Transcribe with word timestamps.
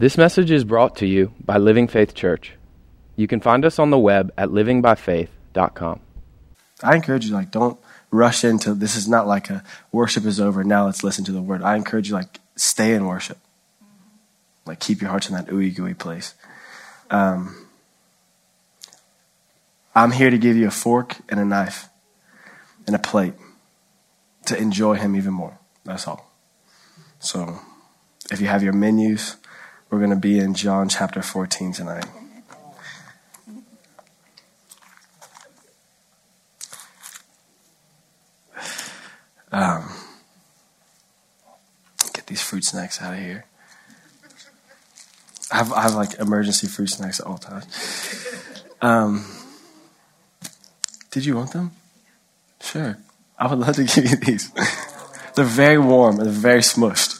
This 0.00 0.16
message 0.16 0.52
is 0.52 0.62
brought 0.62 0.94
to 0.98 1.06
you 1.06 1.32
by 1.44 1.58
Living 1.58 1.88
Faith 1.88 2.14
Church. 2.14 2.52
You 3.16 3.26
can 3.26 3.40
find 3.40 3.64
us 3.64 3.80
on 3.80 3.90
the 3.90 3.98
web 3.98 4.32
at 4.38 4.50
livingbyfaith.com. 4.50 6.00
I 6.84 6.94
encourage 6.94 7.26
you, 7.26 7.32
like, 7.32 7.50
don't 7.50 7.80
rush 8.12 8.44
into 8.44 8.74
this 8.74 8.94
is 8.94 9.08
not 9.08 9.26
like 9.26 9.50
a 9.50 9.64
worship 9.90 10.24
is 10.24 10.38
over, 10.38 10.62
now 10.62 10.86
let's 10.86 11.02
listen 11.02 11.24
to 11.24 11.32
the 11.32 11.42
word. 11.42 11.62
I 11.62 11.74
encourage 11.74 12.10
you, 12.10 12.14
like, 12.14 12.38
stay 12.54 12.94
in 12.94 13.06
worship. 13.06 13.38
Like, 14.64 14.78
keep 14.78 15.00
your 15.00 15.10
hearts 15.10 15.28
in 15.28 15.34
that 15.34 15.48
ooey 15.48 15.74
gooey 15.74 15.94
place. 15.94 16.34
Um, 17.10 17.66
I'm 19.96 20.12
here 20.12 20.30
to 20.30 20.38
give 20.38 20.56
you 20.56 20.68
a 20.68 20.70
fork 20.70 21.16
and 21.28 21.40
a 21.40 21.44
knife 21.44 21.88
and 22.86 22.94
a 22.94 23.00
plate 23.00 23.34
to 24.46 24.56
enjoy 24.56 24.94
Him 24.94 25.16
even 25.16 25.34
more. 25.34 25.58
That's 25.82 26.06
all. 26.06 26.30
So, 27.18 27.58
if 28.30 28.40
you 28.40 28.46
have 28.46 28.62
your 28.62 28.72
menus, 28.72 29.34
we're 29.90 29.98
going 29.98 30.10
to 30.10 30.16
be 30.16 30.38
in 30.38 30.54
John 30.54 30.88
chapter 30.88 31.22
14 31.22 31.72
tonight. 31.72 32.06
Um, 39.50 39.90
get 42.12 42.26
these 42.26 42.42
fruit 42.42 42.64
snacks 42.64 43.00
out 43.00 43.14
of 43.14 43.20
here. 43.20 43.46
I 45.50 45.56
have, 45.56 45.72
I 45.72 45.82
have 45.82 45.94
like 45.94 46.18
emergency 46.18 46.66
fruit 46.66 46.90
snacks 46.90 47.18
at 47.18 47.26
all 47.26 47.38
times. 47.38 47.66
Um, 48.82 49.24
did 51.10 51.24
you 51.24 51.34
want 51.36 51.52
them? 51.52 51.72
Sure. 52.60 52.98
I 53.38 53.46
would 53.46 53.58
love 53.58 53.76
to 53.76 53.84
give 53.94 54.04
you 54.04 54.16
these. 54.16 54.52
They're 55.34 55.44
very 55.44 55.78
warm 55.78 56.18
and 56.18 56.26
they're 56.26 56.32
very 56.32 56.60
smushed. 56.60 57.17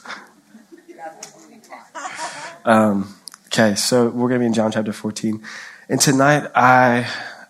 Um, 2.65 3.15
okay, 3.47 3.75
so 3.75 4.09
we're 4.09 4.29
going 4.29 4.39
to 4.39 4.39
be 4.39 4.45
in 4.45 4.53
John 4.53 4.71
chapter 4.71 4.93
14. 4.93 5.41
And 5.87 5.99
tonight, 5.99 6.49
I, 6.55 7.09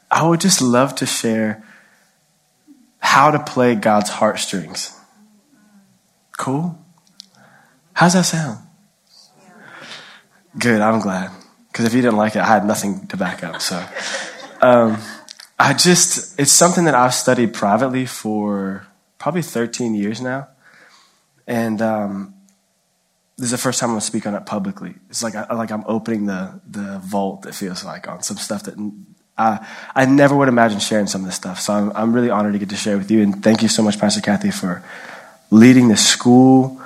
I 0.10 0.28
would 0.28 0.40
just 0.40 0.62
love 0.62 0.96
to 0.96 1.06
share 1.06 1.64
how 3.00 3.32
to 3.32 3.40
play 3.40 3.76
God's 3.76 4.10
heartstrings. 4.10 4.96
Cool? 6.38 6.78
How's 7.94 8.14
that 8.14 8.26
sound? 8.26 8.60
Good, 10.58 10.82
I'm 10.82 11.00
glad. 11.00 11.32
Because 11.68 11.86
if 11.86 11.94
you 11.94 12.02
didn't 12.02 12.18
like 12.18 12.36
it, 12.36 12.40
I 12.40 12.48
had 12.48 12.66
nothing 12.66 13.08
to 13.08 13.18
back 13.18 13.44
up. 13.44 13.62
So, 13.62 13.84
um, 14.62 14.98
I 15.58 15.74
just, 15.74 16.40
it's 16.40 16.52
something 16.52 16.86
that 16.86 16.96
I've 16.96 17.14
studied 17.14 17.54
privately 17.54 18.06
for 18.06 18.88
probably 19.18 19.42
13 19.42 19.96
years 19.96 20.22
now. 20.22 20.48
And 21.46 21.82
um, 21.82 22.34
this 23.40 23.46
is 23.46 23.52
the 23.52 23.58
first 23.58 23.80
time 23.80 23.92
I'm 23.92 23.98
to 23.98 24.02
speak 24.02 24.28
on 24.28 24.36
it 24.36 24.46
publicly. 24.46 24.96
It's 25.10 25.24
like, 25.24 25.36
I, 25.36 25.54
like 25.54 25.72
I'm 25.72 25.84
opening 25.88 26.26
the, 26.26 26.60
the 26.70 27.00
vault, 27.00 27.46
it 27.46 27.56
feels 27.56 27.86
like, 27.86 28.08
on 28.08 28.22
some 28.22 28.38
stuff 28.38 28.64
that 28.64 28.76
I, 29.38 29.66
I 29.96 30.06
never 30.06 30.36
would 30.36 30.50
imagine 30.50 30.80
sharing 30.80 31.08
some 31.08 31.22
of 31.22 31.26
this 31.26 31.36
stuff. 31.36 31.60
So 31.62 31.74
I'm, 31.74 31.92
I'm 31.96 32.14
really 32.14 32.30
honored 32.30 32.54
to 32.54 32.60
get 32.60 32.70
to 32.70 32.76
share 32.76 32.98
with 32.98 33.10
you. 33.10 33.22
And 33.22 33.42
thank 33.42 33.62
you 33.62 33.70
so 33.70 33.82
much, 33.82 33.98
Pastor 33.98 34.20
Kathy, 34.20 34.52
for 34.52 34.84
leading 35.52 35.88
the 35.88 35.98
school 35.98 36.82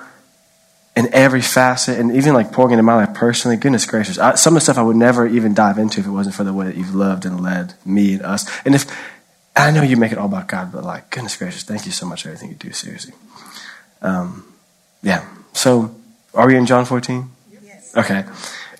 in 0.95 1.11
every 1.11 1.41
facet 1.41 1.99
and 1.99 2.15
even 2.15 2.35
like 2.35 2.51
pouring 2.51 2.73
into 2.73 2.83
my 2.83 2.95
life 2.95 3.15
personally. 3.15 3.57
Goodness 3.57 3.87
gracious. 3.87 4.19
I, 4.19 4.35
some 4.35 4.53
of 4.53 4.57
the 4.57 4.61
stuff 4.61 4.77
I 4.77 4.83
would 4.83 4.95
never 4.95 5.25
even 5.25 5.55
dive 5.55 5.79
into 5.79 6.01
if 6.01 6.05
it 6.05 6.11
wasn't 6.11 6.35
for 6.35 6.43
the 6.43 6.53
way 6.53 6.67
that 6.67 6.77
you've 6.77 6.93
loved 6.93 7.25
and 7.25 7.41
led 7.41 7.73
me 7.83 8.13
and 8.13 8.21
us. 8.21 8.47
And 8.63 8.75
if, 8.75 8.85
I 9.55 9.71
know 9.71 9.81
you 9.81 9.97
make 9.97 10.11
it 10.11 10.19
all 10.19 10.27
about 10.27 10.47
God, 10.47 10.71
but 10.71 10.83
like, 10.83 11.09
goodness 11.09 11.35
gracious, 11.35 11.63
thank 11.63 11.87
you 11.87 11.91
so 11.91 12.05
much 12.05 12.23
for 12.23 12.29
everything 12.29 12.49
you 12.49 12.55
do, 12.55 12.71
seriously. 12.71 13.13
Um, 14.03 14.45
yeah. 15.01 15.27
So, 15.53 15.95
are 16.33 16.47
we 16.47 16.55
in 16.55 16.65
John 16.65 16.85
14? 16.85 17.29
Yes. 17.51 17.95
Okay. 17.95 18.25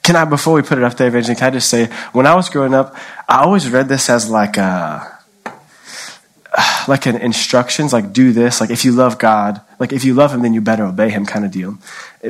Can 0.02 0.16
I, 0.16 0.26
before 0.26 0.54
we 0.54 0.62
put 0.62 0.78
it 0.78 0.84
up 0.84 0.96
there, 0.98 1.08
Evangeline, 1.08 1.38
can 1.38 1.48
I 1.48 1.52
just 1.52 1.70
say, 1.70 1.86
when 2.12 2.28
I 2.28 2.36
was 2.36 2.50
growing 2.50 2.74
up, 2.74 2.96
I 3.28 3.44
always 3.44 3.70
read 3.70 3.88
this 3.88 4.10
as 4.10 4.30
like 4.30 4.58
a, 4.58 5.20
like 6.88 7.06
an 7.06 7.16
instructions, 7.16 7.94
like 7.94 8.12
do 8.12 8.34
this, 8.34 8.60
like 8.60 8.70
if 8.70 8.84
you 8.84 8.92
love 8.92 9.18
God, 9.18 9.62
like 9.80 9.94
if 9.94 10.04
you 10.04 10.14
love 10.14 10.34
Him, 10.34 10.42
then 10.42 10.54
you 10.54 10.62
better 10.62 10.86
obey 10.86 11.10
Him, 11.10 11.26
kind 11.26 11.46
of 11.46 11.52
deal. 11.52 11.78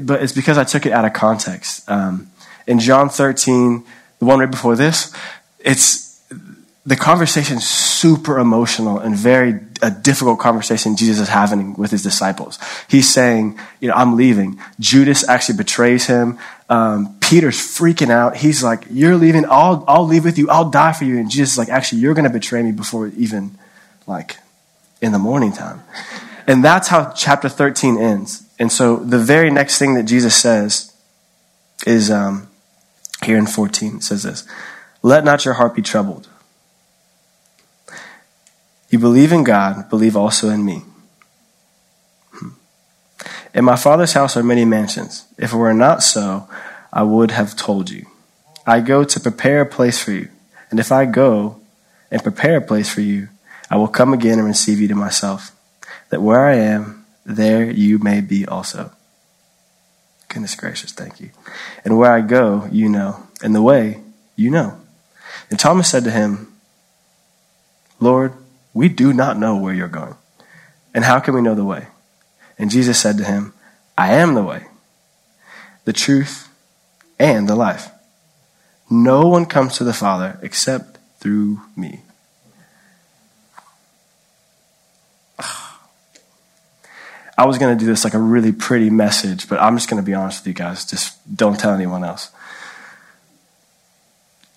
But 0.02 0.22
it's 0.22 0.34
because 0.34 0.58
I 0.58 0.64
took 0.64 0.86
it 0.86 0.92
out 0.92 1.06
of 1.06 1.14
context. 1.14 1.90
Um, 1.90 2.30
in 2.68 2.80
John 2.80 3.10
13, 3.10 3.84
the 4.20 4.26
one 4.26 4.40
right 4.40 4.52
before 4.52 4.76
this, 4.76 5.14
it's 5.60 6.03
the 6.86 6.96
conversation 6.98 7.58
is 7.58 7.70
super 7.70 8.40
emotional 8.40 9.00
and 9.00 9.16
very 9.16 9.60
a 9.82 9.90
difficult 9.90 10.40
conversation 10.40 10.98
Jesus 10.98 11.20
is 11.20 11.30
having 11.30 11.76
with 11.76 11.92
his 11.92 12.04
disciples. 12.04 12.60
He's 12.90 13.12
saying, 13.12 13.58
you 13.80 13.88
know, 13.88 13.94
I'm 13.94 14.18
leaving. 14.18 14.60
Judas 14.80 15.28
actually 15.28 15.58
betrays 15.58 16.08
him. 16.08 16.40
Um, 16.70 17.18
Peter's 17.22 17.58
freaking 17.58 18.10
out. 18.10 18.36
He's 18.38 18.64
like, 18.64 18.86
you're 18.90 19.16
leaving. 19.16 19.46
I'll, 19.46 19.84
I'll 19.88 20.06
leave 20.06 20.26
with 20.26 20.38
you. 20.38 20.50
I'll 20.50 20.70
die 20.70 20.92
for 20.94 21.06
you. 21.06 21.18
And 21.18 21.30
Jesus 21.30 21.54
is 21.54 21.58
like, 21.58 21.70
actually, 21.70 22.02
you're 22.02 22.14
going 22.14 22.26
to 22.26 22.30
betray 22.30 22.62
me 22.64 22.72
before 22.72 23.08
even 23.08 23.58
like 24.08 24.38
in 25.02 25.12
the 25.12 25.20
morning 25.20 25.54
time. 25.54 25.84
And 26.48 26.64
that's 26.64 26.90
how 26.90 27.12
chapter 27.12 27.48
13 27.48 27.98
ends. 27.98 28.44
And 28.60 28.72
so 28.72 28.98
the 28.98 29.20
very 29.20 29.50
next 29.52 29.80
thing 29.80 29.94
that 29.96 30.04
Jesus 30.04 30.36
says 30.36 30.94
is 31.88 32.12
um, 32.12 32.50
here 33.24 33.38
in 33.38 33.48
14. 33.48 33.98
It 33.98 34.04
says 34.04 34.24
this 34.24 34.46
Let 35.02 35.24
not 35.24 35.46
your 35.46 35.56
heart 35.56 35.76
be 35.76 35.82
troubled. 35.82 36.28
You 38.94 39.00
believe 39.00 39.32
in 39.32 39.44
God, 39.44 39.90
believe 39.90 40.16
also 40.16 40.50
in 40.50 40.64
me. 40.64 40.84
Hmm. 42.30 42.50
In 43.56 43.66
my 43.66 43.76
Father's 43.76 44.14
house 44.14 44.38
are 44.38 44.44
many 44.44 44.66
mansions. 44.66 45.26
If 45.36 45.52
it 45.52 45.58
were 45.58 45.74
not 45.74 46.04
so, 46.04 46.48
I 46.94 47.02
would 47.02 47.32
have 47.32 47.56
told 47.56 47.90
you. 47.90 48.06
I 48.68 48.82
go 48.82 49.04
to 49.04 49.20
prepare 49.20 49.62
a 49.62 49.66
place 49.66 50.00
for 50.00 50.12
you. 50.12 50.30
And 50.70 50.80
if 50.80 50.92
I 50.92 51.06
go 51.06 51.60
and 52.12 52.22
prepare 52.22 52.58
a 52.58 52.62
place 52.62 52.88
for 52.88 53.02
you, 53.02 53.30
I 53.68 53.78
will 53.78 53.88
come 53.88 54.14
again 54.14 54.38
and 54.38 54.48
receive 54.48 54.80
you 54.80 54.88
to 54.90 54.96
myself, 54.96 55.54
that 56.12 56.22
where 56.22 56.46
I 56.46 56.58
am, 56.58 57.04
there 57.26 57.72
you 57.72 57.98
may 57.98 58.22
be 58.22 58.46
also. 58.46 58.92
Goodness 60.28 60.54
gracious, 60.54 60.92
thank 60.92 61.20
you. 61.20 61.32
And 61.84 61.98
where 61.98 62.12
I 62.12 62.22
go, 62.22 62.70
you 62.72 62.90
know, 62.90 63.26
and 63.42 63.56
the 63.56 63.64
way, 63.64 64.02
you 64.36 64.52
know. 64.52 64.80
And 65.50 65.60
Thomas 65.60 65.90
said 65.90 66.04
to 66.04 66.12
him, 66.12 66.54
Lord, 68.00 68.34
we 68.74 68.90
do 68.90 69.14
not 69.14 69.38
know 69.38 69.56
where 69.56 69.74
you're 69.74 69.88
going. 69.88 70.16
And 70.94 71.04
how 71.04 71.20
can 71.20 71.34
we 71.34 71.42
know 71.42 71.56
the 71.56 71.64
way? 71.64 71.88
And 72.58 72.70
Jesus 72.70 73.00
said 73.00 73.18
to 73.18 73.24
him, 73.24 73.54
I 73.98 74.14
am 74.14 74.34
the 74.34 74.44
way, 74.44 74.68
the 75.86 75.94
truth, 75.94 76.50
and 77.20 77.48
the 77.48 77.56
life. 77.56 77.90
No 78.90 79.28
one 79.28 79.46
comes 79.46 79.78
to 79.78 79.84
the 79.84 79.94
Father 79.94 80.40
except 80.42 80.98
through 81.20 81.62
me. 81.76 82.02
I 87.38 87.46
was 87.46 87.58
going 87.58 87.78
to 87.78 87.80
do 87.84 87.90
this 87.90 88.04
like 88.04 88.14
a 88.14 88.20
really 88.20 88.52
pretty 88.52 88.90
message, 88.92 89.50
but 89.50 89.60
I'm 89.60 89.76
just 89.76 89.90
going 89.90 90.02
to 90.02 90.06
be 90.06 90.14
honest 90.14 90.42
with 90.42 90.48
you 90.48 90.54
guys. 90.54 90.86
Just 90.86 91.18
don't 91.36 91.60
tell 91.60 91.74
anyone 91.74 92.04
else. 92.04 92.30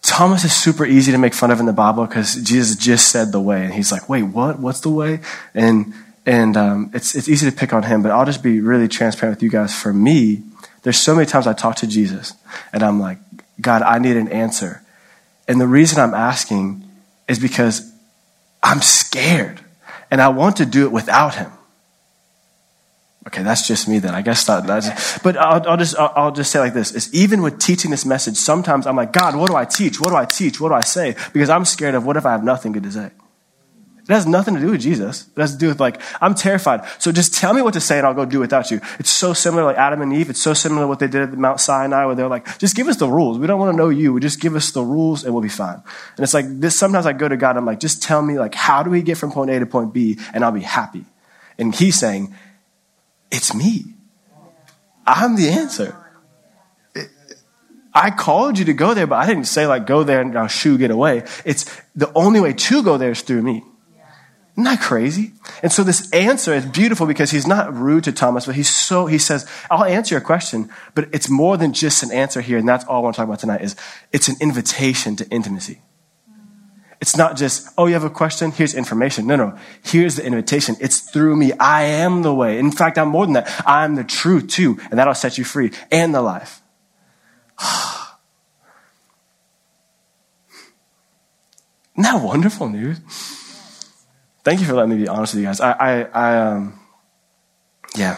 Thomas 0.06 0.44
is 0.44 0.52
super 0.52 0.86
easy 0.86 1.10
to 1.10 1.18
make 1.18 1.34
fun 1.34 1.50
of 1.50 1.58
in 1.58 1.66
the 1.66 1.72
Bible 1.72 2.06
because 2.06 2.36
Jesus 2.36 2.76
just 2.76 3.08
said 3.08 3.32
the 3.32 3.40
way, 3.40 3.64
and 3.64 3.74
he's 3.74 3.90
like, 3.90 4.08
"Wait, 4.08 4.22
what? 4.22 4.60
What's 4.60 4.80
the 4.80 4.88
way?" 4.88 5.18
And 5.52 5.92
and 6.24 6.56
um, 6.56 6.90
it's 6.94 7.16
it's 7.16 7.28
easy 7.28 7.50
to 7.50 7.54
pick 7.54 7.72
on 7.72 7.82
him, 7.82 8.02
but 8.02 8.12
I'll 8.12 8.24
just 8.24 8.42
be 8.42 8.60
really 8.60 8.86
transparent 8.86 9.38
with 9.38 9.42
you 9.42 9.50
guys. 9.50 9.74
For 9.74 9.92
me, 9.92 10.42
there's 10.82 10.96
so 10.96 11.14
many 11.14 11.26
times 11.26 11.48
I 11.48 11.54
talk 11.54 11.74
to 11.76 11.88
Jesus, 11.88 12.34
and 12.72 12.84
I'm 12.84 13.00
like, 13.00 13.18
"God, 13.60 13.82
I 13.82 13.98
need 13.98 14.16
an 14.16 14.28
answer," 14.28 14.80
and 15.48 15.60
the 15.60 15.66
reason 15.66 16.00
I'm 16.00 16.14
asking 16.14 16.88
is 17.28 17.40
because 17.40 17.92
I'm 18.62 18.82
scared, 18.82 19.60
and 20.08 20.22
I 20.22 20.28
want 20.28 20.56
to 20.58 20.66
do 20.66 20.84
it 20.84 20.92
without 20.92 21.34
Him. 21.34 21.50
Okay, 23.26 23.42
that's 23.42 23.66
just 23.66 23.88
me 23.88 23.98
then. 23.98 24.14
I 24.14 24.22
guess 24.22 24.44
that, 24.46 24.66
that's, 24.66 25.18
but 25.18 25.36
I'll, 25.36 25.68
I'll 25.68 25.76
just, 25.76 25.96
I'll, 25.98 26.12
I'll, 26.14 26.30
just 26.30 26.52
say 26.52 26.60
like 26.60 26.74
this, 26.74 26.92
is 26.92 27.12
even 27.12 27.42
with 27.42 27.58
teaching 27.58 27.90
this 27.90 28.06
message, 28.06 28.36
sometimes 28.36 28.86
I'm 28.86 28.94
like, 28.94 29.12
God, 29.12 29.34
what 29.34 29.50
do 29.50 29.56
I 29.56 29.64
teach? 29.64 30.00
What 30.00 30.10
do 30.10 30.16
I 30.16 30.26
teach? 30.26 30.60
What 30.60 30.68
do 30.68 30.74
I 30.74 30.82
say? 30.82 31.16
Because 31.32 31.50
I'm 31.50 31.64
scared 31.64 31.96
of 31.96 32.06
what 32.06 32.16
if 32.16 32.24
I 32.24 32.32
have 32.32 32.44
nothing 32.44 32.70
good 32.70 32.84
to 32.84 32.92
say? 32.92 33.10
It 34.08 34.12
has 34.12 34.24
nothing 34.24 34.54
to 34.54 34.60
do 34.60 34.70
with 34.70 34.80
Jesus. 34.80 35.26
It 35.36 35.40
has 35.40 35.52
to 35.54 35.58
do 35.58 35.66
with 35.66 35.80
like, 35.80 36.00
I'm 36.20 36.36
terrified. 36.36 36.88
So 37.00 37.10
just 37.10 37.34
tell 37.34 37.52
me 37.52 37.60
what 37.60 37.74
to 37.74 37.80
say 37.80 37.98
and 37.98 38.06
I'll 38.06 38.14
go 38.14 38.24
do 38.24 38.38
without 38.38 38.70
you. 38.70 38.80
It's 39.00 39.10
so 39.10 39.32
similar 39.32 39.64
like 39.64 39.76
Adam 39.76 40.00
and 40.00 40.12
Eve. 40.12 40.30
It's 40.30 40.40
so 40.40 40.54
similar 40.54 40.82
to 40.82 40.86
what 40.86 41.00
they 41.00 41.08
did 41.08 41.22
at 41.22 41.32
Mount 41.36 41.60
Sinai 41.60 42.06
where 42.06 42.14
they're 42.14 42.28
like, 42.28 42.58
just 42.58 42.76
give 42.76 42.86
us 42.86 42.98
the 42.98 43.08
rules. 43.08 43.36
We 43.36 43.48
don't 43.48 43.58
want 43.58 43.72
to 43.72 43.76
know 43.76 43.88
you. 43.88 44.20
Just 44.20 44.40
give 44.40 44.54
us 44.54 44.70
the 44.70 44.84
rules 44.84 45.24
and 45.24 45.34
we'll 45.34 45.42
be 45.42 45.48
fine. 45.48 45.82
And 46.16 46.22
it's 46.22 46.34
like 46.34 46.46
this, 46.60 46.78
sometimes 46.78 47.04
I 47.04 47.14
go 47.14 47.28
to 47.28 47.36
God 47.36 47.56
I'm 47.56 47.66
like, 47.66 47.80
just 47.80 48.00
tell 48.00 48.22
me 48.22 48.38
like, 48.38 48.54
how 48.54 48.84
do 48.84 48.90
we 48.90 49.02
get 49.02 49.18
from 49.18 49.32
point 49.32 49.50
A 49.50 49.58
to 49.58 49.66
point 49.66 49.92
B 49.92 50.20
and 50.32 50.44
I'll 50.44 50.52
be 50.52 50.60
happy. 50.60 51.04
And 51.58 51.74
he's 51.74 51.98
saying, 51.98 52.32
it's 53.30 53.54
me. 53.54 53.84
I'm 55.06 55.36
the 55.36 55.48
answer. 55.48 55.96
I 57.94 58.10
called 58.10 58.58
you 58.58 58.66
to 58.66 58.74
go 58.74 58.92
there, 58.92 59.06
but 59.06 59.16
I 59.16 59.26
didn't 59.26 59.44
say 59.44 59.66
like 59.66 59.86
go 59.86 60.02
there 60.02 60.20
and 60.20 60.34
now 60.34 60.48
shoo 60.48 60.76
get 60.76 60.90
away. 60.90 61.24
It's 61.44 61.64
the 61.94 62.12
only 62.14 62.40
way 62.40 62.52
to 62.52 62.82
go 62.82 62.98
there 62.98 63.12
is 63.12 63.22
through 63.22 63.42
me. 63.42 63.64
Isn't 64.52 64.64
that 64.64 64.80
crazy? 64.80 65.32
And 65.62 65.70
so 65.70 65.82
this 65.82 66.10
answer 66.12 66.54
is 66.54 66.64
beautiful 66.64 67.06
because 67.06 67.30
he's 67.30 67.46
not 67.46 67.74
rude 67.74 68.04
to 68.04 68.12
Thomas, 68.12 68.46
but 68.46 68.54
he's 68.54 68.74
so, 68.74 69.04
he 69.04 69.18
says, 69.18 69.46
I'll 69.70 69.84
answer 69.84 70.14
your 70.14 70.22
question, 70.22 70.70
but 70.94 71.08
it's 71.12 71.28
more 71.28 71.58
than 71.58 71.74
just 71.74 72.02
an 72.02 72.10
answer 72.10 72.40
here. 72.40 72.56
And 72.56 72.66
that's 72.66 72.84
all 72.86 72.96
I 72.96 73.00
want 73.00 73.14
to 73.14 73.18
talk 73.18 73.28
about 73.28 73.38
tonight 73.38 73.60
is 73.60 73.76
it's 74.12 74.28
an 74.28 74.36
invitation 74.40 75.14
to 75.16 75.28
intimacy. 75.28 75.82
It's 77.00 77.16
not 77.16 77.36
just, 77.36 77.68
oh, 77.76 77.86
you 77.86 77.92
have 77.92 78.04
a 78.04 78.10
question? 78.10 78.52
Here's 78.52 78.74
information. 78.74 79.26
No, 79.26 79.36
no. 79.36 79.58
Here's 79.82 80.16
the 80.16 80.24
invitation. 80.24 80.76
It's 80.80 81.00
through 81.00 81.36
me. 81.36 81.52
I 81.52 81.82
am 81.82 82.22
the 82.22 82.34
way. 82.34 82.58
In 82.58 82.70
fact, 82.72 82.96
I'm 82.96 83.08
more 83.08 83.26
than 83.26 83.34
that. 83.34 83.64
I'm 83.66 83.96
the 83.96 84.04
truth 84.04 84.48
too. 84.48 84.78
And 84.90 84.98
that'll 84.98 85.14
set 85.14 85.36
you 85.36 85.44
free 85.44 85.72
and 85.90 86.14
the 86.14 86.22
life. 86.22 86.62
Isn't 91.94 92.02
that 92.02 92.22
wonderful 92.22 92.68
news? 92.68 92.98
Thank 94.44 94.60
you 94.60 94.66
for 94.66 94.74
letting 94.74 94.90
me 94.90 94.96
be 94.96 95.08
honest 95.08 95.34
with 95.34 95.42
you 95.42 95.48
guys. 95.48 95.60
I, 95.60 95.72
I, 95.72 96.02
I 96.02 96.36
um, 96.38 96.78
yeah. 97.96 98.16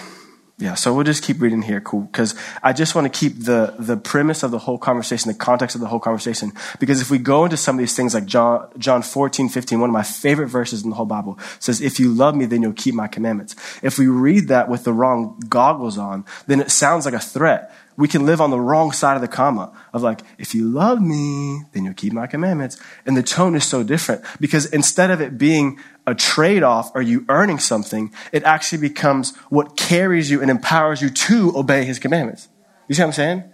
Yeah, 0.60 0.75
so 0.75 0.93
we'll 0.93 1.05
just 1.05 1.22
keep 1.22 1.40
reading 1.40 1.62
here, 1.62 1.81
cool. 1.81 2.00
Because 2.00 2.34
I 2.64 2.72
just 2.72 2.96
want 2.96 3.12
to 3.12 3.16
keep 3.16 3.44
the, 3.44 3.76
the 3.78 3.96
premise 3.96 4.43
of 4.43 4.50
the 4.50 4.58
whole 4.58 4.76
conversation, 4.76 5.31
the 5.31 5.38
context 5.38 5.76
of 5.76 5.81
the 5.81 5.87
whole 5.87 6.00
conversation. 6.00 6.52
Because 6.81 7.00
if 7.00 7.12
we 7.12 7.19
go 7.19 7.44
into 7.44 7.56
some 7.56 7.76
of 7.76 7.78
these 7.78 7.94
things 7.94 8.12
like 8.12 8.26
John, 8.26 8.69
John 8.76 9.02
14, 9.02 9.49
15, 9.49 9.78
one 9.78 9.88
of 9.88 9.94
my 9.94 10.02
favorite 10.02 10.49
verses 10.49 10.82
in 10.82 10.90
the 10.90 10.96
whole 10.96 11.06
Bible 11.06 11.38
says, 11.60 11.81
if 11.81 12.00
you 12.00 12.12
love 12.12 12.34
me, 12.34 12.44
then 12.44 12.62
you'll 12.62 12.72
keep 12.72 12.96
my 12.96 13.06
commandments. 13.06 13.55
If 13.82 14.00
we 14.00 14.08
read 14.08 14.49
that 14.49 14.69
with 14.69 14.82
the 14.82 14.93
wrong 14.93 15.40
goggles 15.49 15.96
on, 15.96 16.25
then 16.49 16.61
it 16.61 16.72
sounds 16.72 17.04
like 17.04 17.14
a 17.14 17.20
threat 17.20 17.72
we 17.99 18.06
can 18.06 18.25
live 18.25 18.41
on 18.41 18.50
the 18.50 18.61
wrong 18.61 18.93
side 18.93 19.17
of 19.17 19.23
the 19.23 19.29
comma 19.29 19.77
of 19.93 20.03
like, 20.03 20.21
if 20.39 20.55
you 20.55 20.71
love 20.71 21.03
me, 21.03 21.65
then 21.73 21.85
you'll 21.85 21.95
keep 21.95 22.12
my 22.12 22.29
commandments. 22.29 22.81
And 23.05 23.17
the 23.17 23.25
tone 23.25 23.56
is 23.56 23.65
so 23.65 23.83
different 23.83 24.25
because 24.39 24.67
instead 24.67 25.11
of 25.11 25.21
it 25.21 25.37
being 25.37 25.81
a 26.06 26.15
trade 26.15 26.62
off 26.62 26.93
or 26.95 27.03
you 27.03 27.27
earning 27.29 27.59
something, 27.59 28.12
it 28.31 28.45
actually 28.45 28.79
becomes 28.79 29.37
what 29.50 29.77
carries 29.77 30.31
you 30.31 30.41
and 30.41 30.49
empowers 30.49 31.03
you 31.03 31.11
to 31.11 31.53
obey 31.56 31.85
his 31.85 31.99
commandments. 31.99 32.49
You 32.87 32.95
see 32.95 33.03
what 33.03 33.09
I'm 33.09 33.12
saying? 33.15 33.45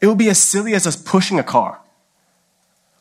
It 0.00 0.06
would 0.06 0.18
be 0.18 0.30
as 0.30 0.38
silly 0.38 0.74
as 0.74 0.86
us 0.86 0.96
pushing 0.96 1.38
a 1.38 1.44
car. 1.44 1.78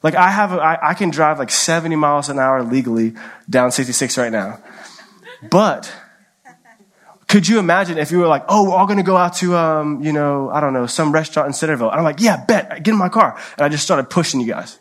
Like 0.04 0.16
I 0.16 0.30
have, 0.30 0.52
a, 0.52 0.58
I, 0.58 0.90
I 0.90 0.94
can 0.94 1.10
drive 1.10 1.40
like 1.40 1.52
70 1.52 1.96
miles 1.96 2.28
an 2.28 2.38
hour 2.38 2.62
legally 2.64 3.14
down 3.50 3.72
66 3.72 4.18
right 4.18 4.32
now. 4.32 4.60
But 5.50 5.92
could 7.28 7.48
you 7.48 7.58
imagine 7.60 7.98
if 7.98 8.12
you 8.12 8.20
were 8.20 8.28
like, 8.28 8.46
oh, 8.50 8.70
we're 8.70 8.76
all 8.76 8.86
going 8.86 8.98
to 8.98 9.04
go 9.04 9.18
out 9.18 9.36
to, 9.38 9.56
um, 9.56 10.04
you 10.04 10.14
know, 10.14 10.50
I 10.50 10.60
don't 10.60 10.74
know, 10.74 10.86
some 10.86 11.12
restaurant 11.12 11.48
in 11.48 11.54
Centerville. 11.54 11.90
And 11.90 11.98
I'm 11.98 12.04
like, 12.04 12.20
yeah, 12.20 12.44
bet, 12.46 12.84
get 12.84 12.92
in 12.92 12.98
my 12.98 13.10
car. 13.10 13.40
And 13.58 13.66
I 13.66 13.70
just 13.70 13.84
started 13.84 14.10
pushing 14.10 14.40
you 14.40 14.48
guys. 14.48 14.80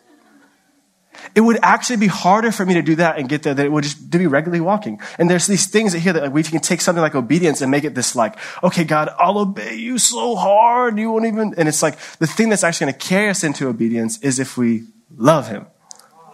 It 1.35 1.41
would 1.41 1.59
actually 1.63 1.97
be 1.97 2.07
harder 2.07 2.53
for 2.53 2.67
me 2.67 2.75
to 2.75 2.83
do 2.83 2.97
that 2.97 3.19
and 3.19 3.29
get 3.29 3.43
there 3.43 3.55
than 3.55 3.65
it 3.65 3.73
would 3.73 3.85
just 3.85 4.13
to 4.13 4.19
be 4.19 4.27
regularly 4.27 4.61
walking. 4.61 5.01
And 5.19 5.31
there's 5.31 5.47
these 5.47 5.67
things 5.67 5.93
that 5.93 6.01
here 6.01 6.13
that 6.13 6.23
like, 6.23 6.33
we 6.33 6.43
can 6.43 6.61
take 6.61 6.81
something 6.81 7.01
like 7.01 7.15
obedience 7.15 7.63
and 7.63 7.71
make 7.71 7.85
it 7.85 7.95
this 7.95 8.15
like, 8.15 8.37
okay, 8.63 8.85
God, 8.85 9.09
I'll 9.19 9.39
obey 9.39 9.77
you 9.77 9.99
so 9.99 10.37
hard. 10.37 10.99
You 10.99 11.11
won't 11.11 11.25
even, 11.25 11.55
and 11.57 11.67
it's 11.67 11.83
like 11.83 11.99
the 12.19 12.27
thing 12.27 12.51
that's 12.51 12.63
actually 12.63 12.87
going 12.87 12.99
to 13.01 13.07
carry 13.09 13.31
us 13.31 13.43
into 13.43 13.69
obedience 13.69 14.19
is 14.19 14.39
if 14.39 14.59
we 14.59 14.85
love 15.17 15.49
him. 15.49 15.67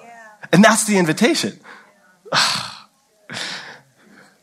Yeah. 0.03 0.29
And 0.53 0.65
that's 0.65 0.87
the 0.87 0.99
invitation. 0.99 1.61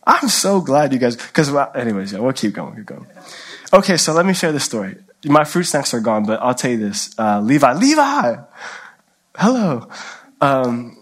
I'm 0.07 0.29
so 0.29 0.61
glad 0.61 0.93
you 0.93 0.99
guys, 0.99 1.17
because, 1.17 1.51
well, 1.51 1.69
anyways, 1.75 2.13
yeah, 2.13 2.19
we'll 2.19 2.31
keep 2.31 2.53
going, 2.53 2.77
keep 2.77 2.85
going. 2.85 3.05
Okay, 3.73 3.97
so 3.97 4.13
let 4.13 4.25
me 4.25 4.33
share 4.33 4.53
this 4.53 4.63
story. 4.63 4.95
My 5.25 5.43
fruit 5.43 5.63
snacks 5.63 5.93
are 5.93 5.99
gone, 5.99 6.25
but 6.25 6.41
I'll 6.41 6.55
tell 6.55 6.71
you 6.71 6.77
this. 6.77 7.13
Uh, 7.19 7.41
Levi, 7.41 7.73
Levi! 7.73 8.37
Hello. 9.35 9.89
Um, 10.39 10.97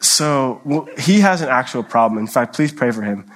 so 0.00 0.60
well, 0.64 0.88
he 0.98 1.20
has 1.20 1.40
an 1.40 1.48
actual 1.48 1.84
problem. 1.84 2.18
In 2.18 2.26
fact, 2.26 2.54
please 2.54 2.72
pray 2.72 2.90
for 2.90 3.02
him. 3.02 3.30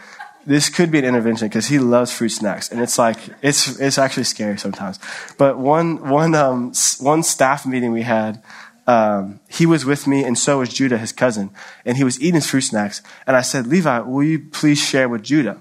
This 0.44 0.69
could 0.69 0.90
be 0.90 0.98
an 0.98 1.04
intervention 1.04 1.48
because 1.48 1.66
he 1.66 1.78
loves 1.78 2.12
fruit 2.12 2.30
snacks, 2.30 2.72
and 2.72 2.80
it's 2.80 2.98
like 2.98 3.19
it's 3.42 3.78
it's 3.78 3.98
actually 3.98 4.24
scary 4.24 4.58
sometimes. 4.58 4.98
But 5.38 5.58
one 5.58 6.08
one 6.08 6.34
um, 6.34 6.72
one 6.98 7.22
staff 7.22 7.64
meeting 7.64 7.92
we 7.92 8.02
had, 8.02 8.42
um, 8.87 9.40
he 9.49 9.64
was 9.64 9.84
with 9.84 10.06
me, 10.06 10.25
and 10.25 10.37
so 10.37 10.58
was 10.58 10.73
Judah, 10.73 10.99
his 10.99 11.12
cousin, 11.12 11.50
and 11.84 11.96
he 11.96 12.05
was 12.05 12.20
eating 12.20 12.34
his 12.34 12.49
fruit 12.49 12.62
snacks. 12.62 13.00
And 13.26 13.37
I 13.37 13.43
said, 13.43 13.67
Levi, 13.67 14.00
will 14.00 14.25
you 14.25 14.40
please 14.40 14.82
share 14.82 15.08
with 15.08 15.23
Judah? 15.23 15.58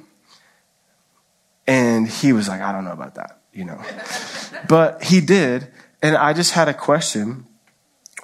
And 1.68 2.08
he 2.08 2.34
was 2.34 2.48
like, 2.48 2.62
I 2.62 2.72
don't 2.72 2.84
know 2.84 2.92
about 2.92 3.16
that, 3.16 3.42
you 3.54 3.66
know. 3.66 3.80
but 4.68 5.04
he 5.04 5.22
did, 5.22 5.68
and 6.02 6.16
I 6.18 6.34
just 6.34 6.54
had 6.54 6.68
a 6.68 6.74
question. 6.74 7.46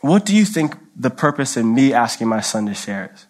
What 0.02 0.26
do 0.26 0.36
you 0.36 0.46
think 0.46 0.76
the 0.96 1.10
purpose 1.10 1.58
in 1.58 1.74
me 1.74 1.94
asking 1.94 2.28
my 2.28 2.42
son 2.42 2.66
to 2.66 2.74
share 2.74 3.12
is? 3.14 3.27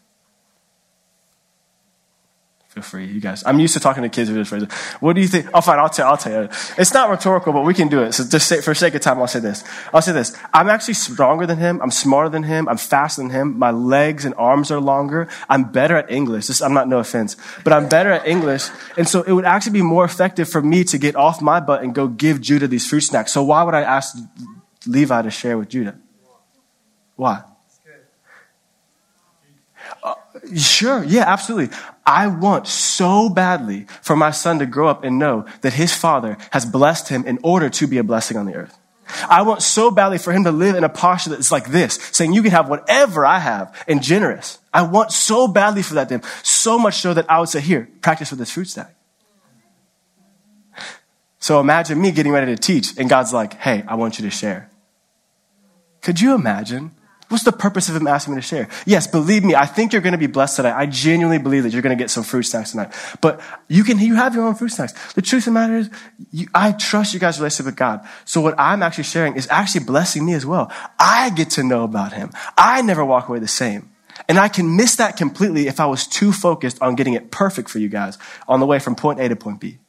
Feel 2.77 2.83
free, 2.83 3.05
you 3.07 3.19
guys. 3.19 3.43
I'm 3.43 3.59
used 3.59 3.73
to 3.73 3.79
talking 3.79 4.03
to 4.03 4.09
kids 4.09 4.29
with 4.29 4.37
this 4.37 4.49
phrase. 4.49 4.63
What 4.99 5.13
do 5.13 5.21
you 5.21 5.27
think? 5.27 5.49
Oh, 5.51 5.61
fine, 5.61 5.79
I'll 5.79 5.89
tell, 5.89 6.09
I'll 6.09 6.15
tell 6.15 6.43
you. 6.43 6.49
It's 6.77 6.93
not 6.93 7.09
rhetorical, 7.09 7.51
but 7.51 7.63
we 7.63 7.73
can 7.73 7.87
do 7.87 8.03
it. 8.03 8.13
So 8.13 8.23
just 8.23 8.45
say, 8.45 8.61
for 8.61 8.75
sake 8.75 8.93
of 8.93 9.01
time, 9.01 9.17
I'll 9.17 9.25
say 9.25 9.39
this. 9.39 9.63
I'll 9.91 10.03
say 10.03 10.11
this. 10.11 10.37
I'm 10.53 10.69
actually 10.69 10.93
stronger 10.93 11.47
than 11.47 11.57
him. 11.57 11.81
I'm 11.81 11.89
smarter 11.89 12.29
than 12.29 12.43
him. 12.43 12.69
I'm 12.69 12.77
faster 12.77 13.23
than 13.23 13.31
him. 13.31 13.57
My 13.57 13.71
legs 13.71 14.25
and 14.25 14.35
arms 14.35 14.69
are 14.69 14.79
longer. 14.79 15.27
I'm 15.49 15.71
better 15.71 15.97
at 15.97 16.11
English. 16.11 16.45
This, 16.45 16.61
I'm 16.61 16.75
not 16.75 16.87
no 16.87 16.99
offense, 16.99 17.35
but 17.63 17.73
I'm 17.73 17.89
better 17.89 18.11
at 18.11 18.27
English. 18.27 18.69
And 18.95 19.09
so 19.09 19.23
it 19.23 19.31
would 19.31 19.45
actually 19.45 19.73
be 19.73 19.81
more 19.81 20.05
effective 20.05 20.47
for 20.47 20.61
me 20.61 20.83
to 20.83 20.99
get 20.99 21.15
off 21.15 21.41
my 21.41 21.59
butt 21.59 21.81
and 21.81 21.95
go 21.95 22.07
give 22.07 22.41
Judah 22.41 22.67
these 22.67 22.87
fruit 22.87 23.01
snacks. 23.01 23.31
So 23.31 23.41
why 23.41 23.63
would 23.63 23.73
I 23.73 23.81
ask 23.81 24.15
Levi 24.85 25.23
to 25.23 25.31
share 25.31 25.57
with 25.57 25.69
Judah? 25.69 25.97
Why? 27.15 27.41
Sure, 30.55 31.03
yeah, 31.03 31.23
absolutely. 31.25 31.75
I 32.05 32.27
want 32.27 32.67
so 32.67 33.29
badly 33.29 33.87
for 34.01 34.15
my 34.15 34.31
son 34.31 34.59
to 34.59 34.65
grow 34.65 34.87
up 34.87 35.03
and 35.03 35.19
know 35.19 35.45
that 35.61 35.73
his 35.73 35.93
father 35.93 36.37
has 36.51 36.65
blessed 36.65 37.09
him 37.09 37.25
in 37.25 37.39
order 37.43 37.69
to 37.69 37.87
be 37.87 37.97
a 37.97 38.03
blessing 38.03 38.37
on 38.37 38.45
the 38.45 38.55
earth. 38.55 38.77
I 39.29 39.41
want 39.43 39.61
so 39.61 39.89
badly 39.89 40.17
for 40.17 40.33
him 40.33 40.43
to 40.43 40.51
live 40.51 40.75
in 40.75 40.83
a 40.83 40.89
posture 40.89 41.29
that's 41.29 41.51
like 41.51 41.69
this, 41.69 41.95
saying, 42.11 42.33
You 42.33 42.41
can 42.41 42.51
have 42.51 42.69
whatever 42.69 43.25
I 43.25 43.39
have 43.39 43.75
and 43.87 44.01
generous. 44.01 44.59
I 44.73 44.83
want 44.83 45.11
so 45.11 45.47
badly 45.47 45.81
for 45.81 45.95
that 45.95 46.09
to 46.09 46.15
him, 46.15 46.21
so 46.43 46.77
much 46.77 46.97
so 46.97 47.13
that 47.13 47.29
I 47.29 47.39
would 47.39 47.49
say, 47.49 47.61
Here, 47.61 47.89
practice 48.01 48.29
with 48.31 48.39
this 48.39 48.51
fruit 48.51 48.67
stack. 48.67 48.93
So 51.39 51.59
imagine 51.59 52.01
me 52.01 52.11
getting 52.11 52.31
ready 52.31 52.53
to 52.53 52.61
teach, 52.61 52.97
and 52.97 53.09
God's 53.09 53.33
like, 53.33 53.53
Hey, 53.53 53.83
I 53.87 53.95
want 53.95 54.19
you 54.19 54.25
to 54.25 54.31
share. 54.31 54.69
Could 56.01 56.19
you 56.19 56.35
imagine 56.35 56.91
What's 57.29 57.43
the 57.43 57.51
purpose 57.51 57.89
of 57.89 57.95
him 57.95 58.07
asking 58.07 58.35
me 58.35 58.41
to 58.41 58.47
share? 58.47 58.69
Yes, 58.85 59.05
believe 59.05 59.43
me, 59.43 59.53
I 59.53 59.65
think 59.65 59.91
you're 59.91 60.01
going 60.01 60.13
to 60.13 60.17
be 60.17 60.27
blessed 60.27 60.57
tonight. 60.57 60.77
I 60.77 60.85
genuinely 60.85 61.39
believe 61.39 61.63
that 61.63 61.73
you're 61.73 61.81
going 61.81 61.97
to 61.97 62.01
get 62.01 62.09
some 62.09 62.23
fruit 62.23 62.43
snacks 62.43 62.71
tonight. 62.71 62.93
But 63.21 63.41
you 63.67 63.83
can, 63.83 63.99
you 63.99 64.15
have 64.15 64.33
your 64.33 64.45
own 64.45 64.55
fruit 64.55 64.69
snacks. 64.69 65.13
The 65.13 65.21
truth 65.21 65.41
of 65.41 65.45
the 65.45 65.51
matter 65.51 65.77
is, 65.77 65.89
you, 66.31 66.47
I 66.55 66.71
trust 66.71 67.13
you 67.13 67.19
guys' 67.19 67.37
relationship 67.37 67.65
with 67.65 67.75
God. 67.75 68.07
So 68.23 68.39
what 68.39 68.55
I'm 68.57 68.81
actually 68.81 69.03
sharing 69.03 69.35
is 69.35 69.47
actually 69.49 69.83
blessing 69.83 70.25
me 70.25 70.33
as 70.33 70.45
well. 70.45 70.71
I 70.97 71.29
get 71.31 71.49
to 71.51 71.63
know 71.63 71.83
about 71.83 72.13
him. 72.13 72.31
I 72.57 72.81
never 72.81 73.03
walk 73.03 73.27
away 73.27 73.39
the 73.39 73.47
same. 73.47 73.89
And 74.29 74.39
I 74.39 74.47
can 74.47 74.75
miss 74.75 74.95
that 74.95 75.17
completely 75.17 75.67
if 75.67 75.79
I 75.79 75.85
was 75.85 76.07
too 76.07 76.31
focused 76.31 76.81
on 76.81 76.95
getting 76.95 77.13
it 77.13 77.29
perfect 77.29 77.69
for 77.69 77.79
you 77.79 77.89
guys 77.89 78.17
on 78.47 78.59
the 78.59 78.65
way 78.65 78.79
from 78.79 78.95
point 78.95 79.19
A 79.19 79.27
to 79.27 79.35
point 79.35 79.59
B. 79.59 79.79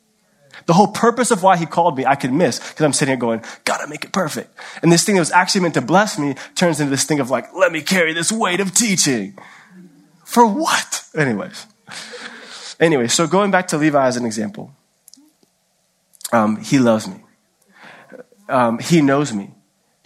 The 0.68 0.75
whole 0.75 0.88
purpose 0.88 1.30
of 1.30 1.42
why 1.42 1.56
he 1.56 1.64
called 1.64 1.96
me, 1.96 2.04
I 2.04 2.14
could 2.14 2.30
miss 2.30 2.58
because 2.58 2.84
I'm 2.84 2.92
sitting 2.92 3.12
here 3.12 3.18
going, 3.18 3.42
gotta 3.64 3.88
make 3.88 4.04
it 4.04 4.12
perfect. 4.12 4.54
And 4.82 4.92
this 4.92 5.02
thing 5.02 5.14
that 5.14 5.22
was 5.22 5.32
actually 5.32 5.62
meant 5.62 5.72
to 5.75 5.80
bless 5.80 6.18
me 6.18 6.34
turns 6.56 6.78
into 6.78 6.90
this 6.90 7.04
thing 7.04 7.20
of 7.20 7.30
like, 7.30 7.54
let 7.54 7.72
me 7.72 7.80
carry 7.80 8.12
this 8.12 8.30
weight 8.30 8.60
of 8.60 8.75
teaching. 8.75 9.38
For 10.26 10.46
what? 10.46 11.04
Anyways. 11.16 11.66
Anyway, 12.78 13.08
so 13.08 13.26
going 13.26 13.50
back 13.50 13.68
to 13.68 13.78
Levi 13.78 14.06
as 14.06 14.18
an 14.18 14.26
example, 14.26 14.70
um, 16.34 16.56
he 16.56 16.78
loves 16.78 17.08
me. 17.08 17.25
Um, 18.50 18.78
he 18.78 19.00
knows 19.00 19.32
me. 19.32 19.50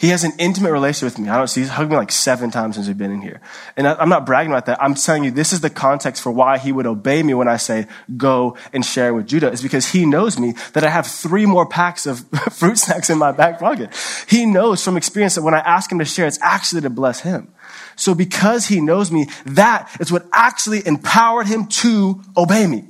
He 0.02 0.08
has 0.08 0.24
an 0.24 0.32
intimate 0.36 0.72
relationship 0.72 1.16
with 1.16 1.24
me. 1.24 1.30
I 1.30 1.38
don't 1.38 1.46
see, 1.46 1.60
he's 1.60 1.70
hugged 1.70 1.92
me 1.92 1.96
like 1.96 2.10
seven 2.10 2.50
times 2.50 2.74
since 2.74 2.88
we've 2.88 2.98
been 2.98 3.12
in 3.12 3.20
here. 3.20 3.40
And 3.76 3.86
I, 3.86 4.02
am 4.02 4.08
not 4.08 4.26
bragging 4.26 4.50
about 4.50 4.66
that. 4.66 4.82
I'm 4.82 4.96
telling 4.96 5.22
you, 5.22 5.30
this 5.30 5.52
is 5.52 5.60
the 5.60 5.70
context 5.70 6.24
for 6.24 6.32
why 6.32 6.58
he 6.58 6.72
would 6.72 6.86
obey 6.86 7.22
me 7.22 7.34
when 7.34 7.46
I 7.46 7.56
say, 7.56 7.86
go 8.16 8.56
and 8.72 8.84
share 8.84 9.14
with 9.14 9.28
Judah, 9.28 9.52
is 9.52 9.62
because 9.62 9.92
he 9.92 10.04
knows 10.04 10.40
me 10.40 10.54
that 10.72 10.82
I 10.82 10.90
have 10.90 11.06
three 11.06 11.46
more 11.46 11.66
packs 11.66 12.06
of 12.06 12.26
fruit 12.50 12.78
snacks 12.78 13.10
in 13.10 13.18
my 13.18 13.30
back 13.30 13.60
pocket. 13.60 13.90
He 14.26 14.44
knows 14.44 14.82
from 14.82 14.96
experience 14.96 15.36
that 15.36 15.42
when 15.42 15.54
I 15.54 15.60
ask 15.60 15.92
him 15.92 16.00
to 16.00 16.04
share, 16.04 16.26
it's 16.26 16.40
actually 16.42 16.80
to 16.80 16.90
bless 16.90 17.20
him. 17.20 17.54
So 17.94 18.12
because 18.12 18.66
he 18.66 18.80
knows 18.80 19.12
me, 19.12 19.28
that 19.46 19.88
is 20.00 20.10
what 20.10 20.26
actually 20.32 20.84
empowered 20.84 21.46
him 21.46 21.66
to 21.66 22.20
obey 22.36 22.66
me. 22.66 22.86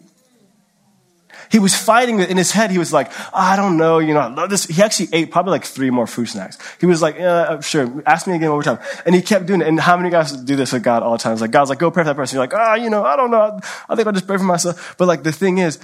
He 1.52 1.58
was 1.58 1.76
fighting 1.76 2.18
in 2.18 2.38
his 2.38 2.50
head. 2.50 2.70
He 2.70 2.78
was 2.78 2.94
like, 2.94 3.12
I 3.34 3.56
don't 3.56 3.76
know, 3.76 3.98
you 3.98 4.14
know, 4.14 4.20
I 4.20 4.28
love 4.28 4.48
this. 4.48 4.64
He 4.64 4.82
actually 4.82 5.10
ate 5.12 5.30
probably 5.30 5.50
like 5.50 5.66
three 5.66 5.90
more 5.90 6.06
fruit 6.06 6.30
snacks. 6.30 6.56
He 6.80 6.86
was 6.86 7.02
like, 7.02 7.16
yeah, 7.16 7.60
sure, 7.60 8.02
ask 8.06 8.26
me 8.26 8.34
again 8.36 8.48
one 8.48 8.56
more 8.56 8.62
time. 8.62 8.78
And 9.04 9.14
he 9.14 9.20
kept 9.20 9.44
doing 9.44 9.60
it. 9.60 9.68
And 9.68 9.78
how 9.78 9.98
many 9.98 10.08
guys 10.08 10.32
do 10.32 10.56
this 10.56 10.72
with 10.72 10.82
God 10.82 11.02
all 11.02 11.12
the 11.12 11.18
time? 11.18 11.34
It's 11.34 11.42
like, 11.42 11.50
God's 11.50 11.68
like, 11.68 11.78
go 11.78 11.90
pray 11.90 12.04
for 12.04 12.06
that 12.06 12.16
person. 12.16 12.36
You're 12.36 12.44
like, 12.44 12.54
ah, 12.54 12.70
oh, 12.70 12.74
you 12.76 12.88
know, 12.88 13.04
I 13.04 13.16
don't 13.16 13.30
know. 13.30 13.60
I 13.86 13.94
think 13.94 14.06
I'll 14.06 14.14
just 14.14 14.26
pray 14.26 14.38
for 14.38 14.44
myself. 14.44 14.94
But 14.96 15.08
like 15.08 15.24
the 15.24 15.32
thing 15.32 15.58
is, 15.58 15.78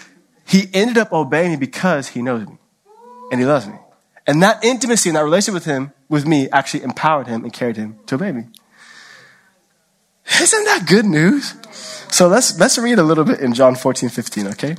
he 0.46 0.70
ended 0.72 0.96
up 0.96 1.12
obeying 1.12 1.50
me 1.50 1.56
because 1.58 2.08
he 2.08 2.22
knows 2.22 2.48
me 2.48 2.56
and 3.30 3.38
he 3.38 3.44
loves 3.46 3.66
me. 3.66 3.74
And 4.26 4.42
that 4.42 4.64
intimacy 4.64 5.10
and 5.10 5.16
that 5.16 5.24
relationship 5.24 5.52
with 5.52 5.66
him, 5.66 5.92
with 6.08 6.26
me, 6.26 6.48
actually 6.48 6.82
empowered 6.82 7.26
him 7.26 7.44
and 7.44 7.52
carried 7.52 7.76
him 7.76 7.98
to 8.06 8.14
obey 8.14 8.32
me. 8.32 8.44
Isn't 10.40 10.64
that 10.64 10.86
good 10.88 11.04
news? 11.04 11.52
So 12.10 12.26
let's, 12.26 12.58
let's 12.58 12.78
read 12.78 12.98
a 12.98 13.02
little 13.02 13.24
bit 13.24 13.40
in 13.40 13.52
John 13.52 13.74
14, 13.76 14.08
15, 14.08 14.46
okay? 14.48 14.76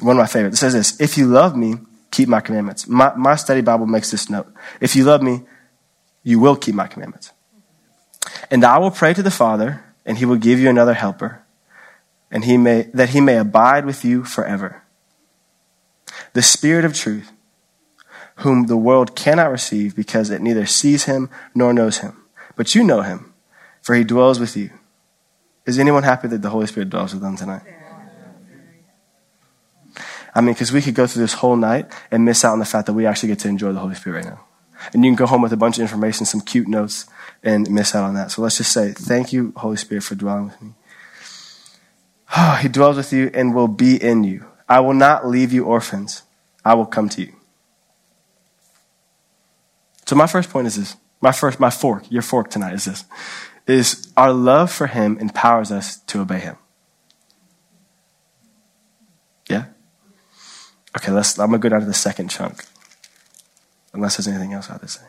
One 0.00 0.16
of 0.16 0.20
my 0.20 0.26
favorites. 0.26 0.56
It 0.56 0.60
says 0.60 0.72
this 0.72 1.00
If 1.00 1.18
you 1.18 1.26
love 1.26 1.56
me, 1.56 1.74
keep 2.10 2.28
my 2.28 2.40
commandments. 2.40 2.86
My, 2.86 3.14
my 3.16 3.36
study 3.36 3.60
Bible 3.60 3.86
makes 3.86 4.10
this 4.10 4.30
note. 4.30 4.46
If 4.80 4.96
you 4.96 5.04
love 5.04 5.22
me, 5.22 5.42
you 6.22 6.38
will 6.38 6.56
keep 6.56 6.74
my 6.74 6.86
commandments. 6.86 7.32
And 8.50 8.64
I 8.64 8.78
will 8.78 8.90
pray 8.90 9.14
to 9.14 9.22
the 9.22 9.30
Father, 9.30 9.84
and 10.04 10.18
he 10.18 10.24
will 10.24 10.36
give 10.36 10.58
you 10.58 10.68
another 10.68 10.94
helper, 10.94 11.42
and 12.30 12.44
he 12.44 12.56
may, 12.56 12.82
that 12.94 13.10
he 13.10 13.20
may 13.20 13.36
abide 13.36 13.84
with 13.84 14.04
you 14.04 14.24
forever. 14.24 14.82
The 16.32 16.42
Spirit 16.42 16.84
of 16.84 16.94
truth, 16.94 17.32
whom 18.36 18.66
the 18.66 18.76
world 18.76 19.14
cannot 19.14 19.50
receive 19.50 19.94
because 19.94 20.30
it 20.30 20.40
neither 20.40 20.66
sees 20.66 21.04
him 21.04 21.28
nor 21.54 21.72
knows 21.72 21.98
him. 21.98 22.16
But 22.56 22.74
you 22.74 22.84
know 22.84 23.02
him, 23.02 23.32
for 23.82 23.94
he 23.94 24.04
dwells 24.04 24.40
with 24.40 24.56
you. 24.56 24.70
Is 25.66 25.78
anyone 25.78 26.02
happy 26.02 26.28
that 26.28 26.42
the 26.42 26.50
Holy 26.50 26.66
Spirit 26.66 26.90
dwells 26.90 27.12
with 27.12 27.22
them 27.22 27.36
tonight? 27.36 27.62
I 30.34 30.40
mean, 30.40 30.54
because 30.54 30.72
we 30.72 30.82
could 30.82 30.94
go 30.94 31.06
through 31.06 31.22
this 31.22 31.34
whole 31.34 31.56
night 31.56 31.92
and 32.10 32.24
miss 32.24 32.44
out 32.44 32.52
on 32.52 32.58
the 32.58 32.64
fact 32.64 32.86
that 32.86 32.92
we 32.92 33.06
actually 33.06 33.30
get 33.30 33.40
to 33.40 33.48
enjoy 33.48 33.72
the 33.72 33.80
Holy 33.80 33.94
Spirit 33.94 34.24
right 34.24 34.34
now. 34.34 34.40
And 34.92 35.04
you 35.04 35.10
can 35.10 35.16
go 35.16 35.26
home 35.26 35.42
with 35.42 35.52
a 35.52 35.56
bunch 35.56 35.76
of 35.76 35.82
information, 35.82 36.24
some 36.24 36.40
cute 36.40 36.68
notes, 36.68 37.06
and 37.42 37.70
miss 37.70 37.94
out 37.94 38.04
on 38.04 38.14
that. 38.14 38.30
So 38.30 38.42
let's 38.42 38.56
just 38.56 38.72
say, 38.72 38.92
thank 38.92 39.32
you, 39.32 39.52
Holy 39.56 39.76
Spirit, 39.76 40.04
for 40.04 40.14
dwelling 40.14 40.46
with 40.46 40.62
me. 40.62 40.72
Oh, 42.36 42.58
he 42.62 42.68
dwells 42.68 42.96
with 42.96 43.12
you 43.12 43.30
and 43.34 43.54
will 43.54 43.68
be 43.68 43.96
in 44.02 44.24
you. 44.24 44.46
I 44.68 44.80
will 44.80 44.94
not 44.94 45.26
leave 45.26 45.52
you 45.52 45.64
orphans. 45.64 46.22
I 46.64 46.74
will 46.74 46.86
come 46.86 47.08
to 47.10 47.22
you. 47.22 47.34
So 50.06 50.16
my 50.16 50.26
first 50.26 50.50
point 50.50 50.66
is 50.66 50.76
this. 50.76 50.96
My 51.20 51.32
first, 51.32 51.60
my 51.60 51.70
fork, 51.70 52.10
your 52.10 52.22
fork 52.22 52.50
tonight 52.50 52.74
is 52.74 52.84
this. 52.84 53.04
Is 53.66 54.12
our 54.16 54.32
love 54.32 54.72
for 54.72 54.86
him 54.86 55.18
empowers 55.18 55.70
us 55.70 55.98
to 55.98 56.20
obey 56.20 56.40
him. 56.40 56.56
Okay, 60.96 61.12
let's, 61.12 61.38
I'm 61.38 61.50
going 61.50 61.60
to 61.60 61.62
go 61.62 61.68
down 61.70 61.80
to 61.80 61.86
the 61.86 61.94
second 61.94 62.28
chunk. 62.28 62.64
Unless 63.92 64.16
there's 64.16 64.28
anything 64.28 64.52
else 64.52 64.68
I 64.68 64.72
have 64.72 64.82
to 64.82 64.88
say. 64.88 65.06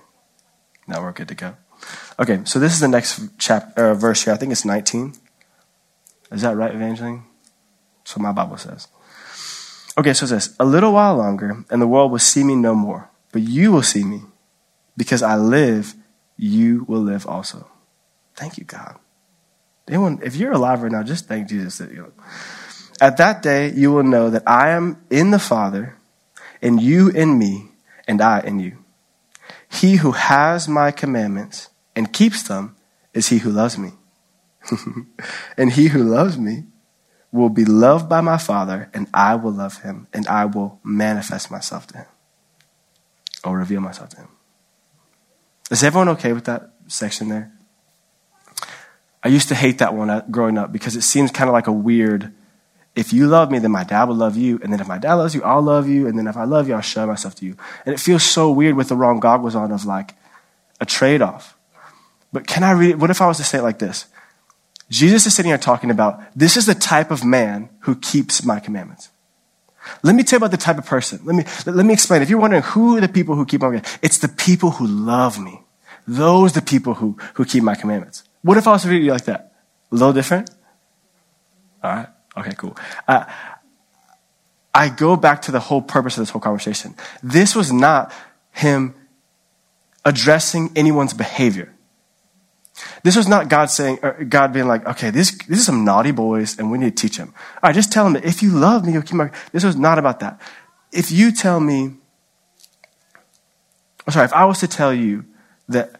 Now 0.88 1.02
we're 1.02 1.12
good 1.12 1.28
to 1.28 1.36
go. 1.36 1.56
Okay, 2.20 2.42
so 2.46 2.60
this 2.60 2.74
is 2.74 2.80
the 2.80 2.88
next 2.88 3.22
chapter, 3.38 3.92
uh, 3.92 3.94
verse 3.94 4.24
here. 4.24 4.34
I 4.34 4.38
think 4.38 4.52
it's 4.52 4.66
19. 4.66 5.14
Is 6.32 6.42
that 6.42 6.56
right, 6.56 6.74
Evangeline? 6.74 7.24
What 8.14 8.22
my 8.22 8.32
Bible 8.32 8.58
says. 8.58 8.88
Okay, 9.98 10.14
so 10.14 10.26
it 10.26 10.30
says, 10.30 10.56
A 10.60 10.66
little 10.66 10.94
while 10.94 11.16
longer, 11.16 11.64
and 11.70 11.82
the 11.82 11.88
world 11.88 12.12
will 12.12 12.20
see 12.20 12.44
me 12.44 12.56
no 12.56 12.76
more. 12.76 13.10
But 13.32 13.44
you 13.44 13.72
will 13.72 13.84
see 13.84 14.04
me. 14.04 14.22
Because 14.98 15.24
I 15.24 15.36
live, 15.36 15.96
you 16.38 16.86
will 16.88 17.02
live 17.02 17.26
also. 17.26 17.70
Thank 18.36 18.58
you, 18.58 18.66
God. 18.66 18.98
Anyone, 19.88 20.20
if 20.24 20.36
you're 20.36 20.52
alive 20.52 20.84
right 20.84 20.92
now, 20.92 21.04
just 21.04 21.28
thank 21.28 21.48
Jesus. 21.48 21.78
That, 21.78 21.92
you 21.92 21.98
know. 21.98 22.12
At 23.02 23.18
that 23.18 23.42
day, 23.42 23.72
you 23.72 23.92
will 23.92 24.04
know 24.04 24.30
that 24.30 24.44
I 24.46 24.70
am 24.70 25.04
in 25.10 25.32
the 25.32 25.40
Father, 25.40 25.98
and 26.62 26.80
you 26.80 27.10
in 27.10 27.40
me, 27.40 27.70
and 28.08 28.22
I 28.22 28.42
in 28.42 28.60
you. 28.60 28.78
He 29.68 29.96
who 29.96 30.12
has 30.12 30.68
my 30.68 30.92
commandments 30.92 31.70
and 31.96 32.14
keeps 32.14 32.44
them 32.44 32.76
is 33.12 33.30
he 33.30 33.40
who 33.40 33.50
loves 33.50 33.76
me. 33.76 33.94
and 35.58 35.72
he 35.72 35.88
who 35.88 36.04
loves 36.04 36.38
me 36.38 36.66
will 37.32 37.50
be 37.50 37.66
loved 37.66 38.08
by 38.08 38.22
my 38.22 38.38
Father, 38.38 38.92
and 38.94 39.08
I 39.16 39.34
will 39.34 39.52
love 39.52 39.82
him, 39.82 40.06
and 40.14 40.28
I 40.28 40.46
will 40.46 40.80
manifest 40.84 41.50
myself 41.50 41.88
to 41.88 41.98
him 41.98 42.08
or 43.44 43.58
reveal 43.58 43.82
myself 43.82 44.10
to 44.10 44.18
him. 44.18 44.28
Is 45.72 45.84
everyone 45.84 46.10
okay 46.10 46.34
with 46.34 46.46
that 46.46 46.74
section 46.86 47.30
there? 47.30 47.52
I 49.24 49.30
used 49.30 49.48
to 49.48 49.56
hate 49.56 49.80
that 49.80 49.96
one 49.96 50.12
uh, 50.12 50.24
growing 50.30 50.60
up 50.60 50.72
because 50.72 50.96
it 50.96 51.02
seems 51.02 51.32
kind 51.32 51.50
of 51.50 51.54
like 51.54 51.68
a 51.68 51.72
weird 51.72 52.34
if 52.96 53.14
you 53.14 53.28
love 53.28 53.52
me, 53.52 53.60
then 53.60 53.72
my 53.72 53.84
dad 53.84 54.06
will 54.06 54.16
love 54.16 54.36
you. 54.36 54.60
And 54.62 54.72
then 54.72 54.80
if 54.80 54.88
my 54.88 54.98
dad 54.98 55.14
loves 55.14 55.34
you, 55.34 55.44
I'll 55.44 55.62
love 55.62 55.88
you. 55.88 56.08
And 56.08 56.18
then 56.18 56.28
if 56.28 56.36
I 56.36 56.44
love 56.44 56.68
you, 56.68 56.74
I'll 56.74 56.82
show 56.82 57.08
myself 57.08 57.36
to 57.36 57.46
you. 57.46 57.56
And 57.86 57.94
it 57.94 58.00
feels 58.00 58.24
so 58.24 58.52
weird 58.52 58.76
with 58.76 58.90
the 58.90 58.96
wrong 58.96 59.20
goggles 59.20 59.56
on 59.56 59.72
of 59.72 59.86
like 59.86 60.16
a 60.80 60.86
trade 60.86 61.22
off. 61.22 61.58
But 62.34 62.48
can 62.48 62.64
I 62.64 62.72
read 62.72 62.92
it? 62.92 63.00
What 63.00 63.10
if 63.10 63.22
I 63.22 63.28
was 63.28 63.38
to 63.38 63.44
say 63.44 63.60
it 63.60 63.64
like 63.64 63.80
this? 63.80 64.06
Jesus 64.90 65.26
is 65.26 65.34
sitting 65.34 65.50
here 65.50 65.58
talking 65.58 65.90
about 65.90 66.22
this 66.36 66.58
is 66.58 66.66
the 66.66 66.76
type 66.76 67.12
of 67.12 67.24
man 67.24 67.70
who 67.82 67.96
keeps 67.96 68.44
my 68.44 68.60
commandments. 68.60 69.10
Let 70.04 70.16
me 70.16 70.24
tell 70.24 70.38
you 70.38 70.46
about 70.46 70.52
the 70.52 70.58
type 70.58 70.78
of 70.78 70.86
person. 70.86 71.22
Let 71.24 71.36
me, 71.36 71.46
let 71.66 71.86
me 71.86 71.94
explain. 71.94 72.22
If 72.22 72.30
you're 72.30 72.40
wondering 72.40 72.62
who 72.62 72.98
are 72.98 73.02
the 73.02 73.08
people 73.08 73.36
who 73.36 73.46
keep 73.46 73.62
my 73.62 73.68
commandments, 73.68 74.00
it's 74.02 74.18
the 74.18 74.28
people 74.28 74.72
who 74.72 74.86
love 74.86 75.40
me. 75.40 75.62
Those 76.08 76.54
the 76.54 76.62
people 76.62 76.96
who, 76.96 77.18
who 77.36 77.46
keep 77.46 77.64
my 77.64 77.76
commandments. 77.76 78.24
What 78.42 78.58
if 78.58 78.68
I 78.68 78.72
was 78.72 78.84
to 78.84 78.90
read 78.90 79.04
you 79.04 79.12
like 79.12 79.26
that? 79.26 79.54
A 79.92 79.96
little 79.96 80.14
different? 80.14 80.50
All 81.84 81.92
right. 81.92 82.08
Okay, 82.38 82.54
cool. 82.58 82.78
Uh, 83.08 83.26
I 84.74 84.90
go 84.90 85.16
back 85.16 85.42
to 85.44 85.52
the 85.52 85.60
whole 85.60 85.82
purpose 85.82 86.18
of 86.18 86.22
this 86.22 86.30
whole 86.30 86.42
conversation. 86.42 86.96
This 87.22 87.56
was 87.56 87.74
not 87.74 88.14
him 88.52 88.96
addressing 90.06 90.72
anyone's 90.76 91.14
behavior. 91.14 91.74
This 93.04 93.16
was 93.16 93.28
not 93.28 93.50
God 93.50 93.66
saying, 93.66 94.00
God 94.30 94.54
being 94.54 94.68
like, 94.68 94.86
okay, 94.88 95.10
this, 95.10 95.38
this 95.48 95.60
is 95.60 95.66
some 95.66 95.84
naughty 95.84 96.12
boys 96.12 96.58
and 96.58 96.72
we 96.72 96.78
need 96.78 96.96
to 96.98 97.08
teach 97.08 97.18
them. 97.18 97.34
All 97.56 97.68
right, 97.68 97.76
just 97.76 97.92
tell 97.92 98.06
them 98.06 98.14
that 98.14 98.26
if 98.26 98.42
you 98.42 98.52
love 98.52 98.86
me, 98.86 98.94
you'll 98.94 99.02
keep 99.02 99.16
my, 99.16 99.30
this 99.52 99.64
was 99.64 99.76
not 99.76 100.00
about 100.00 100.20
that. 100.22 100.40
If 100.92 101.12
you 101.12 101.32
tell 101.32 101.60
me, 101.60 101.96
I'm 104.08 104.14
sorry, 104.14 104.26
if 104.26 104.34
I 104.34 104.46
was 104.46 104.60
to 104.60 104.68
tell 104.68 104.94
you 104.94 105.26
that 105.70 106.00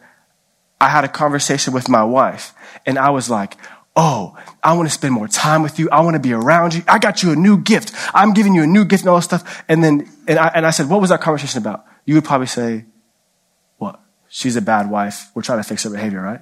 I 0.80 0.88
had 0.88 1.04
a 1.04 1.08
conversation 1.08 1.72
with 1.72 1.88
my 1.88 2.02
wife 2.02 2.52
and 2.84 2.98
I 2.98 3.10
was 3.10 3.30
like, 3.30 3.56
Oh, 3.94 4.36
I 4.62 4.72
want 4.72 4.88
to 4.88 4.94
spend 4.94 5.12
more 5.12 5.28
time 5.28 5.62
with 5.62 5.78
you. 5.78 5.90
I 5.90 6.00
want 6.00 6.14
to 6.14 6.20
be 6.20 6.32
around 6.32 6.72
you. 6.74 6.82
I 6.88 6.98
got 6.98 7.22
you 7.22 7.32
a 7.32 7.36
new 7.36 7.58
gift. 7.58 7.92
I'm 8.14 8.32
giving 8.32 8.54
you 8.54 8.62
a 8.62 8.66
new 8.66 8.86
gift 8.86 9.02
and 9.02 9.10
all 9.10 9.16
this 9.16 9.26
stuff. 9.26 9.64
And 9.68 9.84
then, 9.84 10.08
and 10.26 10.38
I, 10.38 10.48
and 10.48 10.64
I 10.64 10.70
said, 10.70 10.88
what 10.88 11.00
was 11.00 11.10
our 11.10 11.18
conversation 11.18 11.60
about? 11.60 11.84
You 12.06 12.14
would 12.14 12.24
probably 12.24 12.46
say, 12.46 12.86
what? 13.76 14.00
She's 14.28 14.56
a 14.56 14.62
bad 14.62 14.90
wife. 14.90 15.30
We're 15.34 15.42
trying 15.42 15.58
to 15.58 15.64
fix 15.64 15.82
her 15.84 15.90
behavior, 15.90 16.22
right? 16.22 16.40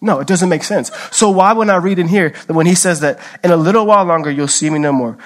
No, 0.00 0.18
it 0.18 0.26
doesn't 0.26 0.48
make 0.48 0.64
sense. 0.64 0.90
So 1.12 1.30
why 1.30 1.52
would 1.52 1.68
I 1.68 1.76
read 1.76 2.00
in 2.00 2.08
here 2.08 2.30
that 2.30 2.52
when 2.52 2.66
he 2.66 2.74
says 2.74 3.00
that 3.00 3.20
in 3.44 3.52
a 3.52 3.56
little 3.56 3.86
while 3.86 4.04
longer, 4.04 4.30
you'll 4.30 4.48
see 4.48 4.68
me 4.68 4.80
no 4.80 4.90
more? 4.90 5.16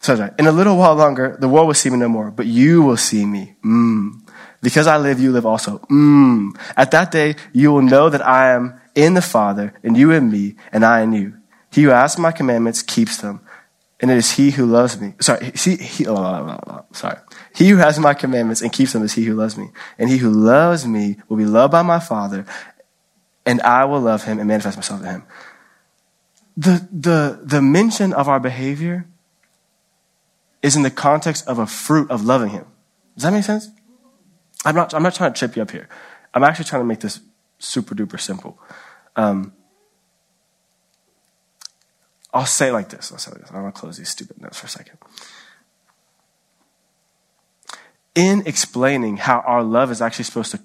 Sorry, 0.00 0.30
in 0.36 0.48
a 0.48 0.52
little 0.52 0.76
while 0.76 0.96
longer, 0.96 1.36
the 1.38 1.48
world 1.48 1.68
will 1.68 1.74
see 1.74 1.88
me 1.88 1.96
no 1.96 2.08
more, 2.08 2.32
but 2.32 2.46
you 2.46 2.82
will 2.82 2.96
see 2.96 3.24
me. 3.24 3.54
Mm. 3.64 4.21
Because 4.62 4.86
I 4.86 4.96
live, 4.96 5.18
you 5.18 5.32
live 5.32 5.44
also. 5.44 5.78
Mm. 5.90 6.56
At 6.76 6.92
that 6.92 7.10
day, 7.10 7.34
you 7.52 7.72
will 7.72 7.82
know 7.82 8.08
that 8.08 8.24
I 8.24 8.52
am 8.52 8.80
in 8.94 9.14
the 9.14 9.22
Father, 9.22 9.74
and 9.82 9.96
you 9.96 10.12
in 10.12 10.30
me, 10.30 10.54
and 10.72 10.84
I 10.84 11.02
in 11.02 11.12
you. 11.12 11.34
He 11.72 11.82
who 11.82 11.88
has 11.88 12.18
my 12.18 12.30
commandments 12.30 12.82
keeps 12.82 13.16
them, 13.16 13.40
and 14.00 14.10
it 14.10 14.16
is 14.16 14.32
he 14.32 14.50
who 14.50 14.66
loves 14.66 15.00
me. 15.00 15.14
Sorry, 15.20 15.50
he, 15.54 16.06
oh, 16.06 16.16
oh, 16.16 16.60
oh, 16.66 16.84
sorry. 16.92 17.18
He 17.54 17.68
who 17.68 17.76
has 17.78 17.98
my 17.98 18.14
commandments 18.14 18.62
and 18.62 18.72
keeps 18.72 18.92
them 18.92 19.02
is 19.02 19.14
he 19.14 19.24
who 19.24 19.34
loves 19.34 19.56
me. 19.56 19.70
And 19.98 20.08
he 20.08 20.18
who 20.18 20.30
loves 20.30 20.86
me 20.86 21.16
will 21.28 21.36
be 21.36 21.44
loved 21.44 21.72
by 21.72 21.82
my 21.82 21.98
Father, 21.98 22.46
and 23.44 23.60
I 23.62 23.84
will 23.84 24.00
love 24.00 24.24
him 24.24 24.38
and 24.38 24.46
manifest 24.46 24.76
myself 24.76 25.00
to 25.00 25.08
him. 25.08 25.22
The, 26.56 26.86
the, 26.92 27.40
the 27.42 27.62
mention 27.62 28.12
of 28.12 28.28
our 28.28 28.38
behavior 28.38 29.06
is 30.62 30.76
in 30.76 30.82
the 30.82 30.90
context 30.90 31.48
of 31.48 31.58
a 31.58 31.66
fruit 31.66 32.10
of 32.10 32.24
loving 32.24 32.50
him. 32.50 32.66
Does 33.16 33.24
that 33.24 33.32
make 33.32 33.44
sense? 33.44 33.68
I'm 34.64 34.74
not, 34.74 34.94
I'm 34.94 35.02
not 35.02 35.14
trying 35.14 35.32
to 35.32 35.38
trip 35.38 35.56
you 35.56 35.62
up 35.62 35.70
here. 35.70 35.88
I'm 36.34 36.44
actually 36.44 36.66
trying 36.66 36.82
to 36.82 36.86
make 36.86 37.00
this 37.00 37.20
super 37.58 37.94
duper 37.94 38.20
simple. 38.20 38.58
Um, 39.16 39.52
I'll 42.32 42.46
say 42.46 42.68
it 42.68 42.72
like 42.72 42.88
this. 42.88 43.12
I'll 43.12 43.18
say 43.18 43.30
it 43.30 43.34
like 43.34 43.42
this. 43.42 43.50
I'm 43.50 43.60
going 43.60 43.72
to 43.72 43.78
close 43.78 43.98
these 43.98 44.08
stupid 44.08 44.40
notes 44.40 44.58
for 44.58 44.66
a 44.66 44.70
second. 44.70 44.98
In 48.14 48.46
explaining 48.46 49.18
how 49.18 49.40
our 49.40 49.62
love 49.62 49.90
is 49.90 50.00
actually 50.00 50.24
supposed 50.24 50.52
to 50.52 50.60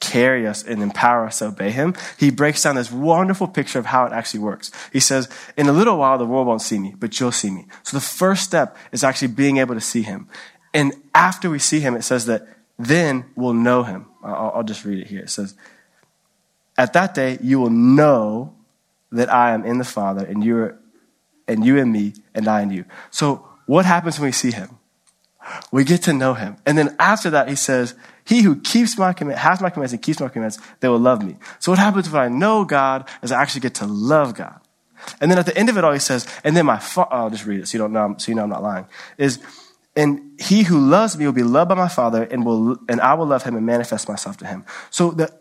carry 0.00 0.46
us 0.46 0.62
and 0.62 0.82
empower 0.82 1.26
us 1.26 1.38
to 1.38 1.46
obey 1.46 1.70
him, 1.70 1.94
he 2.18 2.30
breaks 2.30 2.62
down 2.62 2.76
this 2.76 2.92
wonderful 2.92 3.48
picture 3.48 3.78
of 3.78 3.86
how 3.86 4.06
it 4.06 4.12
actually 4.12 4.40
works. 4.40 4.70
He 4.92 5.00
says, 5.00 5.28
in 5.56 5.68
a 5.68 5.72
little 5.72 5.98
while, 5.98 6.18
the 6.18 6.26
world 6.26 6.46
won't 6.46 6.62
see 6.62 6.78
me, 6.78 6.94
but 6.98 7.18
you'll 7.18 7.32
see 7.32 7.50
me. 7.50 7.66
So 7.82 7.96
the 7.96 8.02
first 8.02 8.44
step 8.44 8.76
is 8.92 9.02
actually 9.02 9.28
being 9.28 9.56
able 9.56 9.74
to 9.74 9.80
see 9.80 10.02
him. 10.02 10.28
And 10.74 10.94
after 11.14 11.48
we 11.48 11.58
see 11.58 11.80
him, 11.80 11.96
it 11.96 12.02
says 12.02 12.26
that 12.26 12.46
then 12.78 13.24
we'll 13.34 13.54
know 13.54 13.82
him. 13.82 14.06
I'll, 14.22 14.52
I'll 14.56 14.62
just 14.62 14.84
read 14.84 15.00
it 15.00 15.06
here. 15.06 15.20
It 15.20 15.30
says, 15.30 15.54
at 16.78 16.92
that 16.92 17.14
day, 17.14 17.38
you 17.40 17.58
will 17.60 17.70
know 17.70 18.54
that 19.12 19.32
I 19.32 19.52
am 19.52 19.64
in 19.64 19.78
the 19.78 19.84
Father, 19.84 20.24
and 20.24 20.44
you 20.44 20.58
are, 20.58 20.78
and 21.48 21.64
you 21.64 21.78
in 21.78 21.90
me, 21.90 22.14
and 22.34 22.46
I 22.48 22.62
in 22.62 22.70
you. 22.70 22.84
So, 23.10 23.46
what 23.66 23.84
happens 23.84 24.18
when 24.18 24.28
we 24.28 24.32
see 24.32 24.50
Him? 24.50 24.78
We 25.70 25.84
get 25.84 26.02
to 26.02 26.12
know 26.12 26.34
Him, 26.34 26.56
and 26.66 26.76
then 26.76 26.94
after 26.98 27.30
that, 27.30 27.48
He 27.48 27.54
says, 27.54 27.94
"He 28.24 28.42
who 28.42 28.60
keeps 28.60 28.98
my 28.98 29.12
command, 29.12 29.38
has 29.38 29.60
my 29.60 29.70
commands, 29.70 29.92
and 29.92 30.02
keeps 30.02 30.20
my 30.20 30.28
commands, 30.28 30.58
they 30.80 30.88
will 30.88 30.98
love 30.98 31.24
me." 31.24 31.36
So, 31.60 31.72
what 31.72 31.78
happens 31.78 32.10
when 32.10 32.22
I 32.22 32.28
know 32.28 32.64
God? 32.64 33.08
Is 33.22 33.32
I 33.32 33.40
actually 33.40 33.62
get 33.62 33.74
to 33.76 33.86
love 33.86 34.34
God. 34.34 34.60
And 35.20 35.30
then 35.30 35.38
at 35.38 35.46
the 35.46 35.56
end 35.56 35.68
of 35.68 35.78
it 35.78 35.84
all, 35.84 35.92
He 35.92 35.98
says, 35.98 36.26
"And 36.44 36.56
then 36.56 36.66
my 36.66 36.82
I'll 37.10 37.30
just 37.30 37.46
read 37.46 37.60
it 37.60 37.68
so 37.68 37.78
you 37.78 37.82
don't 37.82 37.92
know, 37.92 38.16
so 38.18 38.30
you 38.30 38.34
know 38.34 38.42
I'm 38.42 38.50
not 38.50 38.62
lying." 38.62 38.86
Is 39.16 39.38
and 39.96 40.38
he 40.38 40.62
who 40.62 40.78
loves 40.78 41.16
me 41.16 41.24
will 41.24 41.32
be 41.32 41.42
loved 41.42 41.70
by 41.70 41.74
my 41.74 41.88
Father, 41.88 42.22
and 42.24 42.44
will 42.44 42.78
and 42.88 43.00
I 43.00 43.14
will 43.14 43.26
love 43.26 43.42
him 43.42 43.56
and 43.56 43.64
manifest 43.64 44.08
myself 44.08 44.36
to 44.38 44.46
him. 44.46 44.64
So 44.90 45.10
the 45.10 45.32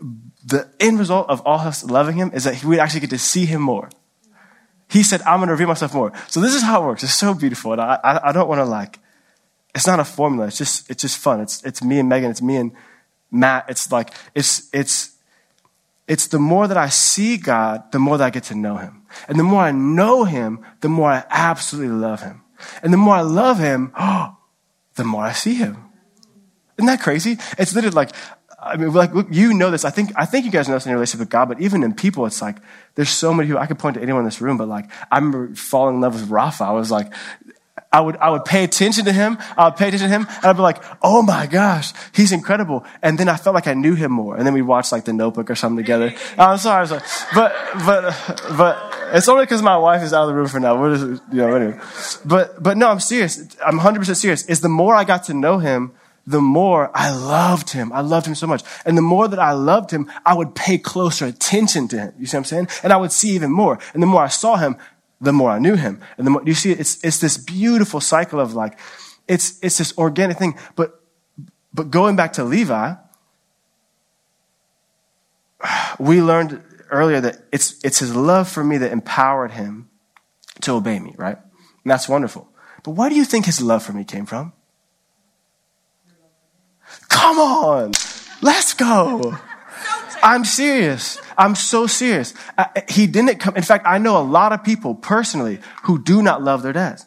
the 0.45 0.69
end 0.79 0.97
result 0.97 1.29
of 1.29 1.41
all 1.41 1.59
of 1.59 1.67
us 1.67 1.83
loving 1.83 2.15
him 2.15 2.31
is 2.33 2.45
that 2.45 2.63
we 2.63 2.79
actually 2.79 3.01
get 3.01 3.09
to 3.09 3.17
see 3.17 3.45
him 3.45 3.61
more. 3.61 3.89
He 4.89 5.03
said, 5.03 5.21
"I'm 5.23 5.39
going 5.39 5.47
to 5.47 5.53
reveal 5.53 5.67
myself 5.67 5.93
more." 5.93 6.13
So 6.27 6.39
this 6.39 6.55
is 6.55 6.63
how 6.63 6.83
it 6.83 6.85
works. 6.85 7.03
It's 7.03 7.13
so 7.13 7.33
beautiful, 7.33 7.73
and 7.73 7.81
I 7.81 7.99
I, 8.03 8.29
I 8.29 8.31
don't 8.31 8.47
want 8.47 8.59
to 8.59 8.65
like. 8.65 8.99
It's 9.75 9.85
not 9.85 9.99
a 9.99 10.05
formula. 10.05 10.47
It's 10.47 10.57
just 10.57 10.89
it's 10.89 11.01
just 11.01 11.17
fun. 11.17 11.41
It's 11.41 11.61
it's 11.63 11.83
me 11.83 11.99
and 11.99 12.07
Megan. 12.07 12.31
It's 12.31 12.41
me 12.41 12.55
and 12.55 12.71
Matt. 13.29 13.65
It's 13.67 13.91
like 13.91 14.13
it's 14.33 14.69
it's 14.73 15.15
it's 16.07 16.27
the 16.27 16.39
more 16.39 16.67
that 16.67 16.77
I 16.77 16.89
see 16.89 17.35
God, 17.35 17.91
the 17.91 17.99
more 17.99 18.17
that 18.17 18.25
I 18.25 18.29
get 18.29 18.43
to 18.45 18.55
know 18.55 18.77
him. 18.77 19.03
And 19.27 19.37
the 19.39 19.43
more 19.43 19.61
I 19.61 19.71
know 19.71 20.23
him, 20.23 20.63
the 20.81 20.89
more 20.89 21.09
I 21.09 21.25
absolutely 21.29 21.95
love 21.95 22.21
him. 22.21 22.43
And 22.83 22.93
the 22.93 22.97
more 22.97 23.15
I 23.15 23.21
love 23.21 23.59
him, 23.59 23.91
oh, 23.99 24.34
the 24.95 25.03
more 25.03 25.23
I 25.23 25.33
see 25.33 25.55
him. 25.55 25.77
Isn't 26.77 26.87
that 26.87 27.01
crazy? 27.01 27.37
It's 27.57 27.73
literally 27.73 27.95
like, 27.95 28.11
I 28.59 28.77
mean, 28.77 28.91
like, 28.93 29.13
look, 29.13 29.27
you 29.29 29.53
know 29.53 29.69
this. 29.69 29.85
I 29.85 29.91
think, 29.91 30.11
I 30.15 30.25
think 30.25 30.45
you 30.45 30.51
guys 30.51 30.67
know 30.67 30.73
this 30.73 30.85
in 30.85 30.89
your 30.89 30.97
relationship 30.97 31.19
with 31.19 31.29
God, 31.29 31.47
but 31.49 31.61
even 31.61 31.83
in 31.83 31.93
people, 31.93 32.25
it's 32.25 32.41
like, 32.41 32.57
there's 32.95 33.09
so 33.09 33.33
many 33.33 33.47
who 33.47 33.57
I 33.57 33.67
could 33.67 33.77
point 33.77 33.95
to 33.95 34.01
anyone 34.01 34.21
in 34.21 34.25
this 34.25 34.41
room, 34.41 34.57
but 34.57 34.67
like, 34.67 34.89
I 35.11 35.17
remember 35.17 35.53
falling 35.55 35.95
in 35.95 36.01
love 36.01 36.15
with 36.15 36.29
Rafa. 36.29 36.63
I 36.63 36.71
was 36.71 36.89
like, 36.89 37.13
I 37.91 38.01
would, 38.01 38.17
I 38.17 38.29
would 38.29 38.43
pay 38.43 38.63
attention 38.63 39.05
to 39.05 39.13
him. 39.13 39.37
I 39.57 39.65
would 39.65 39.77
pay 39.77 39.87
attention 39.87 40.09
to 40.09 40.13
him 40.13 40.27
and 40.27 40.45
I'd 40.45 40.55
be 40.57 40.61
like, 40.61 40.83
oh 41.01 41.21
my 41.21 41.47
gosh, 41.47 41.93
he's 42.13 42.31
incredible. 42.31 42.85
And 43.01 43.17
then 43.17 43.29
I 43.29 43.37
felt 43.37 43.53
like 43.53 43.67
I 43.67 43.73
knew 43.73 43.95
him 43.95 44.11
more. 44.11 44.35
And 44.35 44.45
then 44.45 44.53
we 44.53 44.61
watched 44.61 44.91
like 44.91 45.05
the 45.05 45.13
notebook 45.13 45.49
or 45.49 45.55
something 45.55 45.77
together. 45.77 46.13
I'm 46.37 46.57
sorry. 46.57 46.79
I 46.79 46.81
was 46.81 46.91
like, 46.91 47.03
but, 47.33 47.55
but, 47.85 48.41
but 48.57 48.95
it's 49.13 49.29
only 49.29 49.45
because 49.45 49.61
my 49.61 49.77
wife 49.77 50.03
is 50.03 50.13
out 50.13 50.23
of 50.23 50.27
the 50.29 50.35
room 50.35 50.47
for 50.47 50.59
now. 50.59 50.79
What 50.79 50.91
is 50.91 51.03
it? 51.03 51.21
You 51.31 51.37
know, 51.37 51.55
anyway. 51.55 51.79
But, 52.25 52.61
but 52.61 52.77
no, 52.77 52.89
I'm 52.89 52.99
serious. 52.99 53.39
I'm 53.65 53.79
100% 53.79 54.15
serious. 54.15 54.45
Is 54.45 54.61
the 54.61 54.69
more 54.69 54.93
I 54.93 55.05
got 55.05 55.23
to 55.25 55.33
know 55.33 55.59
him, 55.59 55.93
the 56.27 56.41
more 56.41 56.91
I 56.93 57.11
loved 57.11 57.69
him. 57.69 57.93
I 57.93 58.01
loved 58.01 58.25
him 58.25 58.35
so 58.35 58.47
much. 58.47 58.63
And 58.85 58.97
the 58.97 59.01
more 59.01 59.27
that 59.27 59.39
I 59.39 59.51
loved 59.51 59.91
him, 59.91 60.11
I 60.25 60.33
would 60.33 60.55
pay 60.55 60.77
closer 60.77 61.25
attention 61.25 61.87
to 61.89 61.99
him. 61.99 62.13
You 62.17 62.25
see 62.25 62.35
what 62.35 62.41
I'm 62.41 62.45
saying? 62.45 62.67
And 62.83 62.91
I 62.91 62.97
would 62.97 63.11
see 63.11 63.31
even 63.31 63.51
more. 63.51 63.79
And 63.93 64.01
the 64.01 64.07
more 64.07 64.23
I 64.23 64.27
saw 64.27 64.55
him, 64.55 64.77
the 65.21 65.33
more 65.33 65.51
I 65.51 65.59
knew 65.59 65.75
him. 65.75 66.01
And 66.17 66.27
the 66.27 66.31
more, 66.31 66.43
you 66.45 66.53
see, 66.53 66.71
it's, 66.71 67.03
it's 67.03 67.19
this 67.19 67.37
beautiful 67.37 68.01
cycle 68.01 68.39
of 68.39 68.53
like, 68.53 68.79
it's, 69.27 69.59
it's 69.61 69.77
this 69.77 69.97
organic 69.97 70.37
thing. 70.37 70.57
But, 70.75 71.01
but 71.73 71.89
going 71.89 72.15
back 72.15 72.33
to 72.33 72.43
Levi, 72.43 72.95
we 75.99 76.21
learned 76.21 76.61
earlier 76.89 77.21
that 77.21 77.37
it's, 77.51 77.83
it's 77.83 77.99
his 77.99 78.15
love 78.15 78.47
for 78.49 78.63
me 78.63 78.77
that 78.77 78.91
empowered 78.91 79.51
him 79.51 79.89
to 80.61 80.73
obey 80.73 80.99
me, 80.99 81.13
right? 81.17 81.37
And 81.37 81.91
that's 81.91 82.07
wonderful. 82.07 82.49
But 82.83 82.91
where 82.91 83.09
do 83.09 83.15
you 83.15 83.25
think 83.25 83.45
his 83.45 83.61
love 83.61 83.83
for 83.83 83.93
me 83.93 84.03
came 84.03 84.25
from? 84.25 84.53
Come 87.09 87.39
on, 87.39 87.91
let's 88.41 88.73
go. 88.73 89.37
I'm 90.23 90.45
serious. 90.45 91.19
I'm 91.37 91.55
so 91.55 91.87
serious. 91.87 92.33
I, 92.57 92.83
he 92.87 93.07
didn't 93.07 93.39
come. 93.39 93.55
In 93.55 93.63
fact, 93.63 93.85
I 93.87 93.97
know 93.97 94.19
a 94.19 94.23
lot 94.23 94.53
of 94.53 94.63
people 94.63 94.95
personally 94.95 95.59
who 95.83 96.01
do 96.01 96.21
not 96.21 96.41
love 96.41 96.63
their 96.63 96.73
dad. 96.73 97.01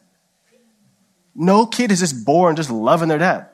No 1.34 1.66
kid 1.66 1.92
is 1.92 2.00
just 2.00 2.24
born 2.24 2.56
just 2.56 2.70
loving 2.70 3.08
their 3.08 3.18
dad. 3.18 3.48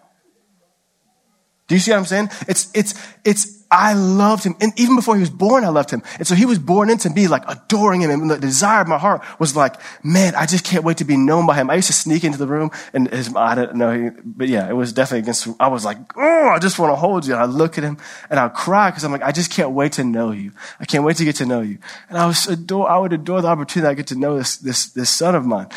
Do 1.67 1.75
you 1.75 1.79
see 1.79 1.91
what 1.91 1.99
I'm 1.99 2.05
saying? 2.07 2.31
It's, 2.49 2.71
it's, 2.75 2.95
it's, 3.25 3.54
I 3.71 3.95
loved 3.95 4.45
him. 4.45 4.55
And 4.61 4.73
even 4.79 4.97
before 4.97 5.17
he 5.17 5.21
was 5.21 5.31
born, 5.31 5.65
I 5.65 5.69
loved 5.69 5.91
him. 5.91 6.03
And 6.19 6.27
so 6.27 6.35
he 6.35 6.47
was 6.47 6.59
born 6.59 6.91
into 6.91 7.11
me 7.11 7.29
like 7.29 7.43
adoring 7.49 8.01
him. 8.01 8.11
And 8.11 8.31
the 8.31 8.39
desire 8.39 8.81
of 8.81 8.89
my 8.89 8.99
heart 8.99 9.23
was 9.39 9.57
like, 9.57 9.75
man, 10.05 10.35
I 10.35 10.47
just 10.47 10.65
can't 10.65 10.85
wait 10.85 10.99
to 10.99 11.05
be 11.05 11.17
known 11.17 11.47
by 11.47 11.55
him. 11.55 11.71
I 11.71 11.75
used 11.75 11.89
to 11.89 11.93
sneak 11.93 12.25
into 12.25 12.39
the 12.39 12.47
room 12.47 12.71
and 12.93 13.09
his, 13.09 13.35
I 13.35 13.55
don't 13.55 13.75
know, 13.77 14.13
but 14.25 14.49
yeah, 14.49 14.69
it 14.69 14.75
was 14.75 14.93
definitely 14.93 15.21
against, 15.21 15.49
I 15.59 15.69
was 15.69 15.85
like, 15.85 15.99
oh, 16.17 16.49
I 16.49 16.59
just 16.59 16.79
want 16.79 16.93
to 16.93 16.97
hold 16.97 17.27
you. 17.27 17.35
And 17.35 17.43
I 17.43 17.47
look 17.47 17.79
at 17.79 17.85
him 17.85 17.99
and 18.31 18.39
I'd 18.39 18.55
cry 18.55 18.91
because 18.91 19.05
I'm 19.05 19.13
like, 19.13 19.23
I 19.23 19.33
just 19.33 19.51
can't 19.51 19.71
wait 19.71 19.93
to 19.93 20.05
know 20.05 20.31
you. 20.31 20.53
I 20.81 20.85
can't 20.85 21.05
wait 21.05 21.17
to 21.19 21.25
get 21.25 21.37
to 21.37 21.47
know 21.47 21.61
you. 21.61 21.79
And 22.09 22.19
I 22.19 22.27
was 22.27 22.47
adore, 22.47 22.89
I 22.89 22.99
would 22.99 23.13
adore 23.13 23.43
the 23.43 23.49
opportunity 23.49 23.89
I 23.89 23.95
get 23.95 24.09
to 24.09 24.19
know 24.19 24.37
this, 24.39 24.57
this, 24.57 24.87
this 24.91 25.11
son 25.11 25.35
of 25.35 25.47
mine. 25.47 25.69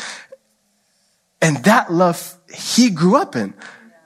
And 1.40 1.58
that 1.64 1.92
love 1.92 2.36
he 2.52 2.90
grew 2.90 3.16
up 3.16 3.36
in. 3.36 3.54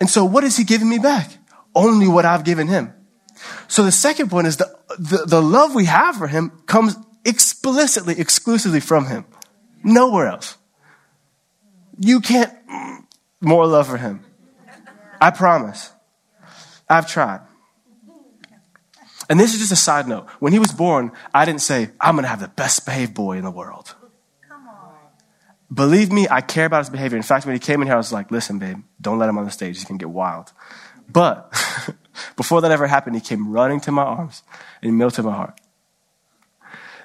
And 0.01 0.11
so 0.11 0.25
what 0.25 0.45
is 0.45 0.57
he 0.57 0.65
giving 0.65 0.89
me 0.89 0.99
back? 0.99 1.39
only 1.75 2.09
what 2.09 2.25
I've 2.25 2.45
given 2.45 2.69
him. 2.69 2.93
So 3.69 3.85
the 3.85 3.93
second 3.93 4.31
point 4.31 4.47
is 4.47 4.57
the, 4.57 4.75
the, 4.99 5.25
the 5.27 5.43
love 5.43 5.75
we 5.75 5.87
have 5.87 6.17
for 6.17 6.27
him 6.27 6.51
comes 6.67 6.97
explicitly, 7.25 8.19
exclusively 8.19 8.81
from 8.81 9.07
him. 9.07 9.25
Nowhere 9.83 10.29
else. 10.29 10.57
You 11.99 12.21
can't 12.21 12.53
mm, 12.69 13.05
more 13.41 13.67
love 13.67 13.89
for 13.89 13.97
him. 13.97 14.25
I 15.21 15.31
promise. 15.31 15.91
I've 16.89 17.09
tried. 17.09 17.41
And 19.31 19.39
this 19.41 19.55
is 19.55 19.61
just 19.61 19.73
a 19.73 19.77
side 19.77 20.09
note. 20.09 20.29
When 20.41 20.53
he 20.53 20.59
was 20.59 20.73
born, 20.73 21.13
I 21.33 21.45
didn't 21.45 21.63
say, 21.63 21.91
I'm 22.01 22.17
going 22.17 22.25
to 22.25 22.29
have 22.29 22.41
the 22.41 22.49
best 22.49 22.85
behaved 22.85 23.15
boy 23.15 23.39
in 23.39 23.45
the 23.45 23.51
world. 23.51 23.95
Come 24.49 24.67
on. 24.69 24.95
Believe 25.73 26.13
me, 26.13 26.27
I 26.31 26.41
care 26.41 26.67
about 26.67 26.81
his 26.81 26.91
behavior. 26.91 27.17
In 27.17 27.23
fact, 27.23 27.47
when 27.47 27.55
he 27.55 27.59
came 27.59 27.81
in 27.81 27.87
here, 27.87 27.95
I 27.95 27.99
was 27.99 28.13
like, 28.13 28.31
listen, 28.31 28.59
babe, 28.59 28.79
don't 29.01 29.19
let 29.19 29.29
him 29.29 29.39
on 29.39 29.45
the 29.45 29.51
stage. 29.51 29.79
He 29.79 29.87
can 29.87 29.97
get 29.97 30.11
wild. 30.11 30.53
But 31.09 31.55
before 32.37 32.61
that 32.61 32.71
ever 32.71 32.87
happened, 32.87 33.17
he 33.17 33.21
came 33.21 33.51
running 33.51 33.81
to 33.81 33.93
my 33.93 34.03
arms 34.03 34.43
and 34.81 34.91
he 34.91 34.97
melted 34.97 35.25
my 35.25 35.33
heart. 35.35 35.59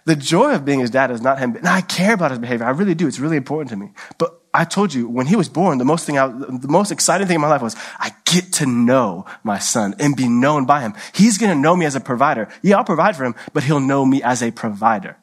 The 0.06 0.16
joy 0.16 0.54
of 0.54 0.64
being 0.64 0.80
his 0.80 0.90
dad 0.90 1.12
is 1.12 1.20
not 1.20 1.38
him. 1.38 1.58
And 1.58 1.68
I 1.68 1.82
care 1.82 2.14
about 2.14 2.32
his 2.32 2.40
behavior. 2.40 2.66
I 2.66 2.70
really 2.70 2.96
do. 2.96 3.08
It's 3.08 3.20
really 3.20 3.36
important 3.36 3.72
to 3.72 3.76
me. 3.76 3.92
But 4.18 4.42
I 4.54 4.64
told 4.64 4.94
you, 4.94 5.10
when 5.10 5.28
he 5.28 5.36
was 5.36 5.50
born, 5.50 5.80
the 5.80 5.86
most 5.86 6.06
thing, 6.06 6.18
I, 6.18 6.28
the 6.28 6.70
most 6.70 6.94
exciting 6.94 7.28
thing 7.28 7.36
in 7.36 7.42
my 7.42 7.50
life 7.50 7.62
was 7.62 7.76
I 8.00 8.14
get 8.24 8.54
to 8.54 8.66
know 8.66 9.26
my 9.44 9.60
son 9.60 9.96
and 10.00 10.16
be 10.16 10.30
known 10.30 10.66
by 10.66 10.80
him. 10.80 10.94
He's 11.14 11.38
going 11.38 11.52
to 11.52 11.60
know 11.60 11.76
me 11.76 11.86
as 11.86 11.98
a 11.98 12.00
provider. 12.00 12.48
Yeah, 12.62 12.78
I'll 12.78 12.86
provide 12.86 13.18
for 13.18 13.26
him, 13.26 13.36
but 13.52 13.64
he'll 13.64 13.82
know 13.82 14.06
me 14.06 14.24
as 14.24 14.42
a 14.42 14.50
provider. 14.52 15.18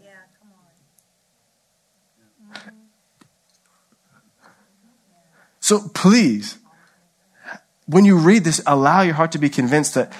Yeah, 0.00 0.10
come 0.38 0.52
on. 2.54 2.72
So 5.58 5.88
please, 5.92 6.56
when 7.90 8.04
you 8.04 8.16
read 8.16 8.44
this, 8.44 8.62
allow 8.66 9.02
your 9.02 9.14
heart 9.14 9.32
to 9.32 9.38
be 9.38 9.48
convinced 9.48 9.94
that 9.94 10.12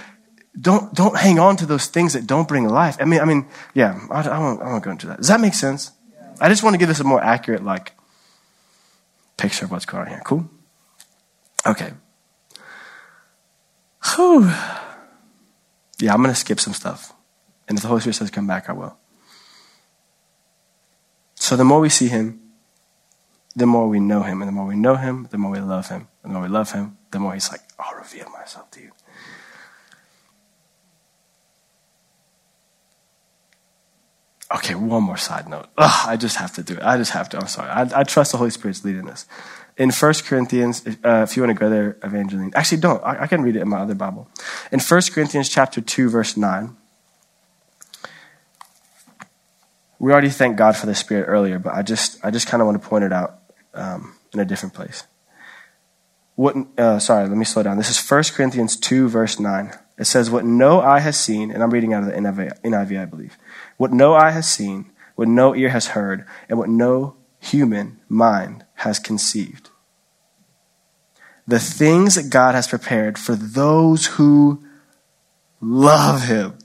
don't, 0.60 0.92
don't 0.92 1.16
hang 1.16 1.38
on 1.38 1.56
to 1.56 1.66
those 1.66 1.86
things 1.86 2.14
that 2.14 2.26
don't 2.26 2.48
bring 2.48 2.68
life. 2.68 2.96
I 3.00 3.04
mean, 3.04 3.20
I 3.20 3.24
mean, 3.24 3.46
yeah, 3.74 4.00
I, 4.10 4.22
I, 4.28 4.38
won't, 4.38 4.60
I 4.60 4.66
won't 4.66 4.82
go 4.84 4.90
into 4.90 5.06
that. 5.06 5.18
Does 5.18 5.28
that 5.28 5.40
make 5.40 5.54
sense? 5.54 5.92
I 6.40 6.48
just 6.48 6.62
want 6.62 6.74
to 6.74 6.78
give 6.78 6.90
us 6.90 6.98
a 6.98 7.04
more 7.04 7.22
accurate, 7.22 7.64
like, 7.64 7.92
picture 9.36 9.64
of 9.66 9.70
what's 9.70 9.86
going 9.86 10.04
on 10.04 10.08
here. 10.08 10.22
Cool? 10.24 10.50
Okay. 11.64 11.92
Whew. 14.16 14.50
Yeah, 16.00 16.14
I'm 16.14 16.22
going 16.22 16.34
to 16.34 16.34
skip 16.34 16.58
some 16.58 16.72
stuff. 16.74 17.12
And 17.68 17.78
if 17.78 17.82
the 17.82 17.88
Holy 17.88 18.00
Spirit 18.00 18.14
says 18.14 18.30
come 18.30 18.46
back, 18.46 18.68
I 18.68 18.72
will. 18.72 18.96
So 21.36 21.56
the 21.56 21.64
more 21.64 21.78
we 21.80 21.88
see 21.88 22.08
him, 22.08 22.40
the 23.54 23.66
more 23.66 23.88
we 23.88 24.00
know 24.00 24.22
him. 24.22 24.42
And 24.42 24.48
the 24.48 24.52
more 24.52 24.66
we 24.66 24.76
know 24.76 24.96
him, 24.96 25.28
the 25.30 25.38
more 25.38 25.52
we 25.52 25.60
love 25.60 25.88
him. 25.88 26.08
And 26.22 26.32
the 26.32 26.34
more 26.34 26.42
we 26.42 26.48
love 26.48 26.72
him, 26.72 26.96
the 27.10 27.18
more 27.18 27.34
he's 27.34 27.50
like, 27.50 27.62
I'll 27.78 27.96
reveal 27.96 28.28
myself 28.30 28.70
to 28.72 28.80
you. 28.80 28.92
Okay, 34.52 34.74
one 34.74 35.04
more 35.04 35.16
side 35.16 35.48
note. 35.48 35.66
Ugh, 35.78 36.08
I 36.08 36.16
just 36.16 36.36
have 36.36 36.52
to 36.54 36.62
do 36.62 36.74
it. 36.74 36.82
I 36.82 36.96
just 36.96 37.12
have 37.12 37.28
to. 37.30 37.38
I'm 37.38 37.46
sorry. 37.46 37.70
I, 37.70 38.00
I 38.00 38.02
trust 38.02 38.32
the 38.32 38.38
Holy 38.38 38.50
Spirit's 38.50 38.84
leading 38.84 39.06
this. 39.06 39.26
In 39.76 39.90
1 39.90 40.14
Corinthians, 40.26 40.84
uh, 41.04 41.24
if 41.28 41.36
you 41.36 41.42
want 41.42 41.56
to 41.56 41.60
go 41.60 41.70
there, 41.70 41.96
Evangeline. 42.02 42.52
Actually, 42.54 42.80
don't. 42.80 43.02
I, 43.04 43.22
I 43.22 43.26
can 43.28 43.42
read 43.42 43.54
it 43.54 43.60
in 43.60 43.68
my 43.68 43.78
other 43.78 43.94
Bible. 43.94 44.28
In 44.72 44.80
1 44.80 45.00
Corinthians 45.12 45.48
chapter 45.48 45.80
2, 45.80 46.10
verse 46.10 46.36
9, 46.36 46.76
we 50.00 50.10
already 50.10 50.30
thanked 50.30 50.58
God 50.58 50.76
for 50.76 50.86
the 50.86 50.94
Spirit 50.96 51.26
earlier, 51.26 51.58
but 51.60 51.74
I 51.74 51.82
just, 51.82 52.22
I 52.24 52.30
just 52.30 52.48
kind 52.48 52.60
of 52.60 52.66
want 52.66 52.82
to 52.82 52.88
point 52.88 53.04
it 53.04 53.12
out 53.12 53.38
um, 53.72 54.16
in 54.34 54.40
a 54.40 54.44
different 54.44 54.74
place. 54.74 55.04
What, 56.40 56.56
uh, 56.78 56.98
sorry, 57.00 57.28
let 57.28 57.36
me 57.36 57.44
slow 57.44 57.62
down. 57.62 57.76
This 57.76 57.90
is 57.90 58.10
1 58.10 58.22
Corinthians 58.34 58.74
2, 58.74 59.10
verse 59.10 59.38
9. 59.38 59.74
It 59.98 60.06
says, 60.06 60.30
What 60.30 60.46
no 60.46 60.80
eye 60.80 61.00
has 61.00 61.20
seen, 61.20 61.50
and 61.50 61.62
I'm 61.62 61.68
reading 61.68 61.92
out 61.92 62.02
of 62.02 62.08
the 62.08 62.14
NIV, 62.14 62.62
NIV, 62.62 62.98
I 62.98 63.04
believe. 63.04 63.36
What 63.76 63.92
no 63.92 64.14
eye 64.14 64.30
has 64.30 64.48
seen, 64.48 64.90
what 65.16 65.28
no 65.28 65.54
ear 65.54 65.68
has 65.68 65.88
heard, 65.88 66.24
and 66.48 66.58
what 66.58 66.70
no 66.70 67.16
human 67.40 68.00
mind 68.08 68.64
has 68.76 68.98
conceived. 68.98 69.68
The 71.46 71.58
things 71.58 72.14
that 72.14 72.30
God 72.30 72.54
has 72.54 72.66
prepared 72.66 73.18
for 73.18 73.34
those 73.34 74.06
who 74.06 74.64
love 75.60 76.22
Him. 76.22 76.56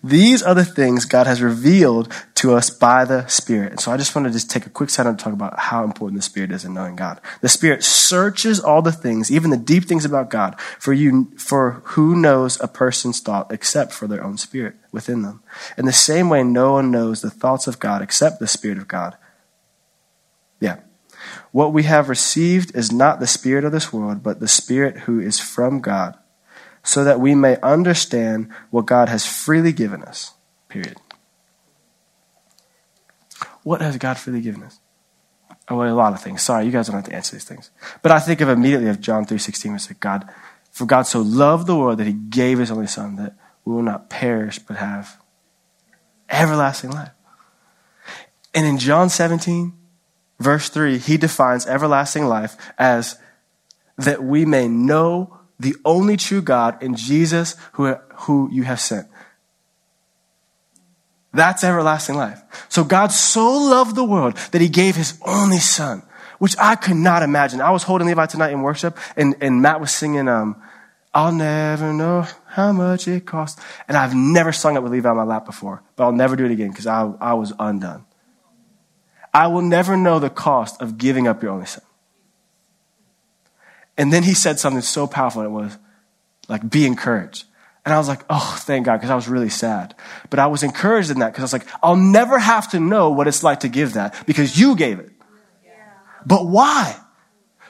These 0.00 0.44
are 0.44 0.54
the 0.54 0.64
things 0.64 1.06
God 1.06 1.26
has 1.26 1.42
revealed 1.42 2.12
to 2.36 2.52
us 2.52 2.68
by 2.68 3.04
the 3.04 3.26
Spirit. 3.28 3.72
And 3.72 3.80
so 3.80 3.90
I 3.90 3.96
just 3.96 4.14
want 4.14 4.26
to 4.26 4.32
just 4.32 4.50
take 4.50 4.66
a 4.66 4.70
quick 4.70 4.90
second 4.90 5.16
to 5.16 5.24
talk 5.24 5.32
about 5.32 5.58
how 5.58 5.84
important 5.84 6.18
the 6.18 6.22
Spirit 6.22 6.52
is 6.52 6.66
in 6.66 6.74
knowing 6.74 6.94
God. 6.94 7.18
The 7.40 7.48
Spirit 7.48 7.82
searches 7.82 8.60
all 8.60 8.82
the 8.82 8.92
things, 8.92 9.30
even 9.30 9.50
the 9.50 9.56
deep 9.56 9.84
things 9.84 10.04
about 10.04 10.28
God, 10.28 10.60
for 10.78 10.92
you, 10.92 11.32
for 11.38 11.82
who 11.84 12.14
knows 12.14 12.60
a 12.60 12.68
person's 12.68 13.20
thought 13.20 13.50
except 13.50 13.92
for 13.92 14.06
their 14.06 14.22
own 14.22 14.36
spirit 14.36 14.76
within 14.92 15.22
them. 15.22 15.42
In 15.78 15.86
the 15.86 15.92
same 15.94 16.28
way, 16.28 16.42
no 16.42 16.72
one 16.72 16.90
knows 16.90 17.22
the 17.22 17.30
thoughts 17.30 17.66
of 17.66 17.78
God 17.78 18.02
except 18.02 18.38
the 18.38 18.46
Spirit 18.46 18.76
of 18.78 18.86
God. 18.86 19.16
Yeah. 20.60 20.80
What 21.52 21.72
we 21.72 21.84
have 21.84 22.10
received 22.10 22.76
is 22.76 22.92
not 22.92 23.18
the 23.18 23.26
Spirit 23.26 23.64
of 23.64 23.72
this 23.72 23.94
world, 23.94 24.22
but 24.22 24.40
the 24.40 24.48
Spirit 24.48 24.98
who 25.00 25.20
is 25.20 25.40
from 25.40 25.80
God, 25.80 26.18
so 26.82 27.02
that 27.02 27.18
we 27.18 27.34
may 27.34 27.58
understand 27.62 28.50
what 28.70 28.84
God 28.84 29.08
has 29.08 29.24
freely 29.24 29.72
given 29.72 30.02
us. 30.02 30.34
Period. 30.68 30.98
What 33.66 33.80
has 33.80 33.96
God 33.96 34.16
freely 34.16 34.42
given 34.42 34.62
us? 34.62 34.78
Oh, 35.68 35.78
well, 35.78 35.92
a 35.92 35.96
lot 35.96 36.12
of 36.12 36.22
things. 36.22 36.40
Sorry, 36.40 36.64
you 36.64 36.70
guys 36.70 36.86
don't 36.86 36.94
have 36.94 37.06
to 37.06 37.12
answer 37.12 37.34
these 37.34 37.42
things. 37.42 37.72
But 38.00 38.12
I 38.12 38.20
think 38.20 38.40
of 38.40 38.48
immediately 38.48 38.88
of 38.88 39.00
John 39.00 39.26
3.16, 39.26 39.72
which 39.72 39.82
said, 39.82 39.98
God, 39.98 40.28
for 40.70 40.86
God 40.86 41.02
so 41.02 41.20
loved 41.20 41.66
the 41.66 41.74
world 41.74 41.98
that 41.98 42.06
he 42.06 42.12
gave 42.12 42.60
his 42.60 42.70
only 42.70 42.86
son 42.86 43.16
that 43.16 43.34
we 43.64 43.74
will 43.74 43.82
not 43.82 44.08
perish 44.08 44.60
but 44.60 44.76
have 44.76 45.20
everlasting 46.28 46.92
life. 46.92 47.10
And 48.54 48.66
in 48.66 48.78
John 48.78 49.08
17, 49.08 49.72
verse 50.38 50.68
3, 50.68 50.98
he 50.98 51.16
defines 51.16 51.66
everlasting 51.66 52.26
life 52.26 52.56
as 52.78 53.18
that 53.98 54.22
we 54.22 54.44
may 54.44 54.68
know 54.68 55.40
the 55.58 55.74
only 55.84 56.16
true 56.16 56.40
God 56.40 56.80
in 56.80 56.94
Jesus 56.94 57.56
who, 57.72 57.96
who 58.14 58.48
you 58.52 58.62
have 58.62 58.78
sent. 58.78 59.08
That's 61.36 61.62
everlasting 61.64 62.16
life. 62.16 62.42
So 62.68 62.84
God 62.84 63.08
so 63.08 63.52
loved 63.52 63.94
the 63.94 64.04
world 64.04 64.36
that 64.52 64.60
he 64.60 64.68
gave 64.68 64.96
his 64.96 65.18
only 65.24 65.58
son, 65.58 66.02
which 66.38 66.56
I 66.58 66.76
could 66.76 66.96
not 66.96 67.22
imagine. 67.22 67.60
I 67.60 67.70
was 67.70 67.82
holding 67.82 68.06
Levi 68.06 68.26
tonight 68.26 68.52
in 68.52 68.62
worship 68.62 68.96
and, 69.16 69.36
and 69.40 69.62
Matt 69.62 69.80
was 69.80 69.92
singing, 69.92 70.28
um, 70.28 70.60
I'll 71.14 71.32
never 71.32 71.92
know 71.92 72.26
how 72.46 72.72
much 72.72 73.08
it 73.08 73.24
costs. 73.24 73.62
And 73.88 73.96
I've 73.96 74.14
never 74.14 74.52
sung 74.52 74.76
it 74.76 74.82
with 74.82 74.92
Levi 74.92 75.08
on 75.08 75.16
my 75.16 75.24
lap 75.24 75.46
before, 75.46 75.82
but 75.94 76.04
I'll 76.04 76.12
never 76.12 76.36
do 76.36 76.44
it 76.44 76.50
again 76.50 76.70
because 76.70 76.86
I, 76.86 77.10
I 77.20 77.34
was 77.34 77.52
undone. 77.58 78.04
I 79.32 79.48
will 79.48 79.62
never 79.62 79.96
know 79.96 80.18
the 80.18 80.30
cost 80.30 80.80
of 80.80 80.96
giving 80.98 81.26
up 81.26 81.42
your 81.42 81.52
only 81.52 81.66
son. 81.66 81.84
And 83.98 84.12
then 84.12 84.22
he 84.22 84.34
said 84.34 84.58
something 84.58 84.82
so 84.82 85.06
powerful, 85.06 85.42
it 85.42 85.50
was 85.50 85.76
like, 86.48 86.68
be 86.68 86.86
encouraged. 86.86 87.44
And 87.86 87.94
I 87.94 87.98
was 87.98 88.08
like, 88.08 88.24
oh, 88.28 88.56
thank 88.62 88.84
God, 88.84 88.96
because 88.96 89.10
I 89.10 89.14
was 89.14 89.28
really 89.28 89.48
sad. 89.48 89.94
But 90.28 90.40
I 90.40 90.48
was 90.48 90.64
encouraged 90.64 91.12
in 91.12 91.20
that 91.20 91.32
because 91.32 91.42
I 91.42 91.44
was 91.44 91.52
like, 91.52 91.68
I'll 91.84 91.94
never 91.94 92.36
have 92.36 92.72
to 92.72 92.80
know 92.80 93.10
what 93.10 93.28
it's 93.28 93.44
like 93.44 93.60
to 93.60 93.68
give 93.68 93.92
that 93.92 94.26
because 94.26 94.58
you 94.58 94.74
gave 94.74 94.98
it. 94.98 95.12
Yeah. 95.64 95.70
But 96.26 96.48
why? 96.48 96.96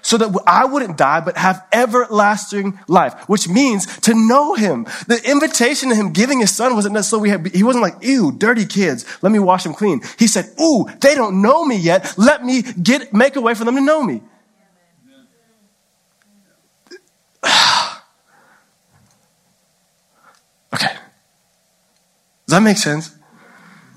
So 0.00 0.16
that 0.16 0.42
I 0.46 0.64
wouldn't 0.64 0.96
die, 0.96 1.20
but 1.20 1.36
have 1.36 1.62
everlasting 1.70 2.80
life, 2.88 3.28
which 3.28 3.46
means 3.46 3.84
to 4.00 4.14
know 4.14 4.54
him. 4.54 4.86
The 5.06 5.20
invitation 5.22 5.90
to 5.90 5.94
him 5.94 6.14
giving 6.14 6.40
his 6.40 6.54
son 6.54 6.74
wasn't 6.74 6.94
necessarily, 6.94 7.28
had, 7.28 7.48
he 7.48 7.62
wasn't 7.62 7.82
like, 7.82 7.96
ew, 8.00 8.32
dirty 8.32 8.64
kids, 8.64 9.04
let 9.20 9.32
me 9.32 9.38
wash 9.38 9.64
them 9.64 9.74
clean. 9.74 10.00
He 10.18 10.28
said, 10.28 10.46
ooh, 10.58 10.86
they 11.00 11.14
don't 11.14 11.42
know 11.42 11.62
me 11.66 11.76
yet. 11.76 12.16
Let 12.16 12.42
me 12.42 12.62
get, 12.62 13.12
make 13.12 13.36
a 13.36 13.42
way 13.42 13.52
for 13.52 13.64
them 13.66 13.74
to 13.74 13.82
know 13.82 14.02
me. 14.02 14.22
Does 22.46 22.58
that 22.58 22.62
make 22.62 22.76
sense? 22.76 23.16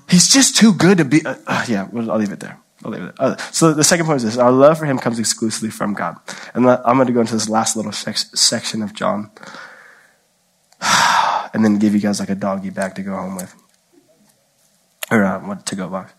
He's 0.08 0.28
just 0.28 0.56
too 0.56 0.74
good 0.74 0.98
to 0.98 1.04
be. 1.04 1.24
Uh, 1.24 1.36
uh, 1.46 1.64
yeah, 1.68 1.88
I'll 1.94 2.18
leave 2.18 2.32
it 2.32 2.40
there. 2.40 2.58
I'll 2.84 2.90
leave 2.90 3.02
it 3.02 3.16
there. 3.16 3.26
Uh, 3.28 3.36
so 3.52 3.72
the 3.72 3.84
second 3.84 4.06
point 4.06 4.16
is 4.16 4.24
this: 4.24 4.36
our 4.38 4.50
love 4.50 4.78
for 4.78 4.86
Him 4.86 4.98
comes 4.98 5.20
exclusively 5.20 5.70
from 5.70 5.94
God. 5.94 6.16
And 6.52 6.68
I'm 6.68 6.96
going 6.96 7.06
to 7.06 7.12
go 7.12 7.20
into 7.20 7.34
this 7.34 7.48
last 7.48 7.76
little 7.76 7.92
section 7.92 8.82
of 8.82 8.92
John, 8.92 9.30
and 11.54 11.64
then 11.64 11.78
give 11.78 11.94
you 11.94 12.00
guys 12.00 12.18
like 12.18 12.30
a 12.30 12.34
doggy 12.34 12.70
bag 12.70 12.96
to 12.96 13.02
go 13.02 13.14
home 13.14 13.36
with, 13.36 13.54
or 15.12 15.24
uh, 15.24 15.38
what 15.40 15.64
to 15.66 15.76
go 15.76 15.88
box. 15.88 16.12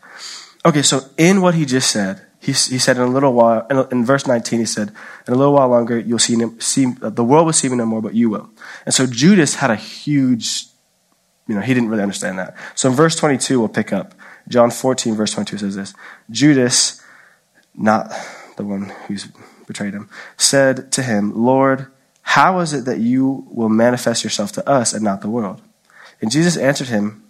Okay, 0.63 0.83
so 0.83 1.01
in 1.17 1.41
what 1.41 1.55
he 1.55 1.65
just 1.65 1.91
said, 1.91 2.21
he, 2.39 2.53
he 2.53 2.77
said 2.77 2.95
in 2.95 3.03
a 3.03 3.07
little 3.07 3.33
while, 3.33 3.65
in, 3.69 3.85
in, 3.91 4.05
verse 4.05 4.27
19, 4.27 4.59
he 4.59 4.65
said, 4.65 4.89
in 5.27 5.33
a 5.33 5.35
little 5.35 5.53
while 5.53 5.67
longer, 5.67 5.99
you'll 5.99 6.19
see, 6.19 6.37
see 6.59 6.85
the 6.85 7.23
world 7.23 7.47
will 7.47 7.53
see 7.53 7.67
me 7.67 7.75
no 7.75 7.85
more, 7.85 8.01
but 8.01 8.13
you 8.13 8.29
will. 8.29 8.49
And 8.85 8.93
so 8.93 9.07
Judas 9.07 9.55
had 9.55 9.71
a 9.71 9.75
huge 9.75 10.70
you 11.51 11.55
know, 11.55 11.61
he 11.61 11.73
didn't 11.73 11.89
really 11.89 12.01
understand 12.01 12.39
that. 12.39 12.55
So 12.75 12.89
in 12.89 12.95
verse 12.95 13.13
22, 13.17 13.59
we'll 13.59 13.67
pick 13.67 13.91
up. 13.91 14.15
John 14.47 14.71
14, 14.71 15.15
verse 15.15 15.33
22 15.33 15.57
says 15.57 15.75
this 15.75 15.93
Judas, 16.29 17.01
not 17.75 18.09
the 18.55 18.63
one 18.63 18.93
who's 19.05 19.27
betrayed 19.67 19.93
him, 19.93 20.09
said 20.37 20.93
to 20.93 21.03
him, 21.03 21.35
Lord, 21.35 21.87
how 22.21 22.59
is 22.59 22.71
it 22.71 22.85
that 22.85 22.99
you 22.99 23.45
will 23.51 23.67
manifest 23.67 24.23
yourself 24.23 24.53
to 24.53 24.69
us 24.69 24.93
and 24.93 25.03
not 25.03 25.19
the 25.19 25.29
world? 25.29 25.61
And 26.21 26.31
Jesus 26.31 26.55
answered 26.55 26.87
him 26.87 27.21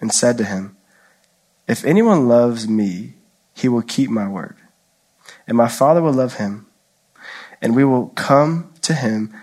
and 0.00 0.12
said 0.12 0.38
to 0.38 0.44
him, 0.44 0.76
If 1.66 1.84
anyone 1.84 2.28
loves 2.28 2.68
me, 2.68 3.14
he 3.54 3.68
will 3.68 3.82
keep 3.82 4.08
my 4.08 4.28
word. 4.28 4.54
And 5.48 5.56
my 5.56 5.66
Father 5.66 6.00
will 6.00 6.12
love 6.12 6.34
him, 6.34 6.68
and 7.60 7.74
we 7.74 7.84
will 7.84 8.06
come 8.14 8.72
to 8.82 8.94
him 8.94 9.34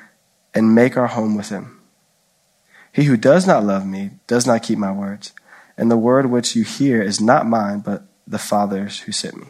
and 0.53 0.73
make 0.73 0.95
our 0.95 1.07
home 1.07 1.35
with 1.35 1.49
him. 1.49 1.80
He 2.91 3.05
who 3.05 3.17
does 3.17 3.47
not 3.47 3.63
love 3.63 3.85
me 3.85 4.11
does 4.27 4.45
not 4.45 4.63
keep 4.63 4.77
my 4.77 4.91
words, 4.91 5.33
and 5.77 5.89
the 5.89 5.97
word 5.97 6.25
which 6.25 6.55
you 6.55 6.63
hear 6.63 7.01
is 7.01 7.21
not 7.21 7.47
mine, 7.47 7.79
but 7.79 8.03
the 8.27 8.37
Father's 8.37 9.01
who 9.01 9.11
sent 9.11 9.37
me. 9.37 9.47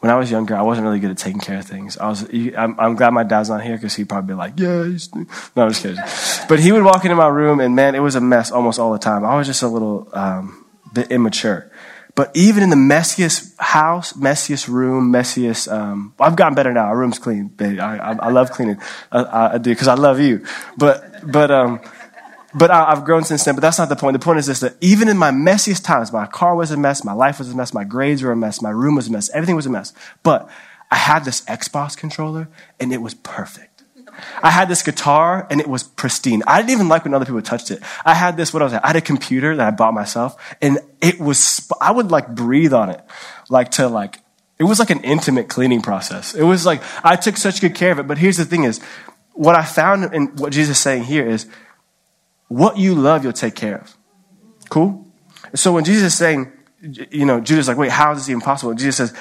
when 0.00 0.12
I 0.12 0.16
was 0.16 0.30
younger, 0.30 0.56
I 0.56 0.62
wasn't 0.62 0.86
really 0.86 1.00
good 1.00 1.10
at 1.10 1.18
taking 1.18 1.40
care 1.40 1.58
of 1.58 1.64
things. 1.64 1.98
I 1.98 2.08
was, 2.08 2.22
I'm, 2.56 2.78
I'm 2.78 2.94
glad 2.94 3.12
my 3.12 3.24
dad's 3.24 3.50
not 3.50 3.62
here 3.62 3.76
because 3.76 3.96
he'd 3.96 4.08
probably 4.08 4.34
be 4.34 4.38
like, 4.38 4.58
yeah, 4.58 4.84
no, 5.56 5.64
I'm 5.64 5.70
just 5.70 5.82
kidding. 5.82 5.98
But 6.48 6.60
he 6.60 6.70
would 6.70 6.84
walk 6.84 7.04
into 7.04 7.16
my 7.16 7.26
room 7.26 7.58
and 7.58 7.74
man, 7.74 7.94
it 7.94 8.00
was 8.00 8.14
a 8.14 8.20
mess 8.20 8.52
almost 8.52 8.78
all 8.78 8.92
the 8.92 8.98
time. 8.98 9.24
I 9.24 9.36
was 9.36 9.46
just 9.46 9.62
a 9.62 9.68
little, 9.68 10.08
um, 10.12 10.64
bit 10.92 11.10
immature. 11.10 11.70
But 12.18 12.36
even 12.36 12.64
in 12.64 12.70
the 12.70 12.74
messiest 12.74 13.56
house, 13.60 14.12
messiest 14.14 14.66
room, 14.66 15.12
messiest, 15.12 15.70
um, 15.70 16.14
I've 16.18 16.34
gotten 16.34 16.56
better 16.56 16.72
now. 16.72 16.86
Our 16.86 16.98
room's 16.98 17.20
clean, 17.20 17.46
baby. 17.46 17.78
I, 17.78 18.10
I, 18.10 18.16
I 18.16 18.30
love 18.30 18.50
cleaning. 18.50 18.80
I, 19.12 19.52
I 19.54 19.58
do 19.58 19.70
because 19.70 19.86
I 19.86 19.94
love 19.94 20.18
you. 20.18 20.44
But, 20.76 21.30
but, 21.30 21.52
um, 21.52 21.80
but 22.52 22.72
I, 22.72 22.92
have 22.92 23.04
grown 23.04 23.22
since 23.22 23.44
then. 23.44 23.54
But 23.54 23.60
that's 23.60 23.78
not 23.78 23.88
the 23.88 23.94
point. 23.94 24.14
The 24.14 24.18
point 24.18 24.40
is 24.40 24.46
this: 24.46 24.58
that 24.58 24.74
even 24.80 25.08
in 25.08 25.16
my 25.16 25.30
messiest 25.30 25.84
times, 25.84 26.12
my 26.12 26.26
car 26.26 26.56
was 26.56 26.72
a 26.72 26.76
mess, 26.76 27.04
my 27.04 27.12
life 27.12 27.38
was 27.38 27.52
a 27.52 27.56
mess, 27.56 27.72
my 27.72 27.84
grades 27.84 28.20
were 28.20 28.32
a 28.32 28.36
mess, 28.36 28.60
my 28.60 28.70
room 28.70 28.96
was 28.96 29.06
a 29.06 29.12
mess, 29.12 29.30
everything 29.30 29.54
was 29.54 29.66
a 29.66 29.70
mess. 29.70 29.92
But 30.24 30.50
I 30.90 30.96
had 30.96 31.24
this 31.24 31.42
Xbox 31.42 31.96
controller, 31.96 32.48
and 32.80 32.92
it 32.92 33.00
was 33.00 33.14
perfect. 33.14 33.67
I 34.42 34.50
had 34.50 34.68
this 34.68 34.82
guitar 34.82 35.46
and 35.50 35.60
it 35.60 35.66
was 35.66 35.82
pristine. 35.82 36.42
I 36.46 36.58
didn't 36.58 36.72
even 36.72 36.88
like 36.88 37.04
when 37.04 37.14
other 37.14 37.24
people 37.24 37.42
touched 37.42 37.70
it. 37.70 37.82
I 38.04 38.14
had 38.14 38.36
this, 38.36 38.52
what 38.52 38.62
was 38.62 38.72
I 38.72 38.86
had 38.86 38.96
a 38.96 39.00
computer 39.00 39.56
that 39.56 39.66
I 39.66 39.70
bought 39.70 39.94
myself 39.94 40.36
and 40.60 40.78
it 41.00 41.20
was, 41.20 41.70
I 41.80 41.90
would 41.90 42.10
like 42.10 42.34
breathe 42.34 42.72
on 42.72 42.90
it, 42.90 43.00
like 43.48 43.70
to 43.72 43.88
like, 43.88 44.20
it 44.58 44.64
was 44.64 44.78
like 44.78 44.90
an 44.90 45.00
intimate 45.04 45.48
cleaning 45.48 45.82
process. 45.82 46.34
It 46.34 46.42
was 46.42 46.66
like, 46.66 46.82
I 47.04 47.16
took 47.16 47.36
such 47.36 47.60
good 47.60 47.74
care 47.74 47.92
of 47.92 47.98
it. 48.00 48.08
But 48.08 48.18
here's 48.18 48.36
the 48.36 48.44
thing 48.44 48.64
is, 48.64 48.80
what 49.32 49.54
I 49.54 49.64
found 49.64 50.12
in 50.12 50.34
what 50.36 50.52
Jesus 50.52 50.76
is 50.76 50.82
saying 50.82 51.04
here 51.04 51.24
is, 51.24 51.46
what 52.48 52.76
you 52.76 52.94
love, 52.96 53.22
you'll 53.22 53.32
take 53.32 53.54
care 53.54 53.76
of. 53.76 53.96
Cool? 54.68 55.06
So 55.54 55.72
when 55.72 55.84
Jesus 55.84 56.12
is 56.12 56.18
saying, 56.18 56.52
you 56.80 57.24
know, 57.24 57.40
Judas 57.40 57.64
is 57.64 57.68
like, 57.68 57.76
wait, 57.76 57.92
how 57.92 58.10
is 58.12 58.18
this 58.18 58.30
even 58.30 58.40
possible? 58.40 58.74
Jesus 58.74 58.96
says, 58.96 59.14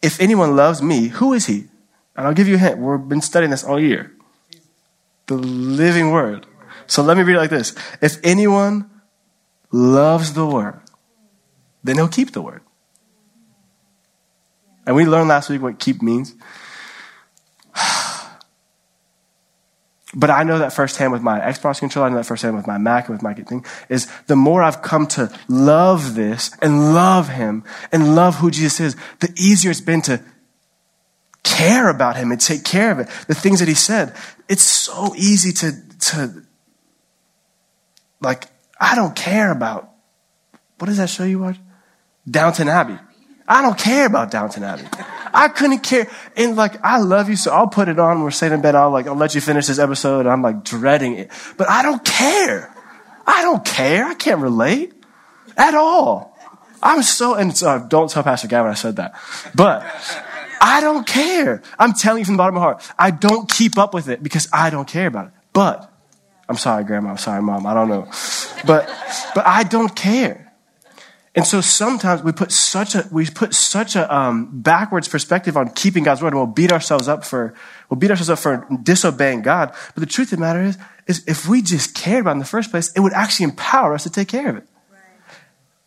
if 0.00 0.20
anyone 0.20 0.54
loves 0.54 0.80
me, 0.80 1.08
who 1.08 1.32
is 1.32 1.46
he? 1.46 1.64
And 2.16 2.26
I'll 2.26 2.34
give 2.34 2.46
you 2.46 2.54
a 2.54 2.58
hint. 2.58 2.78
We've 2.78 3.08
been 3.08 3.20
studying 3.20 3.50
this 3.50 3.64
all 3.64 3.80
year 3.80 4.12
the 5.26 5.34
living 5.34 6.10
word. 6.10 6.46
So 6.86 7.02
let 7.02 7.16
me 7.16 7.22
read 7.22 7.36
it 7.36 7.38
like 7.38 7.50
this. 7.50 7.74
If 8.00 8.18
anyone 8.22 8.90
loves 9.70 10.34
the 10.34 10.46
word, 10.46 10.80
then 11.82 11.96
he'll 11.96 12.08
keep 12.08 12.32
the 12.32 12.42
word. 12.42 12.62
And 14.86 14.96
we 14.96 15.04
learned 15.04 15.28
last 15.28 15.48
week 15.48 15.62
what 15.62 15.78
keep 15.78 16.02
means. 16.02 16.34
But 20.16 20.30
I 20.30 20.44
know 20.44 20.60
that 20.60 20.72
firsthand 20.72 21.10
with 21.10 21.22
my 21.22 21.40
Xbox 21.40 21.80
controller, 21.80 22.06
I 22.06 22.10
know 22.10 22.18
that 22.18 22.26
firsthand 22.26 22.54
with 22.54 22.68
my 22.68 22.78
Mac 22.78 23.08
and 23.08 23.16
with 23.16 23.22
my 23.24 23.34
thing, 23.34 23.66
is 23.88 24.06
the 24.28 24.36
more 24.36 24.62
I've 24.62 24.80
come 24.80 25.08
to 25.08 25.28
love 25.48 26.14
this 26.14 26.56
and 26.62 26.94
love 26.94 27.30
him 27.30 27.64
and 27.90 28.14
love 28.14 28.36
who 28.36 28.52
Jesus 28.52 28.78
is, 28.78 28.96
the 29.18 29.34
easier 29.36 29.72
it's 29.72 29.80
been 29.80 30.02
to 30.02 30.22
care 31.44 31.88
about 31.88 32.16
him 32.16 32.32
and 32.32 32.40
take 32.40 32.64
care 32.64 32.90
of 32.90 32.98
it. 32.98 33.08
The 33.28 33.34
things 33.34 33.60
that 33.60 33.68
he 33.68 33.74
said. 33.74 34.16
It's 34.48 34.62
so 34.62 35.14
easy 35.14 35.52
to, 35.52 35.72
to, 36.00 36.42
like, 38.20 38.46
I 38.80 38.94
don't 38.96 39.14
care 39.14 39.52
about, 39.52 39.90
what 40.78 40.88
does 40.88 40.96
that 40.96 41.08
show 41.08 41.24
you 41.24 41.38
watch? 41.38 41.56
Downton 42.28 42.68
Abbey. 42.68 42.98
I 43.46 43.62
don't 43.62 43.78
care 43.78 44.06
about 44.06 44.30
Downton 44.30 44.64
Abbey. 44.64 44.84
I 45.34 45.48
couldn't 45.48 45.80
care. 45.80 46.08
And 46.36 46.56
like, 46.56 46.82
I 46.84 46.98
love 46.98 47.28
you, 47.28 47.36
so 47.36 47.52
I'll 47.52 47.68
put 47.68 47.88
it 47.88 47.98
on. 47.98 48.22
We're 48.22 48.30
sitting 48.30 48.56
in 48.56 48.62
bed. 48.62 48.74
I'll 48.74 48.90
like, 48.90 49.06
I'll 49.06 49.14
let 49.14 49.34
you 49.34 49.40
finish 49.40 49.66
this 49.66 49.78
episode. 49.78 50.26
I'm 50.26 50.42
like 50.42 50.64
dreading 50.64 51.14
it, 51.14 51.30
but 51.58 51.68
I 51.68 51.82
don't 51.82 52.04
care. 52.04 52.74
I 53.26 53.42
don't 53.42 53.64
care. 53.64 54.04
I 54.04 54.14
can't 54.14 54.40
relate 54.40 54.92
at 55.56 55.74
all. 55.74 56.36
I'm 56.82 57.02
so, 57.02 57.34
and 57.34 57.56
so, 57.56 57.84
don't 57.88 58.10
tell 58.10 58.22
Pastor 58.22 58.46
Gavin 58.46 58.70
I 58.70 58.74
said 58.74 58.96
that, 58.96 59.14
but 59.54 59.82
I 60.60 60.80
don't 60.80 61.06
care. 61.06 61.62
I'm 61.78 61.92
telling 61.92 62.20
you 62.20 62.24
from 62.24 62.34
the 62.34 62.38
bottom 62.38 62.56
of 62.56 62.60
my 62.60 62.64
heart. 62.64 62.92
I 62.98 63.10
don't 63.10 63.48
keep 63.50 63.78
up 63.78 63.94
with 63.94 64.08
it 64.08 64.22
because 64.22 64.48
I 64.52 64.70
don't 64.70 64.88
care 64.88 65.06
about 65.06 65.26
it. 65.26 65.32
But 65.52 65.90
I'm 66.48 66.56
sorry, 66.56 66.84
Grandma. 66.84 67.10
I'm 67.10 67.18
sorry, 67.18 67.42
Mom. 67.42 67.66
I 67.66 67.74
don't 67.74 67.88
know. 67.88 68.08
but, 68.66 68.88
but 69.34 69.46
I 69.46 69.64
don't 69.64 69.94
care. 69.94 70.44
And 71.36 71.44
so 71.44 71.60
sometimes 71.60 72.22
we 72.22 72.30
put 72.30 72.52
such 72.52 72.94
a 72.94 73.08
we 73.10 73.26
put 73.26 73.54
such 73.54 73.96
a 73.96 74.14
um, 74.14 74.62
backwards 74.62 75.08
perspective 75.08 75.56
on 75.56 75.70
keeping 75.70 76.04
God's 76.04 76.22
word, 76.22 76.28
and 76.28 76.36
we'll 76.36 76.46
beat 76.46 76.70
ourselves 76.70 77.08
up 77.08 77.24
for 77.24 77.54
we'll 77.90 77.98
beat 77.98 78.10
ourselves 78.10 78.30
up 78.30 78.38
for 78.38 78.66
disobeying 78.82 79.42
God. 79.42 79.74
But 79.94 80.00
the 80.00 80.06
truth 80.06 80.32
of 80.32 80.38
the 80.38 80.44
matter 80.44 80.62
is, 80.62 80.78
is 81.08 81.24
if 81.26 81.48
we 81.48 81.60
just 81.60 81.94
cared 81.94 82.20
about 82.20 82.30
it 82.30 82.34
in 82.34 82.38
the 82.38 82.44
first 82.44 82.70
place, 82.70 82.92
it 82.92 83.00
would 83.00 83.12
actually 83.12 83.44
empower 83.44 83.94
us 83.94 84.04
to 84.04 84.10
take 84.10 84.28
care 84.28 84.48
of 84.48 84.56
it, 84.58 84.68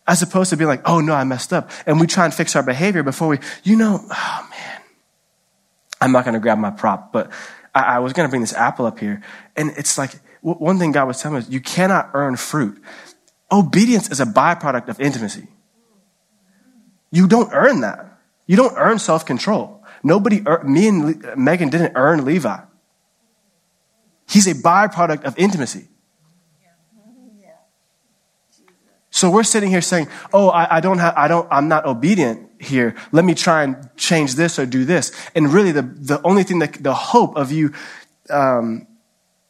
as 0.07 0.21
opposed 0.21 0.49
to 0.51 0.57
being 0.57 0.67
like, 0.67 0.87
"Oh 0.87 0.99
no, 1.01 1.13
I 1.13 1.23
messed 1.23 1.53
up," 1.53 1.69
and 1.85 1.99
we 1.99 2.07
try 2.07 2.25
and 2.25 2.33
fix 2.33 2.55
our 2.55 2.63
behavior 2.63 3.03
before 3.03 3.27
we, 3.27 3.39
you 3.63 3.75
know, 3.75 3.99
oh 4.09 4.47
man, 4.49 4.81
I'm 6.01 6.11
not 6.11 6.23
going 6.23 6.33
to 6.33 6.39
grab 6.39 6.57
my 6.57 6.71
prop, 6.71 7.11
but 7.11 7.31
I, 7.75 7.81
I 7.81 7.99
was 7.99 8.13
going 8.13 8.27
to 8.27 8.29
bring 8.29 8.41
this 8.41 8.53
apple 8.53 8.85
up 8.85 8.99
here, 8.99 9.21
and 9.55 9.71
it's 9.77 9.97
like 9.97 10.11
one 10.41 10.79
thing 10.79 10.91
God 10.91 11.07
was 11.07 11.21
telling 11.21 11.37
us: 11.37 11.49
you 11.49 11.59
cannot 11.59 12.11
earn 12.13 12.37
fruit. 12.37 12.81
Obedience 13.51 14.09
is 14.09 14.19
a 14.19 14.25
byproduct 14.25 14.87
of 14.87 14.99
intimacy. 14.99 15.47
You 17.11 17.27
don't 17.27 17.49
earn 17.53 17.81
that. 17.81 18.19
You 18.45 18.55
don't 18.55 18.75
earn 18.77 18.99
self 18.99 19.25
control. 19.25 19.83
Nobody, 20.03 20.41
me 20.63 20.87
and 20.87 21.37
Megan 21.37 21.69
didn't 21.69 21.93
earn 21.95 22.23
Levi. 22.23 22.59
He's 24.27 24.47
a 24.47 24.53
byproduct 24.53 25.23
of 25.23 25.37
intimacy. 25.37 25.87
So 29.17 29.31
we're 29.31 29.43
sitting 29.43 29.71
here 29.71 29.81
saying, 29.81 30.09
"Oh, 30.31 30.49
I, 30.49 30.77
I, 30.77 30.79
don't 30.79 30.99
have, 30.99 31.15
I 31.17 31.27
don't, 31.27 31.47
I'm 31.49 31.67
not 31.67 31.87
obedient 31.87 32.51
here. 32.61 32.93
Let 33.11 33.25
me 33.25 33.33
try 33.33 33.63
and 33.63 33.89
change 33.97 34.35
this 34.35 34.59
or 34.59 34.67
do 34.67 34.85
this." 34.85 35.11
And 35.33 35.51
really, 35.51 35.71
the 35.71 35.81
the 35.81 36.21
only 36.23 36.43
thing 36.43 36.59
that 36.59 36.73
the 36.83 36.93
hope 36.93 37.35
of 37.35 37.51
you 37.51 37.73
um, 38.29 38.85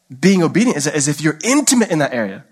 being 0.07 0.41
obedient 0.41 0.77
is, 0.77 0.87
is 0.87 1.09
if 1.09 1.19
you're 1.19 1.37
intimate 1.43 1.91
in 1.91 1.99
that 1.99 2.13
area. 2.13 2.45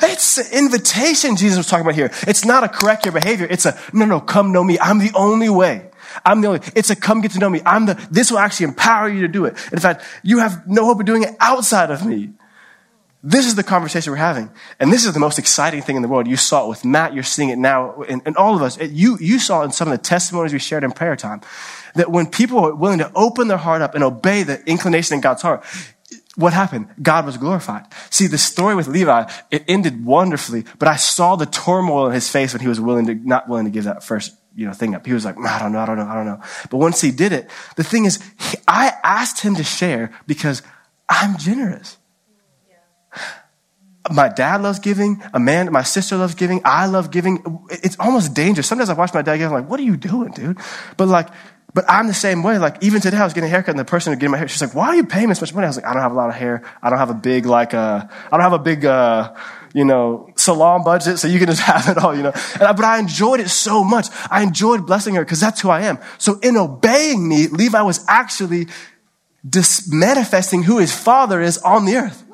It's 0.00 0.38
an 0.38 0.46
invitation 0.56 1.34
Jesus 1.34 1.58
was 1.58 1.66
talking 1.66 1.84
about 1.84 1.96
here. 1.96 2.12
It's 2.28 2.44
not 2.44 2.62
a 2.62 2.68
correct 2.68 3.04
your 3.04 3.12
behavior. 3.12 3.48
It's 3.50 3.66
a, 3.66 3.76
no, 3.92 4.04
no, 4.04 4.20
come 4.20 4.52
know 4.52 4.62
me. 4.62 4.78
I'm 4.78 5.00
the 5.00 5.10
only 5.16 5.48
way. 5.48 5.90
I'm 6.24 6.40
the 6.40 6.46
only, 6.46 6.60
it's 6.76 6.90
a 6.90 6.94
come 6.94 7.20
get 7.20 7.32
to 7.32 7.40
know 7.40 7.50
me. 7.50 7.62
I'm 7.66 7.86
the, 7.86 7.94
this 8.08 8.30
will 8.30 8.38
actually 8.38 8.66
empower 8.66 9.08
you 9.08 9.22
to 9.22 9.28
do 9.28 9.44
it. 9.46 9.56
In 9.72 9.80
fact, 9.80 10.04
you 10.22 10.38
have 10.38 10.68
no 10.68 10.84
hope 10.84 11.00
of 11.00 11.06
doing 11.06 11.24
it 11.24 11.34
outside 11.40 11.90
of 11.90 12.06
me. 12.06 12.30
This 13.22 13.46
is 13.46 13.56
the 13.56 13.64
conversation 13.64 14.12
we're 14.12 14.18
having. 14.18 14.50
And 14.78 14.92
this 14.92 15.04
is 15.04 15.12
the 15.12 15.18
most 15.18 15.38
exciting 15.38 15.82
thing 15.82 15.96
in 15.96 16.02
the 16.02 16.08
world. 16.08 16.28
You 16.28 16.36
saw 16.36 16.66
it 16.66 16.68
with 16.68 16.84
Matt. 16.84 17.14
You're 17.14 17.24
seeing 17.24 17.48
it 17.48 17.58
now. 17.58 18.02
And, 18.02 18.22
and 18.24 18.36
all 18.36 18.54
of 18.54 18.62
us, 18.62 18.76
it, 18.78 18.92
you, 18.92 19.18
you 19.20 19.40
saw 19.40 19.62
in 19.62 19.72
some 19.72 19.88
of 19.88 19.92
the 19.92 20.02
testimonies 20.02 20.52
we 20.52 20.60
shared 20.60 20.84
in 20.84 20.92
prayer 20.92 21.16
time 21.16 21.40
that 21.96 22.12
when 22.12 22.26
people 22.26 22.60
are 22.60 22.74
willing 22.74 22.98
to 22.98 23.10
open 23.16 23.48
their 23.48 23.58
heart 23.58 23.82
up 23.82 23.96
and 23.96 24.04
obey 24.04 24.44
the 24.44 24.62
inclination 24.66 25.14
in 25.14 25.20
God's 25.20 25.42
heart, 25.42 25.64
what 26.36 26.52
happened? 26.52 26.86
God 27.02 27.26
was 27.26 27.36
glorified. 27.36 27.86
See, 28.10 28.28
the 28.28 28.38
story 28.38 28.76
with 28.76 28.86
Levi, 28.86 29.28
it 29.50 29.64
ended 29.66 30.04
wonderfully, 30.04 30.64
but 30.78 30.86
I 30.86 30.94
saw 30.94 31.34
the 31.34 31.46
turmoil 31.46 32.06
in 32.06 32.12
his 32.12 32.30
face 32.30 32.52
when 32.52 32.62
he 32.62 32.68
was 32.68 32.80
willing 32.80 33.06
to, 33.06 33.14
not 33.14 33.48
willing 33.48 33.64
to 33.64 33.72
give 33.72 33.84
that 33.84 34.04
first, 34.04 34.32
you 34.54 34.64
know, 34.64 34.72
thing 34.72 34.94
up. 34.94 35.04
He 35.04 35.12
was 35.12 35.24
like, 35.24 35.36
I 35.36 35.58
don't 35.58 35.72
know, 35.72 35.80
I 35.80 35.86
don't 35.86 35.98
know, 35.98 36.06
I 36.06 36.14
don't 36.14 36.26
know. 36.26 36.40
But 36.70 36.76
once 36.76 37.00
he 37.00 37.10
did 37.10 37.32
it, 37.32 37.50
the 37.74 37.82
thing 37.82 38.04
is, 38.04 38.22
he, 38.38 38.58
I 38.68 38.92
asked 39.02 39.40
him 39.40 39.56
to 39.56 39.64
share 39.64 40.12
because 40.28 40.62
I'm 41.08 41.36
generous. 41.38 41.97
My 44.10 44.28
dad 44.28 44.62
loves 44.62 44.78
giving. 44.78 45.22
Amanda, 45.34 45.70
my 45.70 45.82
sister 45.82 46.16
loves 46.16 46.34
giving. 46.34 46.60
I 46.64 46.86
love 46.86 47.10
giving. 47.10 47.66
It's 47.70 47.96
almost 47.98 48.34
dangerous. 48.34 48.66
Sometimes 48.66 48.90
I 48.90 48.94
watch 48.94 49.12
my 49.12 49.22
dad 49.22 49.36
give. 49.36 49.52
I'm 49.52 49.60
like, 49.60 49.70
what 49.70 49.78
are 49.80 49.84
you 49.84 49.96
doing, 49.96 50.32
dude? 50.32 50.58
But 50.96 51.08
like, 51.08 51.28
but 51.74 51.84
I'm 51.88 52.06
the 52.06 52.14
same 52.14 52.42
way. 52.42 52.58
Like, 52.58 52.82
even 52.82 53.00
today, 53.00 53.18
I 53.18 53.24
was 53.24 53.34
getting 53.34 53.48
a 53.48 53.50
haircut, 53.50 53.70
and 53.70 53.78
the 53.78 53.84
person 53.84 54.12
who 54.12 54.18
getting 54.18 54.32
my 54.32 54.38
hair, 54.38 54.48
she's 54.48 54.62
like, 54.62 54.74
why 54.74 54.88
are 54.88 54.96
you 54.96 55.04
paying 55.04 55.28
this 55.28 55.40
much 55.40 55.52
money? 55.54 55.66
I 55.66 55.68
was 55.68 55.76
like, 55.76 55.84
I 55.84 55.92
don't 55.92 56.02
have 56.02 56.12
a 56.12 56.16
lot 56.16 56.30
of 56.30 56.34
hair. 56.34 56.62
I 56.82 56.88
don't 56.88 56.98
have 56.98 57.10
a 57.10 57.14
big, 57.14 57.44
like, 57.44 57.74
uh, 57.74 58.06
I 58.08 58.30
don't 58.30 58.40
have 58.40 58.54
a 58.54 58.58
big, 58.58 58.84
uh, 58.84 59.34
you 59.74 59.84
know, 59.84 60.30
salon 60.36 60.82
budget, 60.82 61.18
so 61.18 61.28
you 61.28 61.38
can 61.38 61.48
just 61.48 61.60
have 61.72 61.88
it 61.88 61.98
all, 62.02 62.16
you 62.16 62.22
know. 62.22 62.32
I, 62.60 62.72
but 62.72 62.84
I 62.84 62.98
enjoyed 62.98 63.40
it 63.40 63.50
so 63.50 63.84
much. 63.84 64.06
I 64.30 64.42
enjoyed 64.42 64.86
blessing 64.86 65.14
her 65.16 65.24
because 65.24 65.40
that's 65.40 65.60
who 65.60 65.68
I 65.68 65.82
am. 65.82 65.98
So 66.16 66.38
in 66.40 66.56
obeying 66.56 67.28
me, 67.28 67.48
Levi 67.48 67.82
was 67.82 68.04
actually 68.08 68.68
dis- 69.48 69.92
manifesting 69.92 70.62
who 70.62 70.78
his 70.78 70.94
father 70.94 71.40
is 71.40 71.58
on 71.58 71.84
the 71.84 71.96
earth. 71.96 72.24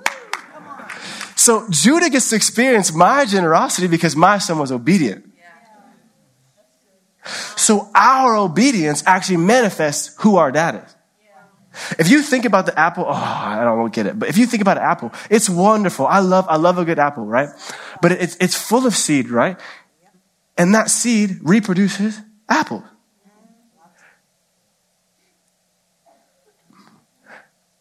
So 1.44 1.66
Judah 1.68 2.08
gets 2.08 2.30
to 2.30 2.36
experience 2.36 2.90
my 2.90 3.26
generosity 3.26 3.86
because 3.86 4.16
my 4.16 4.38
son 4.38 4.58
was 4.58 4.72
obedient. 4.72 5.30
So 7.54 7.90
our 7.94 8.34
obedience 8.34 9.02
actually 9.04 9.36
manifests 9.36 10.16
who 10.22 10.36
our 10.36 10.50
dad 10.50 10.86
is. 10.86 10.96
If 11.98 12.08
you 12.08 12.22
think 12.22 12.46
about 12.46 12.64
the 12.64 12.78
apple, 12.78 13.04
oh, 13.06 13.12
I 13.12 13.62
don't 13.62 13.92
get 13.92 14.06
it. 14.06 14.18
But 14.18 14.30
if 14.30 14.38
you 14.38 14.46
think 14.46 14.62
about 14.62 14.78
an 14.78 14.84
apple, 14.84 15.12
it's 15.28 15.50
wonderful. 15.50 16.06
I 16.06 16.20
love, 16.20 16.46
I 16.48 16.56
love 16.56 16.78
a 16.78 16.84
good 16.86 16.98
apple, 16.98 17.26
right? 17.26 17.50
But 18.00 18.12
it's, 18.12 18.38
it's 18.40 18.56
full 18.56 18.86
of 18.86 18.94
seed, 18.94 19.28
right? 19.28 19.60
And 20.56 20.74
that 20.74 20.88
seed 20.88 21.40
reproduces 21.42 22.22
apples. 22.48 22.84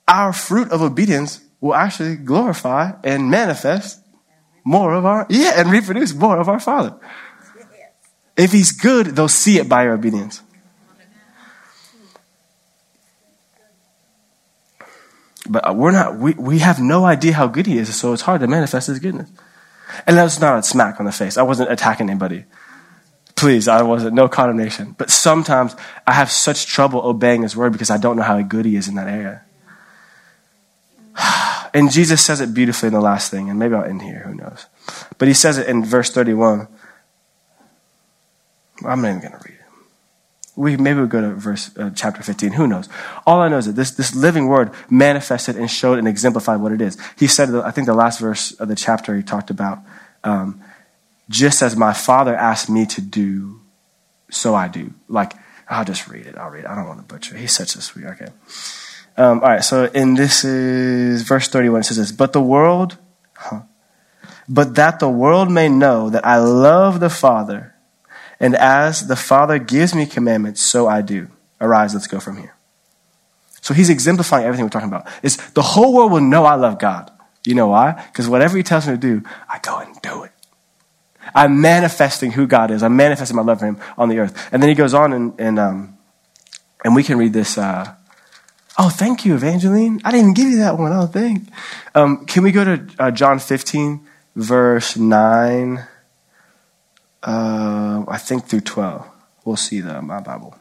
Our 0.06 0.34
fruit 0.34 0.70
of 0.70 0.82
obedience 0.82 1.40
will 1.64 1.74
actually 1.74 2.18
glorify 2.18 2.92
and 3.06 3.32
manifest 3.32 4.02
more 4.66 4.94
of 4.94 5.06
our, 5.06 5.26
yeah, 5.30 5.54
and 5.56 5.72
reproduce 5.72 6.14
more 6.14 6.38
of 6.38 6.50
our 6.50 6.60
Father. 6.60 6.94
If 8.36 8.52
he's 8.52 8.74
good, 8.74 9.08
they'll 9.16 9.30
see 9.30 9.60
it 9.60 9.70
by 9.70 9.86
your 9.86 9.94
obedience. 9.94 10.42
But 15.48 15.70
uh, 15.70 15.74
we're 15.74 15.92
not, 15.92 16.18
we, 16.18 16.34
we 16.34 16.60
have 16.60 16.82
no 16.82 17.06
idea 17.06 17.32
how 17.32 17.48
good 17.48 17.66
he 17.66 17.78
is, 17.78 17.96
so 17.96 18.12
it's 18.12 18.24
hard 18.24 18.42
to 18.42 18.48
manifest 18.48 18.88
his 18.88 19.00
goodness. 19.00 19.30
And 20.06 20.18
that's 20.18 20.42
not 20.42 20.60
a 20.60 20.64
smack 20.64 21.00
on 21.00 21.06
the 21.06 21.14
face. 21.14 21.38
I 21.38 21.44
wasn't 21.44 21.72
attacking 21.72 22.10
anybody. 22.10 22.44
Please, 23.36 23.70
I 23.70 23.84
wasn't, 23.84 24.16
no 24.16 24.28
condemnation. 24.28 24.96
But 24.98 25.10
sometimes 25.10 25.78
I 26.06 26.12
have 26.12 26.30
such 26.30 26.66
trouble 26.66 27.00
obeying 27.06 27.44
his 27.44 27.56
word 27.56 27.72
because 27.72 27.90
I 27.90 27.98
don't 27.98 28.18
know 28.18 28.24
how 28.24 28.42
good 28.42 28.66
he 28.66 28.76
is 28.76 28.90
in 28.90 28.96
that 28.96 29.08
area. 29.08 29.43
And 31.76 31.92
Jesus 31.92 32.24
says 32.24 32.40
it 32.40 32.54
beautifully 32.54 32.88
in 32.88 32.94
the 32.94 33.02
last 33.02 33.32
thing, 33.32 33.50
and 33.50 33.58
maybe 33.58 33.74
I'll 33.74 33.84
end 33.84 34.04
here, 34.04 34.20
who 34.28 34.36
knows. 34.36 34.68
But 35.18 35.28
he 35.28 35.34
says 35.34 35.58
it 35.58 35.68
in 35.68 35.84
verse 35.84 36.12
31. 36.12 36.68
I'm 38.86 39.02
not 39.02 39.10
even 39.10 39.22
going 39.22 39.32
to 39.32 39.40
read 39.40 39.56
it. 39.56 39.60
We 40.56 40.78
maybe 40.78 41.00
we'll 41.00 41.08
go 41.08 41.22
to 41.22 41.34
verse 41.34 41.76
uh, 41.78 41.90
chapter 41.96 42.22
15. 42.22 42.52
Who 42.52 42.68
knows? 42.68 42.88
All 43.26 43.40
I 43.40 43.48
know 43.48 43.58
is 43.58 43.66
that 43.66 43.72
this, 43.72 43.90
this 43.90 44.14
living 44.14 44.48
word 44.48 44.72
manifested 44.88 45.56
and 45.56 45.70
showed 45.70 45.98
and 45.98 46.08
exemplified 46.08 46.62
what 46.62 46.72
it 46.72 46.80
is. 46.80 46.96
He 47.18 47.26
said, 47.26 47.50
I 47.56 47.72
think 47.72 47.88
the 47.88 47.96
last 47.96 48.20
verse 48.20 48.52
of 48.54 48.68
the 48.68 48.76
chapter 48.76 49.16
he 49.16 49.24
talked 49.24 49.50
about, 49.50 49.80
um, 50.24 50.62
just 51.28 51.64
as 51.64 51.76
my 51.76 51.94
father 51.94 52.36
asked 52.36 52.70
me 52.70 52.86
to 52.86 53.02
do, 53.02 53.62
so 54.30 54.54
I 54.54 54.68
do. 54.68 54.94
Like, 55.08 55.34
I'll 55.68 55.86
just 55.86 56.08
read 56.08 56.28
it. 56.28 56.38
I'll 56.38 56.52
read 56.52 56.66
it. 56.66 56.70
I 56.70 56.76
don't 56.76 56.88
want 56.88 57.00
to 57.00 57.06
butcher. 57.12 57.36
He's 57.36 57.52
such 57.52 57.76
a 57.76 57.82
sweet. 57.82 58.06
Okay. 58.06 58.28
Um, 59.16 59.42
all 59.42 59.50
right. 59.50 59.64
So 59.64 59.86
in 59.86 60.16
this 60.16 60.44
is 60.44 61.22
verse 61.22 61.48
31. 61.48 61.82
It 61.82 61.84
says 61.84 61.98
this, 61.98 62.12
but 62.12 62.34
the 62.34 62.42
world, 62.42 62.98
huh, 63.36 63.62
but 64.50 64.76
that 64.76 65.00
the 65.00 65.10
world 65.10 65.52
may 65.52 65.70
know 65.70 66.10
that 66.10 66.26
I 66.26 66.38
love 66.38 67.00
the 67.00 67.10
Father 67.10 67.74
and 68.44 68.56
as 68.56 69.08
the 69.08 69.16
Father 69.16 69.58
gives 69.58 69.96
me 69.96 70.06
commandments, 70.06 70.62
so 70.62 70.86
I 70.86 71.02
do. 71.02 71.30
Arise, 71.62 71.94
let's 71.94 72.08
go 72.08 72.20
from 72.20 72.38
here. 72.38 72.54
So 73.62 73.74
he's 73.74 73.90
exemplifying 73.90 74.46
everything 74.46 74.66
we're 74.66 74.70
talking 74.70 74.90
about. 74.90 75.08
Is 75.22 75.38
the 75.52 75.62
whole 75.62 75.94
world 75.94 76.12
will 76.12 76.20
know 76.20 76.44
I 76.44 76.56
love 76.56 76.78
God. 76.78 77.10
You 77.46 77.56
know 77.56 77.68
why? 77.68 78.04
Because 78.12 78.28
whatever 78.28 78.58
he 78.58 78.64
tells 78.64 78.86
me 78.86 78.96
to 78.96 78.98
do, 78.98 79.24
I 79.48 79.60
go 79.60 79.78
and 79.78 79.96
do 80.02 80.24
it. 80.24 80.32
I'm 81.34 81.62
manifesting 81.62 82.32
who 82.32 82.46
God 82.46 82.70
is. 82.70 82.84
I'm 82.84 82.98
manifesting 82.98 83.38
my 83.38 83.44
love 83.44 83.60
for 83.60 83.66
him 83.66 83.80
on 83.98 84.10
the 84.10 84.20
earth. 84.20 84.50
And 84.52 84.62
then 84.62 84.68
he 84.68 84.76
goes 84.76 84.94
on 84.94 85.14
and, 85.14 85.40
and, 85.40 85.58
um, 85.58 85.98
and 86.84 86.96
we 86.96 87.04
can 87.04 87.18
read 87.18 87.32
this. 87.32 87.58
Uh, 87.58 87.96
oh, 88.78 88.90
thank 88.90 89.26
you, 89.26 89.36
Evangeline. 89.36 90.02
I 90.04 90.12
didn't 90.12 90.22
even 90.22 90.34
give 90.34 90.48
you 90.50 90.58
that 90.58 90.78
one. 90.78 90.92
Oh, 90.92 91.08
thank. 91.08 91.48
Um, 91.96 92.26
can 92.26 92.44
we 92.44 92.52
go 92.52 92.64
to 92.64 92.88
uh, 93.00 93.12
John 93.12 93.40
15, 93.40 94.06
verse 94.36 94.98
9? 94.98 95.88
uh, 97.24 98.04
I 98.08 98.18
think 98.18 98.46
through 98.46 98.62
12. 98.62 99.08
We'll 99.46 99.56
see 99.56 99.80
the, 99.82 100.02
my 100.02 100.20
Bible. 100.20 100.56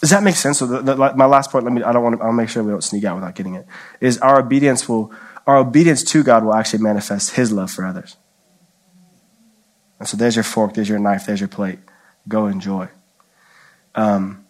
Does 0.00 0.10
that 0.10 0.22
make 0.22 0.36
sense? 0.36 0.58
So 0.58 0.66
the, 0.66 0.80
the, 0.80 0.96
my 1.14 1.26
last 1.26 1.50
point, 1.50 1.64
let 1.64 1.74
me, 1.74 1.82
I 1.82 1.92
don't 1.92 2.02
want 2.02 2.18
to, 2.18 2.24
I'll 2.24 2.32
make 2.32 2.48
sure 2.48 2.62
we 2.62 2.70
don't 2.70 2.82
sneak 2.82 3.04
out 3.04 3.16
without 3.16 3.34
getting 3.34 3.54
it, 3.54 3.66
is 4.00 4.18
our 4.18 4.40
obedience 4.40 4.88
will, 4.88 5.12
our 5.46 5.58
obedience 5.58 6.02
to 6.04 6.22
God 6.22 6.42
will 6.44 6.54
actually 6.54 6.82
manifest 6.82 7.32
His 7.32 7.52
love 7.52 7.70
for 7.70 7.84
others. 7.84 8.16
And 9.98 10.08
so 10.08 10.16
there's 10.16 10.36
your 10.36 10.42
fork, 10.42 10.72
there's 10.72 10.88
your 10.88 10.98
knife, 10.98 11.26
there's 11.26 11.40
your 11.40 11.48
plate. 11.48 11.78
Go 12.26 12.46
enjoy. 12.46 12.88
Um, 14.00 14.44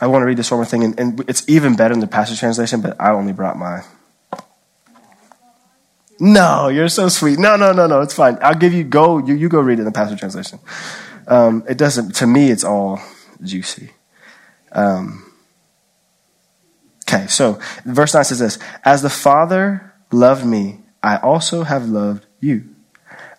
I 0.00 0.06
want 0.06 0.22
to 0.22 0.26
read 0.26 0.36
this 0.36 0.50
one 0.50 0.58
more 0.58 0.66
thing, 0.66 0.84
and, 0.84 1.00
and 1.00 1.24
it's 1.28 1.48
even 1.48 1.76
better 1.76 1.94
in 1.94 2.00
the 2.00 2.06
Passion 2.06 2.36
Translation, 2.36 2.80
but 2.80 3.00
I 3.00 3.10
only 3.12 3.32
brought 3.32 3.56
my. 3.56 3.82
No, 6.18 6.68
you're 6.68 6.88
so 6.88 7.08
sweet. 7.08 7.38
No, 7.38 7.56
no, 7.56 7.72
no, 7.72 7.86
no. 7.86 8.00
It's 8.00 8.14
fine. 8.14 8.38
I'll 8.40 8.54
give 8.54 8.72
you 8.72 8.84
go. 8.84 9.18
You, 9.18 9.34
you 9.34 9.48
go 9.48 9.60
read 9.60 9.78
it 9.78 9.82
in 9.82 9.84
the 9.86 9.92
Passion 9.92 10.16
Translation. 10.16 10.58
Um, 11.26 11.64
it 11.68 11.76
doesn't. 11.76 12.14
To 12.16 12.26
me, 12.26 12.50
it's 12.50 12.64
all 12.64 13.00
juicy. 13.42 13.90
Um, 14.72 15.26
Okay, 17.08 17.26
so 17.28 17.58
verse 17.84 18.14
9 18.14 18.24
says 18.24 18.38
this 18.38 18.58
As 18.84 19.02
the 19.02 19.10
Father 19.10 19.94
loved 20.10 20.44
me, 20.44 20.80
I 21.02 21.16
also 21.18 21.62
have 21.62 21.88
loved 21.88 22.26
you. 22.40 22.74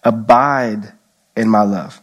Abide 0.04 0.94
in 1.36 1.50
my 1.50 1.64
love. 1.64 2.02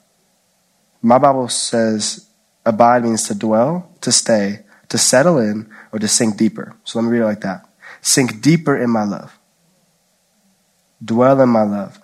My 1.01 1.19
Bible 1.19 1.49
says 1.49 2.24
abide 2.65 3.05
means 3.05 3.27
to 3.29 3.35
dwell, 3.35 3.91
to 4.01 4.13
stay, 4.13 4.65
to 4.89 4.99
settle 4.99 5.39
in, 5.39 5.71
or 5.93 5.99
to 5.99 6.09
sink 6.09 6.37
deeper. 6.37 6.77
So 6.85 6.99
let 6.99 7.07
me 7.07 7.13
read 7.13 7.23
it 7.23 7.27
like 7.27 7.41
that 7.43 7.67
Sink 8.01 8.43
deeper 8.43 8.77
in 8.77 8.91
my 8.91 9.05
love. 9.05 9.39
Dwell 11.03 11.41
in 11.41 11.49
my 11.49 11.63
love. 11.63 11.99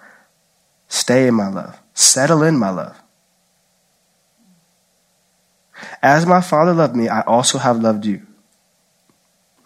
Stay 0.89 1.29
in 1.29 1.35
my 1.35 1.49
love. 1.49 1.79
Settle 1.95 2.43
in 2.43 2.57
my 2.57 2.71
love. 2.71 3.01
As 6.03 6.25
my 6.25 6.41
Father 6.41 6.73
loved 6.73 6.97
me, 6.97 7.09
I 7.09 7.21
also 7.23 7.59
have 7.59 7.81
loved 7.81 8.07
you. 8.07 8.27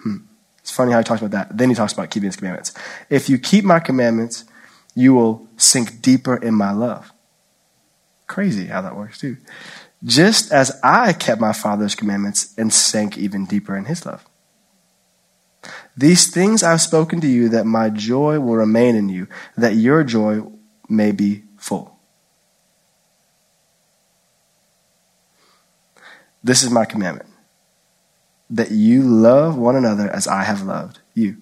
Hmm. 0.03 0.17
It's 0.59 0.71
funny 0.73 0.93
how 0.93 0.99
he 0.99 1.05
talks 1.05 1.23
about 1.23 1.31
that. 1.31 1.57
Then 1.57 1.69
he 1.69 1.75
talks 1.75 1.93
about 1.93 2.11
keeping 2.11 2.27
his 2.27 2.37
commandments. 2.37 2.73
If 3.09 3.29
you 3.29 3.39
keep 3.39 3.65
my 3.65 3.81
commandments, 3.81 4.45
you 4.95 5.15
will 5.15 5.49
sink 5.57 6.03
deeper 6.03 6.37
in 6.37 6.55
my 6.55 6.73
love. 6.73 7.13
Crazy 8.27 8.67
how 8.67 8.81
that 8.81 8.97
works, 8.97 9.19
too. 9.19 9.37
Just 10.05 10.53
as 10.53 10.79
I 10.83 11.13
kept 11.13 11.41
my 11.41 11.53
Father's 11.53 11.95
commandments 11.95 12.53
and 12.59 12.73
sank 12.73 13.17
even 13.17 13.47
deeper 13.47 13.77
in 13.77 13.87
his 13.87 14.05
love. 14.05 14.25
These 15.97 16.31
things 16.31 16.63
I've 16.63 16.83
spoken 16.83 17.21
to 17.23 17.27
you 17.27 17.49
that 17.51 17.65
my 17.65 17.89
joy 17.89 18.39
will 18.41 18.57
remain 18.57 18.97
in 18.97 19.09
you, 19.09 19.29
that 19.57 19.77
your 19.77 20.05
joy 20.05 20.43
may 20.89 21.13
be 21.13 21.45
full. 21.57 21.99
This 26.43 26.63
is 26.63 26.71
my 26.71 26.85
commandment 26.85 27.31
that 28.51 28.71
you 28.71 29.03
love 29.03 29.57
one 29.57 29.75
another 29.75 30.09
as 30.11 30.29
I 30.29 30.45
have 30.45 30.63
loved 30.63 31.01
you. 31.15 31.39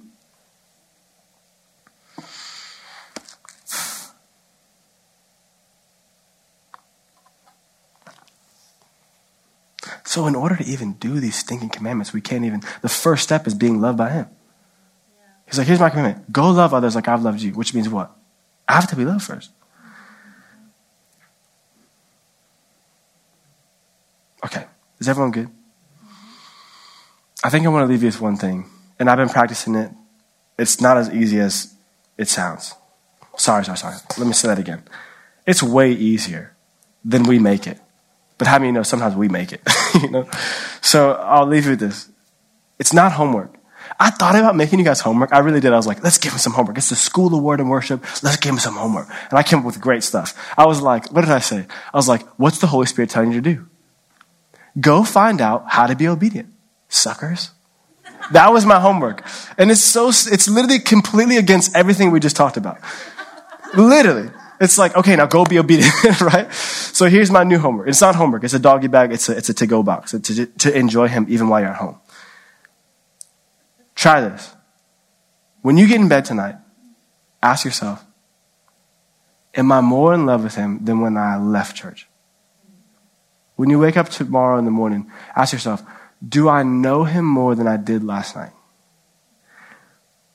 So, 10.13 10.27
in 10.27 10.35
order 10.35 10.57
to 10.57 10.65
even 10.65 10.93
do 10.93 11.21
these 11.21 11.37
stinking 11.37 11.71
commandments, 11.71 12.13
we 12.13 12.21
can't 12.21 12.45
even. 12.45 12.61
The 12.83 12.91
first 12.91 13.23
step 13.23 13.47
is 13.47 13.55
being 13.55 13.81
loved 13.81 13.97
by 13.97 14.11
Him. 14.11 14.27
He's 15.47 15.57
like, 15.57 15.67
here's 15.67 15.81
my 15.81 15.89
commandment 15.89 16.31
go 16.31 16.51
love 16.51 16.75
others 16.75 16.95
like 16.95 17.09
I've 17.09 17.23
loved 17.23 17.41
you, 17.41 17.53
which 17.53 17.73
means 17.73 17.89
what? 17.89 18.15
I 18.69 18.75
have 18.75 18.87
to 18.91 18.97
be 18.97 19.07
loved 19.07 19.25
first. 19.25 19.53
Okay, 24.45 24.67
is 24.99 25.09
everyone 25.09 25.31
good? 25.31 25.49
I 27.43 27.49
think 27.49 27.65
I 27.65 27.71
want 27.71 27.85
to 27.85 27.91
leave 27.91 28.03
you 28.03 28.09
with 28.09 28.21
one 28.21 28.37
thing, 28.37 28.69
and 28.99 29.09
I've 29.09 29.17
been 29.17 29.31
practicing 29.31 29.75
it. 29.77 29.93
It's 30.59 30.79
not 30.79 30.99
as 30.99 31.09
easy 31.09 31.41
as 31.41 31.75
it 32.19 32.29
sounds. 32.29 32.75
Sorry, 33.39 33.65
sorry, 33.65 33.79
sorry. 33.79 33.97
Let 34.19 34.27
me 34.27 34.35
say 34.35 34.49
that 34.49 34.59
again. 34.59 34.83
It's 35.47 35.63
way 35.63 35.91
easier 35.91 36.55
than 37.03 37.23
we 37.23 37.39
make 37.39 37.67
it. 37.67 37.79
But 38.39 38.49
how 38.49 38.59
many 38.59 38.73
know 38.73 38.83
sometimes 38.83 39.15
we 39.15 39.29
make 39.29 39.53
it? 39.53 39.61
you 40.03 40.11
know? 40.11 40.29
So 40.81 41.13
I'll 41.13 41.47
leave 41.47 41.65
you 41.65 41.71
with 41.71 41.81
this. 41.81 42.09
It's 42.79 42.93
not 42.93 43.13
homework. 43.13 43.55
I 44.01 44.11
thought 44.11 44.35
about 44.35 44.57
making 44.57 44.79
you 44.79 44.85
guys 44.85 45.01
homework. 45.01 45.33
I 45.33 45.39
really 45.39 45.61
did. 45.61 45.73
I 45.73 45.77
was 45.77 45.87
like, 45.87 46.03
let's 46.03 46.19
give 46.19 46.33
him 46.33 46.39
some 46.39 46.53
homework. 46.53 46.79
It's 46.79 46.89
the 46.89 46.97
school 46.97 47.35
of 47.35 47.43
word 47.43 47.61
and 47.61 47.71
worship. 47.71 48.03
Let's 48.23 48.37
give 48.37 48.53
him 48.53 48.59
some 48.59 48.75
homework. 48.75 49.09
And 49.31 49.39
I 49.39 49.43
came 49.43 49.61
up 49.61 49.65
with 49.65 49.81
great 49.81 50.03
stuff. 50.03 50.37
I 50.57 50.67
was 50.67 50.81
like, 50.81 51.13
what 51.13 51.21
did 51.21 51.31
I 51.31 51.39
say? 51.39 51.67
I 51.93 51.97
was 51.97 52.09
like, 52.09 52.27
what's 52.39 52.59
the 52.59 52.67
Holy 52.67 52.87
Spirit 52.87 53.11
telling 53.11 53.33
you 53.33 53.41
to 53.41 53.55
do? 53.55 53.69
Go 54.81 55.05
find 55.05 55.41
out 55.41 55.65
how 55.69 55.87
to 55.87 55.95
be 55.95 56.09
obedient. 56.09 56.53
Suckers. 56.89 57.51
That 58.33 58.53
was 58.53 58.65
my 58.65 58.81
homework. 58.81 59.25
And 59.59 59.71
it's 59.71 59.81
so, 59.81 60.09
it's 60.09 60.49
literally 60.49 60.79
completely 60.79 61.37
against 61.37 61.77
everything 61.77 62.11
we 62.11 62.21
just 62.21 62.37
talked 62.37 62.57
about. 62.57 62.79
Literally. 63.75 64.31
It's 64.63 64.79
like, 64.79 64.97
okay, 64.97 65.17
now 65.17 65.27
go 65.27 65.45
be 65.45 65.59
obedient, 65.59 66.21
right? 66.21 66.53
So 66.53 67.07
here's 67.07 67.33
my 67.33 67.43
new 67.43 67.59
homework. 67.59 67.89
It's 67.89 68.01
not 68.01 68.15
homework. 68.15 68.45
It's 68.45 68.55
a 68.55 68.61
doggy 68.61 68.87
bag. 68.87 69.13
It's 69.13 69.29
a, 69.29 69.37
it's 69.37 69.49
a 69.49 69.55
to-go 69.55 69.83
box 69.83 70.13
to, 70.13 70.47
to 70.47 70.79
enjoy 70.79 71.09
him 71.09 71.27
even 71.29 71.49
while 71.49 71.61
you're 71.61 71.71
at 71.71 71.77
home. 71.77 71.99
Try 73.97 74.21
this. 74.21 74.55
When 75.63 75.77
you 75.79 75.89
get 75.89 76.01
in 76.01 76.07
bed 76.07 76.25
tonight, 76.25 76.55
ask 77.43 77.65
yourself, 77.65 78.05
am 79.53 79.73
I 79.73 79.81
more 79.81 80.15
in 80.15 80.27
love 80.27 80.45
with 80.45 80.55
him 80.55 80.85
than 80.85 81.01
when 81.01 81.17
I 81.17 81.39
left 81.39 81.77
church? 81.77 82.07
When 83.57 83.69
you 83.69 83.81
wake 83.81 83.97
up 83.97 84.11
tomorrow 84.11 84.61
in 84.61 84.65
the 84.65 84.71
morning, 84.71 85.11
ask 85.35 85.53
yourself, 85.53 85.83
do 86.27 86.49
I 86.49 86.63
know 86.63 87.03
him 87.03 87.25
more 87.25 87.57
than 87.57 87.67
I 87.67 87.79
did 87.79 88.05
last 88.05 88.37
night? 88.37 88.53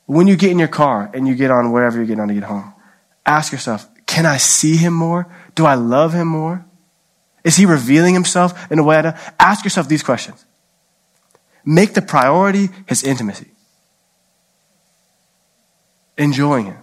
When 0.06 0.28
you 0.28 0.36
get 0.36 0.52
in 0.52 0.60
your 0.60 0.68
car 0.68 1.10
and 1.14 1.26
you 1.26 1.36
get 1.36 1.50
on 1.50 1.72
wherever 1.72 1.96
you're 1.96 2.06
getting 2.06 2.20
on 2.20 2.28
to 2.28 2.34
get 2.34 2.44
home, 2.44 2.74
ask 3.26 3.54
yourself, 3.54 3.88
can 4.18 4.26
I 4.26 4.38
see 4.38 4.78
him 4.78 4.94
more? 4.94 5.28
Do 5.54 5.68
I 5.68 5.76
love 5.76 6.12
him 6.12 6.28
more? 6.30 6.66
Is 7.44 7.56
he 7.56 7.68
revealing 7.68 8.16
himself 8.16 8.72
in 8.72 8.80
a 8.80 8.84
way 8.84 8.96
I 8.96 9.02
don't? 9.04 9.16
Ask 9.40 9.64
yourself 9.64 9.88
these 9.88 10.02
questions. 10.02 10.44
Make 11.64 11.94
the 11.94 12.02
priority 12.02 12.70
his 12.88 13.04
intimacy. 13.04 13.52
Enjoying 16.18 16.66
him. 16.66 16.78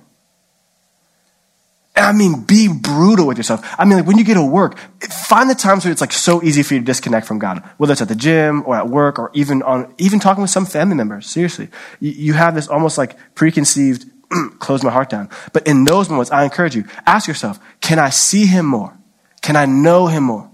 And 1.96 2.06
I 2.06 2.12
mean, 2.12 2.42
be 2.42 2.68
brutal 2.68 3.26
with 3.26 3.36
yourself. 3.36 3.66
I 3.80 3.84
mean, 3.84 3.98
like 3.98 4.06
when 4.06 4.16
you 4.16 4.22
get 4.22 4.34
to 4.34 4.44
work, 4.44 4.78
find 5.00 5.50
the 5.50 5.56
times 5.56 5.84
where 5.84 5.90
it's 5.90 6.00
like 6.00 6.12
so 6.12 6.40
easy 6.40 6.62
for 6.62 6.74
you 6.74 6.80
to 6.80 6.86
disconnect 6.86 7.26
from 7.26 7.40
God, 7.40 7.68
whether 7.78 7.94
it's 7.94 8.02
at 8.02 8.06
the 8.06 8.14
gym 8.14 8.62
or 8.64 8.76
at 8.76 8.88
work 8.88 9.18
or 9.18 9.32
even 9.34 9.60
on, 9.64 9.92
even 9.98 10.20
talking 10.20 10.42
with 10.42 10.52
some 10.52 10.66
family 10.66 10.94
members. 10.94 11.28
Seriously. 11.28 11.68
You, 11.98 12.12
you 12.12 12.32
have 12.34 12.54
this 12.54 12.68
almost 12.68 12.96
like 12.96 13.16
preconceived, 13.34 14.08
close 14.58 14.82
my 14.82 14.90
heart 14.90 15.10
down. 15.10 15.28
But 15.52 15.66
in 15.66 15.84
those 15.84 16.08
moments, 16.08 16.30
I 16.30 16.44
encourage 16.44 16.74
you, 16.74 16.84
ask 17.06 17.28
yourself, 17.28 17.58
can 17.80 17.98
I 17.98 18.10
see 18.10 18.46
him 18.46 18.66
more? 18.66 18.96
Can 19.42 19.56
I 19.56 19.66
know 19.66 20.06
him 20.06 20.24
more? 20.24 20.50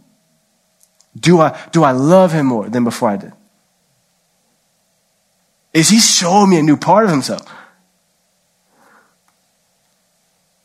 Do 1.19 1.41
I, 1.41 1.59
do 1.73 1.83
I 1.83 1.93
love 1.93 2.33
him 2.33 2.47
more 2.47 2.69
than 2.69 2.85
before 2.85 3.11
I 3.11 3.17
did? 3.17 3.33
Is 5.73 5.89
he 5.89 6.01
showing 6.01 6.51
me 6.51 6.59
a 6.59 6.63
new 6.63 6.77
part 6.77 7.05
of 7.05 7.11
himself? 7.11 7.43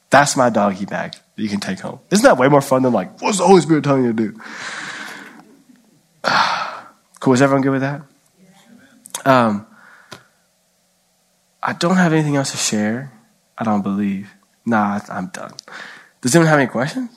That's 0.10 0.38
my 0.38 0.50
doggy 0.50 0.86
bag 0.86 1.12
that 1.12 1.44
you 1.44 1.50
can 1.50 1.60
take 1.60 1.80
home. 1.80 2.00
Isn't 2.10 2.24
that 2.24 2.38
way 2.38 2.48
more 2.48 2.62
fun 2.62 2.84
than 2.84 2.94
like, 2.94 3.22
what's 3.22 3.38
the 3.38 3.46
Holy 3.46 3.62
Spirit 3.62 3.84
telling 3.84 4.04
you 4.04 4.14
to 4.14 4.32
do? 4.32 4.40
cool. 7.20 7.34
Is 7.34 7.42
everyone 7.42 7.62
good 7.62 7.72
with 7.72 7.82
that? 7.82 8.02
Um, 9.26 9.68
I 11.68 11.74
don't 11.74 11.98
have 11.98 12.14
anything 12.14 12.36
else 12.36 12.52
to 12.52 12.58
share. 12.58 13.12
I 13.58 13.64
don't 13.64 13.82
believe. 13.82 14.32
Nah, 14.68 15.00
I'm 15.10 15.28
done. 15.28 15.54
Does 16.22 16.36
anyone 16.36 16.50
have 16.50 16.60
any 16.60 16.70
questions? 16.70 17.10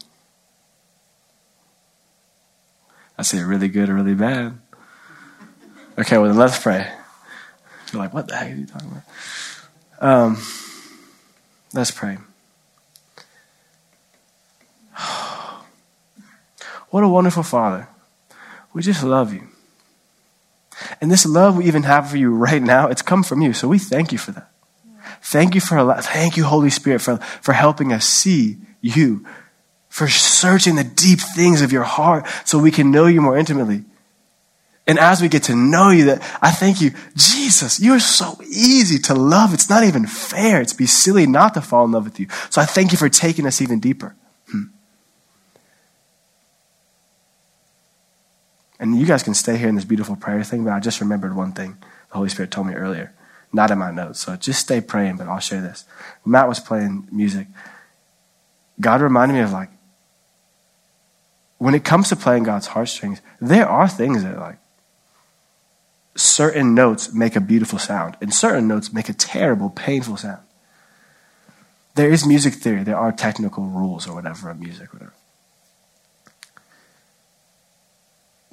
I 3.19 3.23
say 3.23 3.43
really 3.43 3.69
good 3.69 3.91
or 3.91 3.95
really 3.95 4.15
bad. 4.15 4.59
Okay, 5.99 6.17
well 6.17 6.29
then 6.29 6.39
let's 6.39 6.59
pray. 6.59 6.91
You're 7.93 8.01
like, 8.01 8.15
what 8.15 8.29
the 8.29 8.37
heck 8.37 8.53
are 8.53 8.55
you 8.55 8.65
talking 8.65 8.91
about? 8.91 9.03
Um, 10.01 10.43
let's 11.75 11.91
pray. 11.91 12.17
What 16.91 17.05
a 17.05 17.09
wonderful 17.09 17.43
Father. 17.43 17.87
We 18.73 18.81
just 18.81 19.05
love 19.05 19.35
you. 19.35 19.48
And 21.01 21.11
this 21.11 21.27
love 21.27 21.57
we 21.57 21.67
even 21.67 21.83
have 21.85 22.11
for 22.11 22.17
you 22.17 22.31
right 22.35 22.63
now, 22.63 22.89
it's 22.89 23.03
come 23.03 23.23
from 23.23 23.41
you. 23.41 23.53
So 23.53 23.69
we 23.69 23.79
thank 23.79 24.13
you 24.13 24.19
for 24.19 24.33
that. 24.33 24.51
Thank 25.23 25.55
you 25.55 25.61
for 25.61 26.01
thank 26.01 26.37
you, 26.37 26.45
Holy 26.45 26.71
Spirit, 26.71 27.01
for, 27.01 27.17
for 27.43 27.53
helping 27.53 27.93
us 27.93 28.05
see 28.05 28.59
you, 28.81 29.27
for 29.89 30.09
searching 30.09 30.77
the 30.77 30.85
deep 30.85 31.21
things 31.21 31.63
of 31.63 31.73
your 31.73 31.83
heart 31.83 32.27
so 32.45 32.59
we 32.59 32.71
can 32.71 32.91
know 32.91 33.07
you 33.07 33.21
more 33.21 33.37
intimately. 33.37 33.85
And 34.87 34.99
as 34.99 35.21
we 35.21 35.29
get 35.29 35.43
to 35.45 35.55
know 35.55 35.91
you, 35.91 36.07
that 36.07 36.23
I 36.41 36.51
thank 36.51 36.81
you, 36.81 36.93
Jesus, 37.15 37.79
you 37.79 37.93
are 37.93 38.01
so 38.01 38.41
easy 38.49 38.99
to 39.01 39.15
love. 39.15 39.53
It's 39.53 39.69
not 39.69 39.85
even 39.85 40.07
fair. 40.07 40.63
It's 40.63 40.73
be 40.73 40.87
silly 40.87 41.27
not 41.27 41.53
to 41.55 41.61
fall 41.61 41.85
in 41.85 41.93
love 41.93 42.05
with 42.05 42.19
you. 42.19 42.27
So 42.49 42.63
I 42.63 42.65
thank 42.65 42.93
you 42.93 42.99
for 42.99 43.11
taking 43.11 43.47
us 43.47 43.61
even 43.61 43.81
deeper. 43.81 44.17
And 48.81 48.99
you 48.99 49.07
guys 49.07 49.23
can 49.23 49.35
stay 49.35 49.57
here 49.57 49.69
in 49.69 49.75
this 49.75 49.85
beautiful 49.85 50.17
prayer 50.17 50.45
thing, 50.45 50.65
but 50.65 50.73
I 50.73 50.81
just 50.81 51.01
remembered 51.01 51.35
one 51.35 51.53
thing 51.53 51.77
the 52.11 52.17
Holy 52.17 52.29
Spirit 52.29 52.51
told 52.51 52.67
me 52.67 52.75
earlier, 52.75 53.13
not 53.53 53.71
in 53.71 53.79
my 53.79 53.91
notes. 53.91 54.21
So 54.21 54.37
just 54.37 54.61
stay 54.61 54.81
praying, 54.81 55.17
but 55.17 55.27
I'll 55.27 55.41
share 55.41 55.61
this. 55.61 55.85
Matt 56.25 56.49
was 56.49 56.61
playing 56.61 57.09
music, 57.11 57.49
God 58.81 59.01
reminded 59.01 59.35
me 59.35 59.41
of 59.41 59.53
like, 59.53 59.71
when 61.59 61.75
it 61.75 61.85
comes 61.85 62.09
to 62.09 62.17
playing 62.17 62.45
God's 62.45 62.69
heartstrings, 62.69 63.21
there 63.41 63.69
are 63.69 63.89
things 63.89 64.23
that 64.23 64.39
like, 64.39 64.59
certain 66.15 66.75
notes 66.75 67.13
make 67.13 67.35
a 67.35 67.41
beautiful 67.41 67.79
sound, 67.79 68.17
and 68.21 68.33
certain 68.33 68.69
notes 68.69 68.93
make 68.93 69.09
a 69.09 69.13
terrible, 69.13 69.71
painful 69.71 70.17
sound. 70.17 70.43
There 71.95 72.11
is 72.11 72.25
music 72.25 72.55
theory. 72.55 72.85
There 72.85 72.97
are 72.97 73.11
technical 73.11 73.65
rules 73.65 74.07
or 74.07 74.15
whatever 74.15 74.51
of 74.51 74.61
music, 74.61 74.93
whatever. 74.93 75.15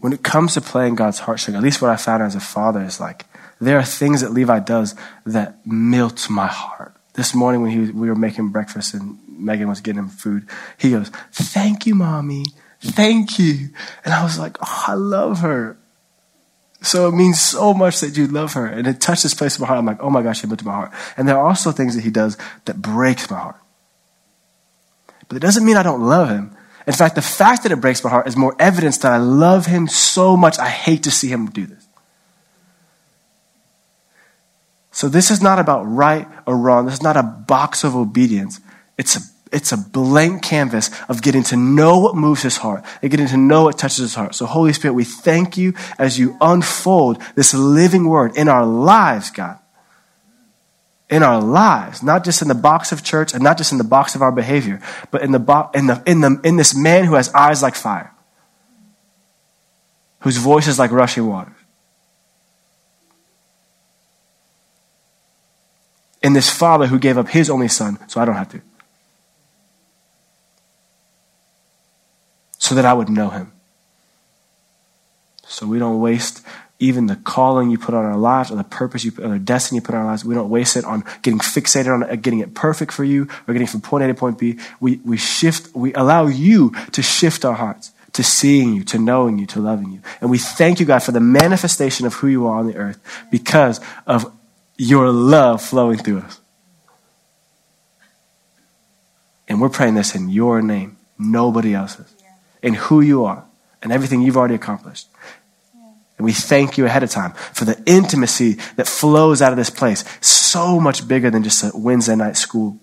When 0.06 0.14
it 0.14 0.22
comes 0.22 0.54
to 0.54 0.62
playing 0.62 0.94
God's 0.94 1.22
heartstring, 1.22 1.56
at 1.56 1.64
least 1.64 1.82
what 1.82 1.90
I 1.90 1.96
found 1.96 2.22
as 2.22 2.36
a 2.36 2.40
father 2.40 2.84
is 2.84 3.00
like 3.00 3.26
there 3.60 3.80
are 3.80 3.84
things 3.84 4.22
that 4.22 4.32
Levi 4.32 4.60
does 4.60 4.94
that 5.26 5.66
melt 5.66 6.30
my 6.30 6.46
heart. 6.46 6.94
This 7.14 7.34
morning 7.34 7.64
when 7.64 7.72
he 7.72 7.92
we 7.92 8.08
were 8.08 8.14
making 8.14 8.50
breakfast 8.50 8.94
and 8.94 9.18
Megan 9.28 9.68
was 9.68 9.82
getting 9.82 9.98
him 9.98 10.10
food, 10.10 10.48
he 10.78 10.92
goes, 10.92 11.10
Thank 11.32 11.88
you, 11.88 11.96
mommy. 11.96 12.46
Thank 12.82 13.40
you. 13.40 13.70
And 14.04 14.14
I 14.14 14.24
was 14.24 14.38
like, 14.38 14.58
Oh, 14.62 14.84
I 14.90 14.94
love 14.94 15.40
her. 15.40 15.76
So 16.84 17.08
it 17.08 17.14
means 17.16 17.42
so 17.42 17.74
much 17.74 18.00
that 18.02 18.16
you 18.16 18.28
love 18.28 18.54
her. 18.54 18.68
And 18.68 18.86
it 18.86 19.02
touched 19.02 19.24
this 19.24 19.34
place 19.34 19.58
in 19.58 19.64
my 19.64 19.68
heart. 19.68 19.80
I'm 19.80 19.88
like, 19.88 20.04
oh 20.04 20.12
my 20.12 20.22
gosh, 20.22 20.44
it 20.44 20.48
melted 20.48 20.68
my 20.68 20.74
heart. 20.76 20.92
And 21.18 21.28
there 21.28 21.36
are 21.36 21.48
also 21.48 21.72
things 21.72 21.96
that 21.96 22.04
he 22.04 22.12
does 22.12 22.38
that 22.66 22.80
breaks 22.80 23.28
my 23.32 23.40
heart. 23.40 23.60
But 25.28 25.38
it 25.38 25.40
doesn't 25.40 25.66
mean 25.66 25.78
I 25.78 25.84
don't 25.84 26.04
love 26.04 26.30
him. 26.30 26.56
In 26.88 26.94
fact, 26.94 27.16
the 27.16 27.22
fact 27.22 27.64
that 27.64 27.72
it 27.72 27.78
breaks 27.78 28.04
my 28.04 28.10
heart 28.10 28.28
is 28.28 28.38
more 28.38 28.56
evidence 28.60 29.00
that 29.00 29.12
I 29.12 29.18
love 29.18 29.66
him 29.66 29.88
so 29.88 30.38
much 30.38 30.60
I 30.60 30.70
hate 30.70 31.04
to 31.04 31.12
see 31.12 31.30
him 31.30 31.48
do 31.48 31.66
this. 31.66 31.88
So 34.92 35.10
this 35.10 35.30
is 35.30 35.42
not 35.42 35.60
about 35.60 35.84
right 35.84 36.28
or 36.46 36.56
wrong. 36.56 36.86
This 36.86 36.96
is 36.96 37.04
not 37.04 37.18
a 37.18 37.24
box 37.24 37.84
of 37.84 37.96
obedience. 37.96 38.62
It's 38.98 39.18
a 39.18 39.20
it's 39.52 39.72
a 39.72 39.78
blank 39.78 40.42
canvas 40.42 40.90
of 41.08 41.22
getting 41.22 41.44
to 41.44 41.56
know 41.56 42.00
what 42.00 42.16
moves 42.16 42.42
his 42.42 42.58
heart 42.58 42.84
and 43.02 43.12
getting 43.12 43.28
to 43.28 43.38
know 43.38 43.64
what 43.64 43.78
touches 43.78 44.00
his 44.00 44.16
heart. 44.16 44.36
So 44.36 44.46
Holy 44.46 44.74
Spirit, 44.74 44.96
we 44.96 45.04
thank 45.04 45.56
you 45.56 45.74
as 45.98 46.20
you 46.20 46.36
unfold 46.42 47.22
this 47.36 47.54
living 47.54 48.10
word 48.10 48.36
in 48.36 48.48
our 48.50 48.66
lives, 48.66 49.32
God. 49.32 49.60
In 51.10 51.22
our 51.22 51.42
lives, 51.42 52.02
not 52.02 52.24
just 52.24 52.42
in 52.42 52.48
the 52.48 52.56
box 52.56 52.92
of 52.92 53.04
church 53.04 53.34
and 53.34 53.44
not 53.44 53.58
just 53.58 53.72
in 53.72 53.78
the 53.78 53.84
box 53.84 54.16
of 54.16 54.22
our 54.22 54.32
behavior, 54.32 54.82
but 55.12 55.22
in 55.22 55.32
the, 55.32 55.40
bo- 55.40 55.70
in 55.74 55.88
the, 55.88 56.02
in 56.06 56.22
the, 56.22 56.40
in 56.44 56.56
this 56.58 56.76
man 56.76 57.06
who 57.06 57.14
has 57.14 57.32
eyes 57.34 57.62
like 57.62 57.76
fire, 57.76 58.12
whose 60.22 60.38
voice 60.38 60.68
is 60.68 60.80
like 60.80 60.92
rushing 60.92 61.28
waters. 61.28 61.54
In 66.24 66.34
this 66.34 66.50
father 66.50 66.88
who 66.88 66.98
gave 66.98 67.20
up 67.20 67.30
his 67.30 67.52
only 67.52 67.68
son, 67.68 68.00
so 68.08 68.20
I 68.20 68.26
don't 68.26 68.36
have 68.36 68.50
to. 68.50 68.62
so 72.66 72.74
that 72.74 72.84
I 72.84 72.94
would 72.94 73.10
know 73.10 73.30
him. 73.30 73.52
So 75.46 75.68
we 75.68 75.78
don't 75.78 76.02
waste 76.02 76.42
even 76.80 77.06
the 77.06 77.16
calling 77.16 77.70
you 77.70 77.78
put 77.78 77.96
on 77.96 78.04
our 78.04 78.18
lives 78.18 78.52
or 78.52 78.56
the 78.56 78.64
purpose 78.64 79.06
you 79.06 79.12
put, 79.12 79.26
or 79.26 79.30
the 79.30 79.40
destiny 79.40 79.78
you 79.78 79.82
put 79.82 79.96
on 79.96 80.02
our 80.02 80.08
lives. 80.08 80.26
We 80.26 80.36
don't 80.36 80.50
waste 80.50 80.76
it 80.76 80.84
on 80.84 81.04
getting 81.22 81.40
fixated 81.40 81.94
on 81.94 82.04
it, 82.04 82.22
getting 82.22 82.40
it 82.40 82.54
perfect 82.54 82.92
for 82.92 83.04
you 83.04 83.28
or 83.48 83.54
getting 83.54 83.68
from 83.68 83.82
point 83.82 84.04
A 84.04 84.08
to 84.08 84.14
point 84.14 84.38
B. 84.38 84.60
We, 84.80 84.98
we 85.06 85.18
shift, 85.18 85.74
we 85.76 85.94
allow 85.94 86.28
you 86.28 86.74
to 86.92 87.02
shift 87.02 87.46
our 87.46 87.54
hearts 87.54 87.92
to 88.14 88.24
seeing 88.24 88.74
you, 88.74 88.84
to 88.86 88.98
knowing 88.98 89.38
you, 89.38 89.46
to 89.46 89.60
loving 89.60 89.92
you. 89.92 90.00
And 90.22 90.30
we 90.30 90.38
thank 90.38 90.80
you, 90.80 90.86
God, 90.86 91.00
for 91.00 91.12
the 91.12 91.20
manifestation 91.20 92.06
of 92.06 92.14
who 92.14 92.28
you 92.28 92.48
are 92.48 92.58
on 92.58 92.68
the 92.68 92.78
earth 92.78 92.98
because 93.30 93.82
of 94.08 94.34
your 94.78 95.12
love 95.12 95.62
flowing 95.62 95.98
through 95.98 96.20
us. 96.20 96.40
And 99.50 99.60
we're 99.62 99.70
praying 99.70 99.96
this 99.96 100.16
in 100.16 100.30
your 100.30 100.62
name, 100.62 100.98
nobody 101.20 101.74
else's 101.74 102.14
in 102.62 102.74
who 102.74 103.02
you 103.02 103.26
are 103.26 103.46
and 103.84 103.92
everything 103.92 104.22
you've 104.22 104.38
already 104.38 104.56
accomplished. 104.56 105.08
And 106.18 106.26
we 106.26 106.32
thank 106.32 106.78
you 106.78 106.86
ahead 106.86 107.04
of 107.04 107.10
time 107.10 107.32
for 107.32 107.66
the 107.66 107.82
intimacy 107.86 108.54
that 108.78 108.88
flows 108.88 109.42
out 109.42 109.52
of 109.52 109.58
this 109.58 109.70
place, 109.70 110.06
so 110.22 110.80
much 110.80 111.08
bigger 111.08 111.30
than 111.30 111.44
just 111.44 111.64
a 111.64 111.72
Wednesday 111.78 112.16
night 112.16 112.38
school. 112.38 112.80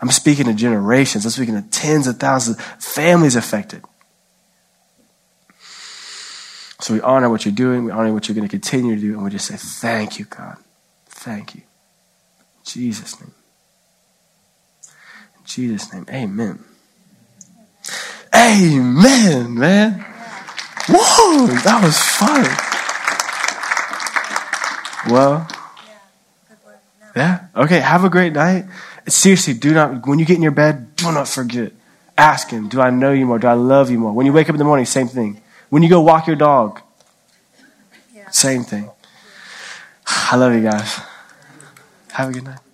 I'm 0.00 0.10
speaking 0.10 0.46
to 0.46 0.54
generations, 0.54 1.24
I'm 1.24 1.30
speaking 1.30 1.54
to 1.54 1.68
tens 1.70 2.06
of 2.06 2.18
thousands 2.18 2.58
of 2.58 2.64
families 2.82 3.36
affected. 3.36 3.82
So 6.80 6.92
we 6.92 7.00
honor 7.00 7.30
what 7.30 7.44
you're 7.44 7.54
doing, 7.54 7.84
we 7.84 7.90
honor 7.90 8.12
what 8.12 8.28
you're 8.28 8.34
going 8.34 8.46
to 8.46 8.50
continue 8.50 8.96
to 8.96 9.00
do, 9.00 9.14
and 9.14 9.24
we 9.24 9.30
just 9.30 9.46
say, 9.46 9.56
Thank 9.56 10.18
you, 10.18 10.26
God. 10.26 10.58
Thank 11.06 11.54
you. 11.54 11.62
In 11.62 12.64
Jesus' 12.64 13.18
name. 13.20 13.32
Jesus' 15.44 15.92
name, 15.92 16.06
amen. 16.10 16.64
Amen, 18.36 19.54
man. 19.58 20.04
Whoa, 20.88 21.46
that 21.64 21.80
was 21.82 21.96
fun. 21.98 22.44
Well, 25.12 25.48
yeah, 27.14 27.46
okay, 27.56 27.80
have 27.80 28.04
a 28.04 28.10
great 28.10 28.34
night. 28.34 28.66
Seriously, 29.08 29.54
do 29.54 29.72
not, 29.72 30.06
when 30.06 30.18
you 30.18 30.26
get 30.26 30.36
in 30.36 30.42
your 30.42 30.52
bed, 30.52 30.96
do 30.96 31.10
not 31.12 31.28
forget. 31.28 31.72
Ask 32.18 32.50
Him, 32.50 32.68
do 32.68 32.80
I 32.80 32.90
know 32.90 33.12
you 33.12 33.24
more? 33.24 33.38
Do 33.38 33.46
I 33.46 33.54
love 33.54 33.90
you 33.90 33.98
more? 33.98 34.12
When 34.12 34.26
you 34.26 34.32
wake 34.32 34.48
up 34.48 34.54
in 34.54 34.58
the 34.58 34.64
morning, 34.64 34.84
same 34.84 35.08
thing. 35.08 35.40
When 35.70 35.82
you 35.82 35.88
go 35.88 36.00
walk 36.00 36.26
your 36.26 36.36
dog, 36.36 36.80
same 38.30 38.64
thing. 38.64 38.90
I 40.06 40.36
love 40.36 40.52
you 40.54 40.62
guys. 40.62 41.00
Have 42.12 42.30
a 42.30 42.32
good 42.32 42.44
night. 42.44 42.65